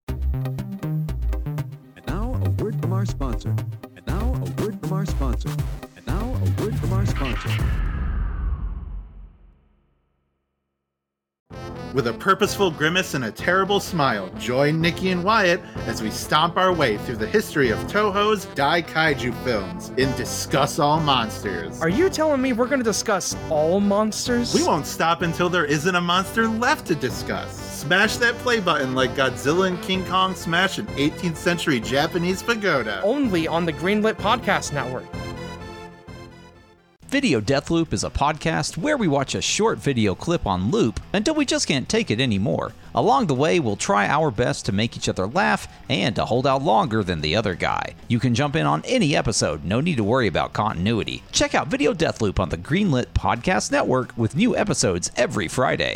And 0.08 2.06
now 2.06 2.34
a 2.44 2.50
word 2.50 2.80
from 2.80 2.92
our 2.92 3.06
sponsor. 3.06 3.54
And 3.96 4.06
now 4.06 4.34
a 4.34 4.62
word 4.62 4.78
from 4.80 4.92
our 4.92 5.06
sponsor. 5.06 5.50
And 5.96 6.06
now 6.06 6.20
a 6.20 6.62
word 6.62 6.78
from 6.78 6.92
our 6.92 7.06
sponsor. 7.06 7.91
With 11.94 12.06
a 12.06 12.14
purposeful 12.14 12.70
grimace 12.70 13.12
and 13.12 13.26
a 13.26 13.30
terrible 13.30 13.78
smile, 13.78 14.30
join 14.38 14.80
Nikki 14.80 15.10
and 15.10 15.22
Wyatt 15.22 15.60
as 15.86 16.00
we 16.00 16.10
stomp 16.10 16.56
our 16.56 16.72
way 16.72 16.96
through 16.96 17.16
the 17.16 17.26
history 17.26 17.68
of 17.68 17.78
Toho's 17.80 18.46
Dai 18.54 18.80
Kaiju 18.80 19.34
films 19.44 19.90
in 19.98 20.10
Discuss 20.16 20.78
All 20.78 21.00
Monsters. 21.00 21.82
Are 21.82 21.90
you 21.90 22.08
telling 22.08 22.40
me 22.40 22.54
we're 22.54 22.66
going 22.66 22.80
to 22.80 22.84
discuss 22.84 23.36
all 23.50 23.78
monsters? 23.78 24.54
We 24.54 24.64
won't 24.64 24.86
stop 24.86 25.20
until 25.20 25.50
there 25.50 25.66
isn't 25.66 25.94
a 25.94 26.00
monster 26.00 26.48
left 26.48 26.86
to 26.86 26.94
discuss. 26.94 27.54
Smash 27.82 28.16
that 28.16 28.36
play 28.36 28.58
button 28.60 28.94
like 28.94 29.14
Godzilla 29.14 29.68
and 29.68 29.82
King 29.82 30.02
Kong 30.06 30.34
smash 30.34 30.78
an 30.78 30.86
18th 30.86 31.36
century 31.36 31.78
Japanese 31.78 32.42
pagoda. 32.42 33.02
Only 33.02 33.46
on 33.46 33.66
the 33.66 33.72
Greenlit 33.72 34.14
Podcast 34.14 34.72
Network. 34.72 35.04
Video 37.12 37.42
Death 37.42 37.70
Loop 37.70 37.92
is 37.92 38.04
a 38.04 38.08
podcast 38.08 38.78
where 38.78 38.96
we 38.96 39.06
watch 39.06 39.34
a 39.34 39.42
short 39.42 39.76
video 39.76 40.14
clip 40.14 40.46
on 40.46 40.70
loop 40.70 40.98
until 41.12 41.34
we 41.34 41.44
just 41.44 41.68
can't 41.68 41.86
take 41.86 42.10
it 42.10 42.22
anymore. 42.22 42.72
Along 42.94 43.26
the 43.26 43.34
way, 43.34 43.60
we'll 43.60 43.76
try 43.76 44.08
our 44.08 44.30
best 44.30 44.64
to 44.64 44.72
make 44.72 44.96
each 44.96 45.10
other 45.10 45.26
laugh 45.26 45.68
and 45.90 46.16
to 46.16 46.24
hold 46.24 46.46
out 46.46 46.62
longer 46.62 47.04
than 47.04 47.20
the 47.20 47.36
other 47.36 47.54
guy. 47.54 47.94
You 48.08 48.18
can 48.18 48.34
jump 48.34 48.56
in 48.56 48.64
on 48.64 48.82
any 48.86 49.14
episode, 49.14 49.62
no 49.62 49.82
need 49.82 49.98
to 49.98 50.04
worry 50.04 50.26
about 50.26 50.54
continuity. 50.54 51.22
Check 51.32 51.54
out 51.54 51.68
Video 51.68 51.92
Death 51.92 52.22
Loop 52.22 52.40
on 52.40 52.48
the 52.48 52.56
Greenlit 52.56 53.08
Podcast 53.12 53.70
Network 53.70 54.16
with 54.16 54.34
new 54.34 54.56
episodes 54.56 55.12
every 55.14 55.48
Friday. 55.48 55.90